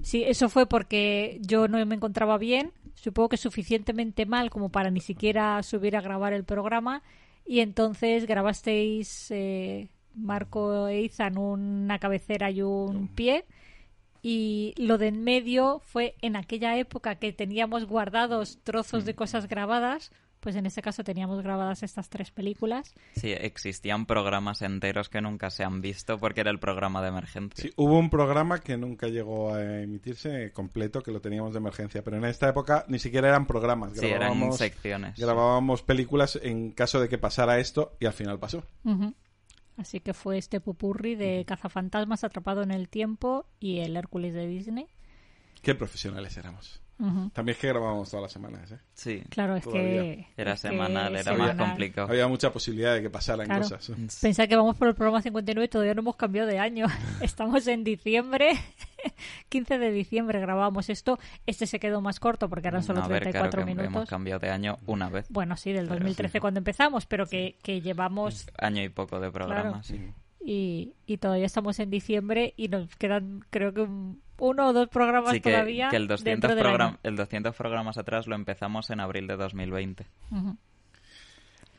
Sí, 0.01 0.23
eso 0.23 0.49
fue 0.49 0.65
porque 0.65 1.39
yo 1.41 1.67
no 1.67 1.83
me 1.85 1.95
encontraba 1.95 2.37
bien, 2.37 2.71
supongo 2.95 3.29
que 3.29 3.37
suficientemente 3.37 4.25
mal 4.25 4.49
como 4.49 4.69
para 4.69 4.91
ni 4.91 4.99
siquiera 4.99 5.61
subir 5.63 5.95
a 5.95 6.01
grabar 6.01 6.33
el 6.33 6.43
programa. 6.43 7.03
Y 7.45 7.59
entonces 7.59 8.25
grabasteis 8.25 9.29
eh, 9.29 9.89
Marco 10.15 10.87
e 10.87 11.01
Izan 11.01 11.37
una 11.37 11.99
cabecera 11.99 12.49
y 12.49 12.61
un 12.61 13.07
pie. 13.07 13.45
Y 14.23 14.73
lo 14.77 14.97
de 14.97 15.09
en 15.09 15.23
medio 15.23 15.81
fue 15.83 16.15
en 16.21 16.35
aquella 16.35 16.75
época 16.77 17.15
que 17.15 17.31
teníamos 17.31 17.85
guardados 17.85 18.57
trozos 18.63 19.05
de 19.05 19.13
cosas 19.13 19.47
grabadas, 19.47 20.11
pues 20.45 20.55
en 20.57 20.67
este 20.67 20.83
caso 20.83 21.03
teníamos 21.03 21.41
grabadas 21.41 21.81
estas 21.81 22.07
tres 22.07 22.29
películas. 22.29 22.93
Sí, 23.15 23.31
existían 23.31 24.05
programas 24.05 24.61
enteros 24.61 25.09
que 25.09 25.19
nunca 25.19 25.49
se 25.49 25.63
han 25.63 25.81
visto 25.81 26.19
porque 26.19 26.41
era 26.41 26.51
el 26.51 26.59
programa 26.59 27.01
de 27.01 27.07
emergencia. 27.07 27.63
Sí, 27.63 27.73
hubo 27.77 27.97
un 27.97 28.11
programa 28.11 28.59
que 28.59 28.77
nunca 28.77 29.07
llegó 29.07 29.55
a 29.55 29.81
emitirse 29.81 30.51
completo, 30.53 31.01
que 31.01 31.09
lo 31.11 31.19
teníamos 31.19 31.53
de 31.53 31.57
emergencia, 31.57 32.03
pero 32.03 32.17
en 32.17 32.25
esta 32.25 32.47
época 32.47 32.85
ni 32.89 32.99
siquiera 32.99 33.29
eran 33.29 33.47
programas, 33.47 33.93
Sí, 33.93 34.05
eran 34.05 34.19
grabábamos, 34.19 34.57
secciones. 34.59 35.17
grabábamos 35.19 35.81
películas 35.81 36.39
en 36.43 36.73
caso 36.73 36.99
de 36.99 37.09
que 37.09 37.17
pasara 37.17 37.57
esto 37.57 37.97
y 37.99 38.05
al 38.05 38.13
final 38.13 38.37
pasó. 38.37 38.63
Así 39.77 39.99
que 39.99 40.13
fue 40.13 40.37
este 40.37 40.61
pupurri 40.61 41.15
de 41.15 41.43
Cazafantasmas 41.47 42.23
atrapado 42.23 42.61
en 42.61 42.69
el 42.69 42.87
tiempo 42.87 43.47
y 43.59 43.79
el 43.79 43.97
Hércules 43.97 44.35
de 44.35 44.45
Disney. 44.45 44.85
Qué 45.63 45.73
profesionales 45.73 46.37
éramos. 46.37 46.83
También 46.97 47.49
es 47.55 47.57
que 47.57 47.67
grabábamos 47.67 48.09
todas 48.09 48.23
las 48.23 48.31
semanas, 48.31 48.71
¿eh? 48.71 48.79
Sí, 48.93 49.21
Claro, 49.29 49.57
es 49.57 49.63
Todavía. 49.65 50.01
que... 50.01 50.27
era 50.37 50.53
es 50.53 50.61
que 50.61 50.69
semanal, 50.69 51.13
era 51.13 51.23
semanal. 51.33 51.55
más 51.57 51.67
complicado. 51.67 52.07
Había 52.09 52.27
mucha 52.29 52.53
posibilidad 52.53 52.93
de 52.95 53.01
que 53.01 53.09
pasaran 53.09 53.47
Claro. 53.47 53.63
cosas. 53.63 53.89
¿eh? 53.89 53.95
Pensad 54.21 54.47
que 54.47 54.55
vamos 54.55 54.77
por 54.77 54.87
el 54.87 54.95
programa 54.95 55.21
59 55.21 55.65
y 55.65 55.67
todavía 55.67 55.93
no 55.93 55.99
hemos 56.01 56.15
cambiado 56.15 56.47
de 56.47 56.57
año. 56.59 56.85
Estamos 57.21 57.67
en 57.67 57.83
diciembre, 57.83 58.51
15 59.49 59.77
de 59.77 59.91
diciembre 59.91 60.39
grabamos 60.39 60.89
esto. 60.89 61.19
Este 61.45 61.67
se 61.67 61.79
quedó 61.79 61.99
más 62.01 62.19
corto 62.19 62.47
porque 62.49 62.67
eran 62.69 62.81
solo 62.83 63.03
a 63.03 63.07
ver, 63.07 63.23
34 63.23 63.51
claro 63.51 63.65
que 63.65 63.71
hemos 63.73 63.83
minutos. 63.91 64.09
cambiado 64.09 64.39
de 64.39 64.49
año 64.51 64.77
una 64.85 65.09
vez. 65.09 65.25
Bueno, 65.29 65.57
sí, 65.57 65.71
del 65.73 65.87
Pero 65.87 65.95
2013 65.99 66.31
sí. 66.31 66.39
cuando 66.39 66.59
empezamos, 66.59 67.05
pero 67.05 67.27
que, 67.27 67.57
que 67.61 67.81
llevamos 67.81 68.47
Año 68.57 68.81
y 68.83 68.89
poco 68.89 69.19
de 69.19 69.31
programa, 69.31 69.81
Claro. 69.81 69.83
sí. 69.83 69.99
y, 70.45 70.93
y 71.05 71.17
todavía 71.17 71.45
estamos 71.45 71.79
en 71.79 71.89
diciembre 71.89 72.53
y 72.55 72.69
nos 72.69 72.87
quedan 72.95 73.41
creo 73.49 73.73
que 73.73 73.81
un- 73.81 74.21
uno 74.38 74.67
o 74.69 74.73
dos 74.73 74.89
programas 74.89 75.31
Sí, 75.33 75.39
que, 75.41 75.51
todavía 75.51 75.89
que 75.89 75.95
el, 75.97 76.07
200 76.07 76.23
dentro 76.25 76.55
del 76.55 76.63
program- 76.65 76.88
año. 76.89 76.99
el 77.03 77.15
200 77.15 77.55
programas 77.55 77.97
atrás 77.97 78.27
lo 78.27 78.36
empezamos 78.36 78.89
en 78.89 78.99
abril 78.99 79.27
de 79.27 79.36
2020. 79.38 80.05
Ujú. 80.31 80.57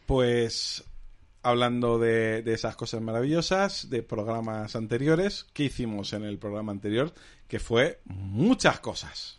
Pues 0.07 0.85
hablando 1.43 1.99
de, 1.99 2.43
de 2.43 2.55
esas 2.55 2.77
cosas 2.77 3.01
maravillosas, 3.01 3.91
de 3.91 4.03
programas 4.03 4.75
anteriores, 4.77 5.47
¿qué 5.53 5.65
hicimos 5.65 6.13
en 6.13 6.25
el 6.25 6.39
programa 6.39 6.73
anterior? 6.73 7.13
Que 7.49 7.59
fue 7.61 8.01
muchas 8.05 8.81
cosas. 8.81 9.39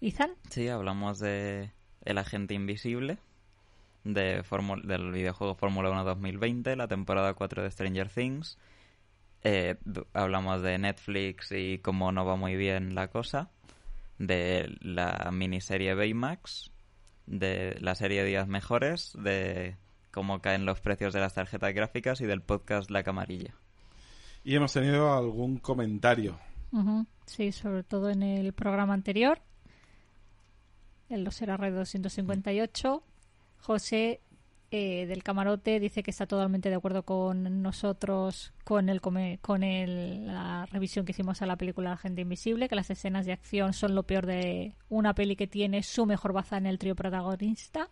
¿Izan? 0.00 0.30
Sí, 0.50 0.68
hablamos 0.68 1.18
de 1.18 1.70
El 2.04 2.18
Agente 2.18 2.54
Invisible, 2.54 3.18
de 4.04 4.42
Fórmula- 4.44 4.82
del 4.86 5.12
videojuego 5.12 5.54
Fórmula 5.54 5.90
1 5.90 6.04
2020, 6.04 6.74
la 6.76 6.88
temporada 6.88 7.34
4 7.34 7.62
de 7.62 7.70
Stranger 7.70 8.08
Things. 8.08 8.56
Eh, 9.42 9.76
hablamos 10.12 10.62
de 10.62 10.78
Netflix 10.78 11.52
y 11.52 11.78
cómo 11.78 12.12
no 12.12 12.24
va 12.24 12.36
muy 12.36 12.56
bien 12.56 12.94
la 12.94 13.08
cosa, 13.08 13.50
de 14.18 14.76
la 14.80 15.30
miniserie 15.32 15.94
Baymax, 15.94 16.70
de 17.26 17.76
la 17.80 17.94
serie 17.94 18.24
Días 18.24 18.48
Mejores, 18.48 19.16
de 19.18 19.76
cómo 20.10 20.40
caen 20.40 20.66
los 20.66 20.80
precios 20.80 21.14
de 21.14 21.20
las 21.20 21.34
tarjetas 21.34 21.72
gráficas 21.72 22.20
y 22.20 22.26
del 22.26 22.42
podcast 22.42 22.90
La 22.90 23.02
Camarilla. 23.02 23.54
Y 24.44 24.56
hemos 24.56 24.72
tenido 24.72 25.12
algún 25.12 25.58
comentario. 25.58 26.38
Sí, 27.26 27.52
sobre 27.52 27.82
todo 27.82 28.10
en 28.10 28.22
el 28.22 28.52
programa 28.52 28.94
anterior, 28.94 29.40
en 31.08 31.24
los 31.24 31.40
R 31.40 31.70
258. 31.70 33.02
José 33.58 34.20
eh, 34.70 35.06
del 35.06 35.22
Camarote 35.24 35.80
dice 35.80 36.02
que 36.02 36.10
está 36.12 36.26
totalmente 36.26 36.68
de 36.68 36.76
acuerdo 36.76 37.02
con 37.04 37.60
nosotros 37.62 38.52
con 38.64 38.88
el 38.88 39.00
con 39.00 39.16
el- 39.62 40.26
la 40.26 40.66
revisión 40.66 41.04
que 41.04 41.12
hicimos 41.12 41.42
a 41.42 41.46
la 41.46 41.56
película 41.56 41.90
La 41.90 41.96
Gente 41.96 42.22
Invisible, 42.22 42.68
que 42.68 42.76
las 42.76 42.90
escenas 42.90 43.26
de 43.26 43.32
acción 43.32 43.72
son 43.72 43.94
lo 43.96 44.04
peor 44.04 44.26
de 44.26 44.74
una 44.88 45.14
peli 45.14 45.34
que 45.36 45.46
tiene 45.48 45.82
su 45.82 46.06
mejor 46.06 46.32
baza 46.32 46.56
en 46.56 46.66
el 46.66 46.78
trío 46.78 46.94
protagonista. 46.94 47.88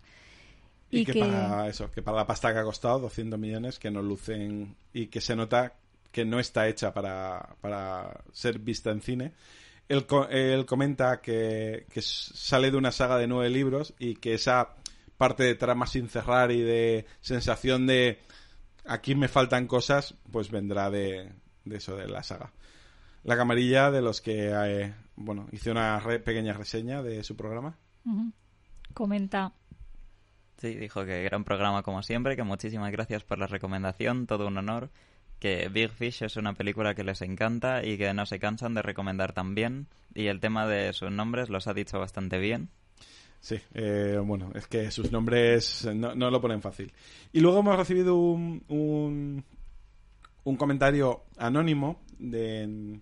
Y, 0.90 1.00
Y 1.00 1.04
que, 1.04 1.12
que- 1.14 1.20
para 1.20 1.68
eso, 1.68 1.90
que 1.90 2.02
para 2.02 2.16
la 2.18 2.26
pasta 2.26 2.52
que 2.52 2.58
ha 2.60 2.64
costado, 2.64 3.00
200 3.00 3.38
millones, 3.38 3.78
que 3.78 3.90
no 3.90 4.00
lucen 4.02 4.74
y 4.92 5.08
que 5.08 5.20
se 5.20 5.36
nota 5.36 5.74
que 6.12 6.24
no 6.24 6.40
está 6.40 6.66
hecha 6.68 6.94
para, 6.94 7.56
para 7.60 8.22
ser 8.32 8.58
vista 8.58 8.90
en 8.90 9.02
cine. 9.02 9.32
Él, 9.88 10.06
co- 10.06 10.28
él 10.28 10.64
comenta 10.66 11.20
que, 11.20 11.86
que 11.90 12.00
sale 12.02 12.70
de 12.70 12.76
una 12.76 12.92
saga 12.92 13.18
de 13.18 13.26
nueve 13.26 13.50
libros 13.50 13.94
y 13.98 14.16
que 14.16 14.34
esa 14.34 14.76
parte 15.18 15.42
de 15.42 15.54
trama 15.54 15.86
sin 15.86 16.08
cerrar 16.08 16.50
y 16.50 16.62
de 16.62 17.04
sensación 17.20 17.86
de 17.86 18.18
aquí 18.86 19.14
me 19.14 19.28
faltan 19.28 19.66
cosas, 19.66 20.14
pues 20.32 20.50
vendrá 20.50 20.90
de, 20.90 21.30
de 21.64 21.76
eso, 21.76 21.96
de 21.96 22.08
la 22.08 22.22
saga. 22.22 22.52
La 23.24 23.36
camarilla 23.36 23.90
de 23.90 24.00
los 24.00 24.22
que, 24.22 24.50
eh, 24.54 24.94
bueno, 25.16 25.48
hice 25.52 25.70
una 25.70 25.98
re- 26.00 26.20
pequeña 26.20 26.54
reseña 26.54 27.02
de 27.02 27.22
su 27.24 27.36
programa. 27.36 27.76
Comenta 28.94 29.52
Sí, 30.58 30.74
dijo 30.74 31.04
que 31.04 31.22
gran 31.22 31.44
programa 31.44 31.82
como 31.82 32.02
siempre, 32.02 32.34
que 32.34 32.42
muchísimas 32.42 32.90
gracias 32.90 33.22
por 33.22 33.38
la 33.38 33.46
recomendación, 33.46 34.26
todo 34.26 34.48
un 34.48 34.58
honor, 34.58 34.90
que 35.38 35.68
Big 35.68 35.90
Fish 35.92 36.24
es 36.24 36.36
una 36.36 36.54
película 36.54 36.96
que 36.96 37.04
les 37.04 37.22
encanta 37.22 37.84
y 37.84 37.96
que 37.96 38.12
no 38.12 38.26
se 38.26 38.40
cansan 38.40 38.74
de 38.74 38.82
recomendar 38.82 39.32
también, 39.32 39.86
y 40.14 40.26
el 40.26 40.40
tema 40.40 40.66
de 40.66 40.92
sus 40.94 41.12
nombres 41.12 41.48
los 41.48 41.68
ha 41.68 41.74
dicho 41.74 42.00
bastante 42.00 42.38
bien. 42.38 42.70
Sí, 43.40 43.56
eh, 43.74 44.20
bueno, 44.24 44.50
es 44.54 44.66
que 44.66 44.90
sus 44.90 45.12
nombres 45.12 45.84
eh, 45.84 45.94
no, 45.94 46.14
no 46.14 46.30
lo 46.30 46.40
ponen 46.40 46.60
fácil. 46.60 46.92
Y 47.32 47.40
luego 47.40 47.60
hemos 47.60 47.76
recibido 47.76 48.16
un, 48.16 48.62
un, 48.68 49.44
un 50.44 50.56
comentario 50.56 51.22
anónimo 51.36 52.00
de... 52.18 52.98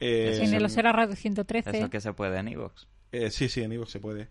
eh, 0.00 0.34
Sí, 0.38 0.46
en 0.46 0.54
el 0.54 0.64
Osera 0.64 0.92
Radio 0.92 1.14
113. 1.14 1.78
Eso 1.78 1.90
que 1.90 2.00
se 2.00 2.12
puede 2.14 2.38
en 2.38 2.48
Evox. 2.48 2.86
eh, 3.12 3.30
sí, 3.30 3.48
sí, 3.48 3.62
en 3.62 3.72
iVoox 3.72 3.90
se 3.90 4.00
puede. 4.00 4.28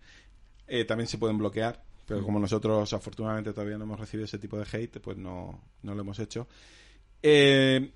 Eh, 0.68 0.86
también 0.86 1.08
se 1.08 1.18
pueden 1.18 1.38
bloquear, 1.38 1.84
pero 2.08 2.24
como 2.24 2.40
nosotros 2.40 2.92
afortunadamente 2.94 3.54
todavía 3.54 3.78
no 3.78 3.84
hemos 3.84 4.00
recibido 4.00 4.26
ese 4.26 4.40
tipo 4.40 4.58
de 4.58 4.66
hate, 4.72 5.00
pues 5.00 5.18
no, 5.18 5.62
no 5.84 5.96
lo 5.96 6.02
hemos 6.02 6.18
hecho. 6.20 6.48
Eh, 7.22 7.92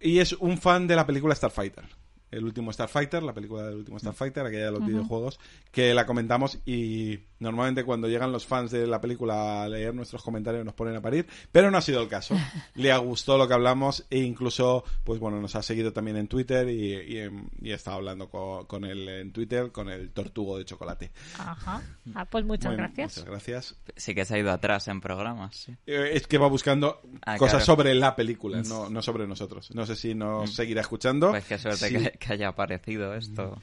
y 0.00 0.18
es 0.18 0.32
un 0.34 0.56
fan 0.58 0.86
de 0.86 0.96
la 0.96 1.06
película 1.06 1.34
Starfighter. 1.34 1.84
El 2.30 2.44
último 2.44 2.72
Starfighter, 2.72 3.22
la 3.22 3.32
película 3.34 3.64
del 3.66 3.76
último 3.76 3.98
Starfighter, 3.98 4.46
aquella 4.46 4.66
de 4.66 4.70
los 4.72 4.86
videojuegos, 4.86 5.40
que 5.72 5.92
la 5.94 6.06
comentamos 6.06 6.58
y 6.64 7.18
normalmente 7.40 7.84
cuando 7.84 8.06
llegan 8.08 8.30
los 8.32 8.46
fans 8.46 8.70
de 8.70 8.86
la 8.86 9.00
película 9.00 9.62
a 9.64 9.68
leer 9.68 9.94
nuestros 9.94 10.22
comentarios 10.22 10.64
nos 10.64 10.74
ponen 10.74 10.94
a 10.96 11.00
parir, 11.00 11.26
pero 11.50 11.70
no 11.70 11.78
ha 11.78 11.82
sido 11.82 12.00
el 12.02 12.08
caso. 12.08 12.36
Le 12.74 12.92
ha 12.92 12.98
gustado 12.98 13.38
lo 13.38 13.48
que 13.48 13.54
hablamos 13.54 14.06
e 14.10 14.18
incluso, 14.18 14.84
pues 15.04 15.18
bueno, 15.18 15.40
nos 15.40 15.56
ha 15.56 15.62
seguido 15.62 15.92
también 15.92 16.16
en 16.18 16.28
Twitter 16.28 16.68
y, 16.68 16.94
y, 16.94 17.28
y 17.62 17.70
he 17.70 17.74
estado 17.74 17.96
hablando 17.96 18.28
con, 18.28 18.66
con 18.66 18.84
él 18.84 19.08
en 19.08 19.32
Twitter, 19.32 19.72
con 19.72 19.88
el 19.88 20.10
tortugo 20.10 20.58
de 20.58 20.64
chocolate. 20.64 21.10
Ajá. 21.38 21.82
Ah, 22.14 22.24
pues 22.26 22.44
muchas 22.44 22.66
Bueno, 22.72 22.84
gracias. 22.84 23.16
Muchas 23.16 23.30
gracias. 23.30 23.74
Sí 23.96 24.14
que 24.14 24.24
se 24.24 24.34
ha 24.34 24.38
ido 24.38 24.52
atrás 24.52 24.86
en 24.88 25.00
programas, 25.00 25.56
sí. 25.56 25.76
Eh, 25.86 26.10
Es 26.14 26.26
que 26.26 26.38
va 26.38 26.46
buscando 26.48 27.00
Ah, 27.26 27.36
cosas 27.38 27.64
claro. 27.64 27.64
sobre 27.64 27.94
la 27.94 28.14
película, 28.14 28.62
no, 28.62 28.88
no 28.90 29.02
sobre 29.02 29.26
nosotros. 29.26 29.70
No 29.74 29.86
sé 29.86 29.96
si 29.96 30.14
nos 30.14 30.54
seguirá 30.54 30.80
escuchando. 30.82 31.30
Pues 31.30 31.44
qué 31.44 31.58
suerte 31.58 31.88
Sí. 31.88 31.94
que, 31.94 32.18
que 32.20 32.34
haya 32.34 32.48
aparecido 32.48 33.14
esto. 33.14 33.60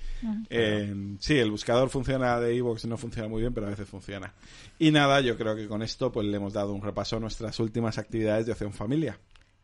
Eh, 0.50 1.16
sí, 1.20 1.38
el 1.38 1.52
buscador 1.52 1.90
funciona 1.90 2.40
de 2.40 2.58
Evox, 2.58 2.86
no 2.86 2.98
funciona 2.98 3.30
muy 3.30 3.42
bien, 3.42 3.54
pero 3.54 3.68
a 3.68 3.70
veces 3.70 3.88
funciona. 3.88 4.34
Y 4.80 4.92
nada, 4.92 5.22
yo 5.22 5.38
creo 5.38 5.56
que 5.56 5.68
con 5.68 5.82
esto 5.82 6.12
pues 6.12 6.28
le 6.28 6.36
hemos 6.36 6.54
dado 6.54 6.74
un 6.74 6.82
repaso 6.82 7.18
a 7.18 7.20
nuestras 7.20 7.60
últimas 7.60 7.98
actividades 7.98 8.46
de 8.46 8.52
Opción 8.52 8.74
Familia. 8.74 9.18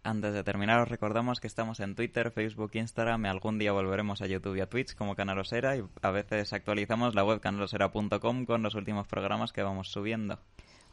Antes 0.05 0.33
de 0.33 0.43
terminar, 0.43 0.81
os 0.81 0.89
recordamos 0.89 1.39
que 1.39 1.47
estamos 1.47 1.79
en 1.79 1.95
Twitter, 1.95 2.29
Facebook, 2.31 2.71
Instagram 2.73 3.25
y 3.25 3.29
algún 3.29 3.57
día 3.57 3.71
volveremos 3.71 4.21
a 4.21 4.27
YouTube 4.27 4.57
y 4.57 4.61
a 4.61 4.67
Twitch 4.67 4.95
como 4.95 5.15
Canalosera 5.15 5.77
y 5.77 5.83
a 6.01 6.11
veces 6.11 6.51
actualizamos 6.51 7.15
la 7.15 7.23
web 7.23 7.39
canalosera.com 7.39 8.45
con 8.45 8.63
los 8.63 8.75
últimos 8.75 9.07
programas 9.07 9.53
que 9.53 9.63
vamos 9.63 9.89
subiendo. 9.89 10.39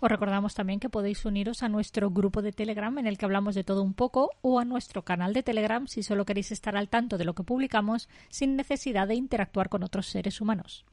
Os 0.02 0.10
recordamos 0.10 0.54
también 0.54 0.80
que 0.80 0.88
podéis 0.88 1.26
uniros 1.26 1.62
a 1.62 1.68
nuestro 1.68 2.10
grupo 2.10 2.40
de 2.40 2.52
Telegram 2.52 2.96
en 2.98 3.06
el 3.06 3.18
que 3.18 3.26
hablamos 3.26 3.54
de 3.54 3.64
todo 3.64 3.82
un 3.82 3.92
poco 3.92 4.30
o 4.40 4.58
a 4.58 4.64
nuestro 4.64 5.04
canal 5.04 5.34
de 5.34 5.42
Telegram 5.42 5.86
si 5.86 6.02
solo 6.02 6.24
queréis 6.24 6.52
estar 6.52 6.74
al 6.74 6.88
tanto 6.88 7.18
de 7.18 7.26
lo 7.26 7.34
que 7.34 7.42
publicamos 7.42 8.08
sin 8.30 8.56
necesidad 8.56 9.08
de 9.08 9.14
interactuar 9.14 9.68
con 9.68 9.82
otros 9.82 10.06
seres 10.06 10.40
humanos. 10.40 10.86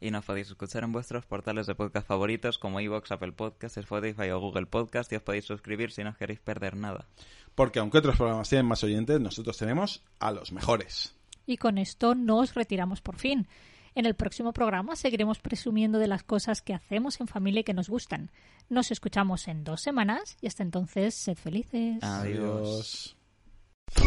Y 0.00 0.12
nos 0.12 0.24
podéis 0.24 0.48
escuchar 0.48 0.84
en 0.84 0.92
vuestros 0.92 1.26
portales 1.26 1.66
de 1.66 1.74
podcast 1.74 2.06
favoritos 2.06 2.58
como 2.58 2.80
iVoox, 2.80 3.10
Apple 3.10 3.32
Podcasts, 3.32 3.78
Spotify 3.78 4.30
o 4.30 4.38
Google 4.38 4.66
Podcast 4.66 5.12
y 5.12 5.16
os 5.16 5.22
podéis 5.22 5.46
suscribir 5.46 5.90
si 5.90 6.04
no 6.04 6.10
os 6.10 6.16
queréis 6.16 6.38
perder 6.38 6.76
nada. 6.76 7.08
Porque 7.56 7.80
aunque 7.80 7.98
otros 7.98 8.16
programas 8.16 8.48
tienen 8.48 8.66
más 8.66 8.84
oyentes, 8.84 9.20
nosotros 9.20 9.58
tenemos 9.58 10.04
a 10.20 10.30
los 10.30 10.52
mejores. 10.52 11.16
Y 11.44 11.56
con 11.56 11.76
esto 11.76 12.14
nos 12.14 12.54
retiramos 12.54 13.00
por 13.00 13.16
fin. 13.16 13.48
En 13.96 14.06
el 14.06 14.14
próximo 14.14 14.52
programa 14.52 14.96
seguiremos 14.96 15.38
presumiendo 15.38 15.98
de 15.98 16.08
las 16.08 16.24
cosas 16.24 16.62
que 16.62 16.74
hacemos 16.74 17.20
en 17.20 17.28
familia 17.28 17.60
y 17.60 17.64
que 17.64 17.74
nos 17.74 17.88
gustan. 17.88 18.30
Nos 18.68 18.90
escuchamos 18.90 19.46
en 19.46 19.62
dos 19.62 19.82
semanas 19.82 20.36
y 20.40 20.48
hasta 20.48 20.64
entonces, 20.64 21.14
sed 21.14 21.36
felices. 21.36 22.02
Adiós. 22.02 23.16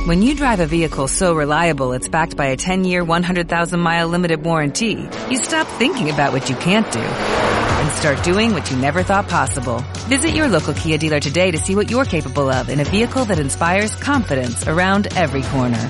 When 0.06 0.22
you 0.22 0.36
drive 0.36 0.60
a 0.60 0.66
vehicle 0.66 1.08
so 1.08 1.34
reliable 1.36 1.94
it's 1.94 2.10
backed 2.10 2.36
by 2.36 2.48
a 2.48 2.58
10-year, 2.58 3.06
100,000-mile 3.06 4.08
limited 4.10 4.44
warranty, 4.44 5.08
you 5.30 5.38
stop 5.38 5.68
thinking 5.78 6.10
about 6.10 6.34
what 6.34 6.50
you 6.50 6.56
can't 6.58 6.92
do 6.92 7.00
and 7.00 7.92
start 7.92 8.22
doing 8.24 8.54
what 8.54 8.70
you 8.70 8.78
never 8.78 9.04
thought 9.04 9.30
possible. 9.30 9.84
Visit 10.10 10.32
your 10.32 10.50
local 10.50 10.74
Kia 10.74 10.98
dealer 10.98 11.20
today 11.22 11.52
to 11.52 11.58
see 11.58 11.76
what 11.76 11.90
you're 11.90 12.06
capable 12.06 12.50
of 12.50 12.70
in 12.70 12.82
a 12.82 12.86
vehicle 12.86 13.24
that 13.26 13.40
inspires 13.40 13.96
confidence 13.96 14.68
around 14.68 15.08
every 15.16 15.44
corner. 15.44 15.90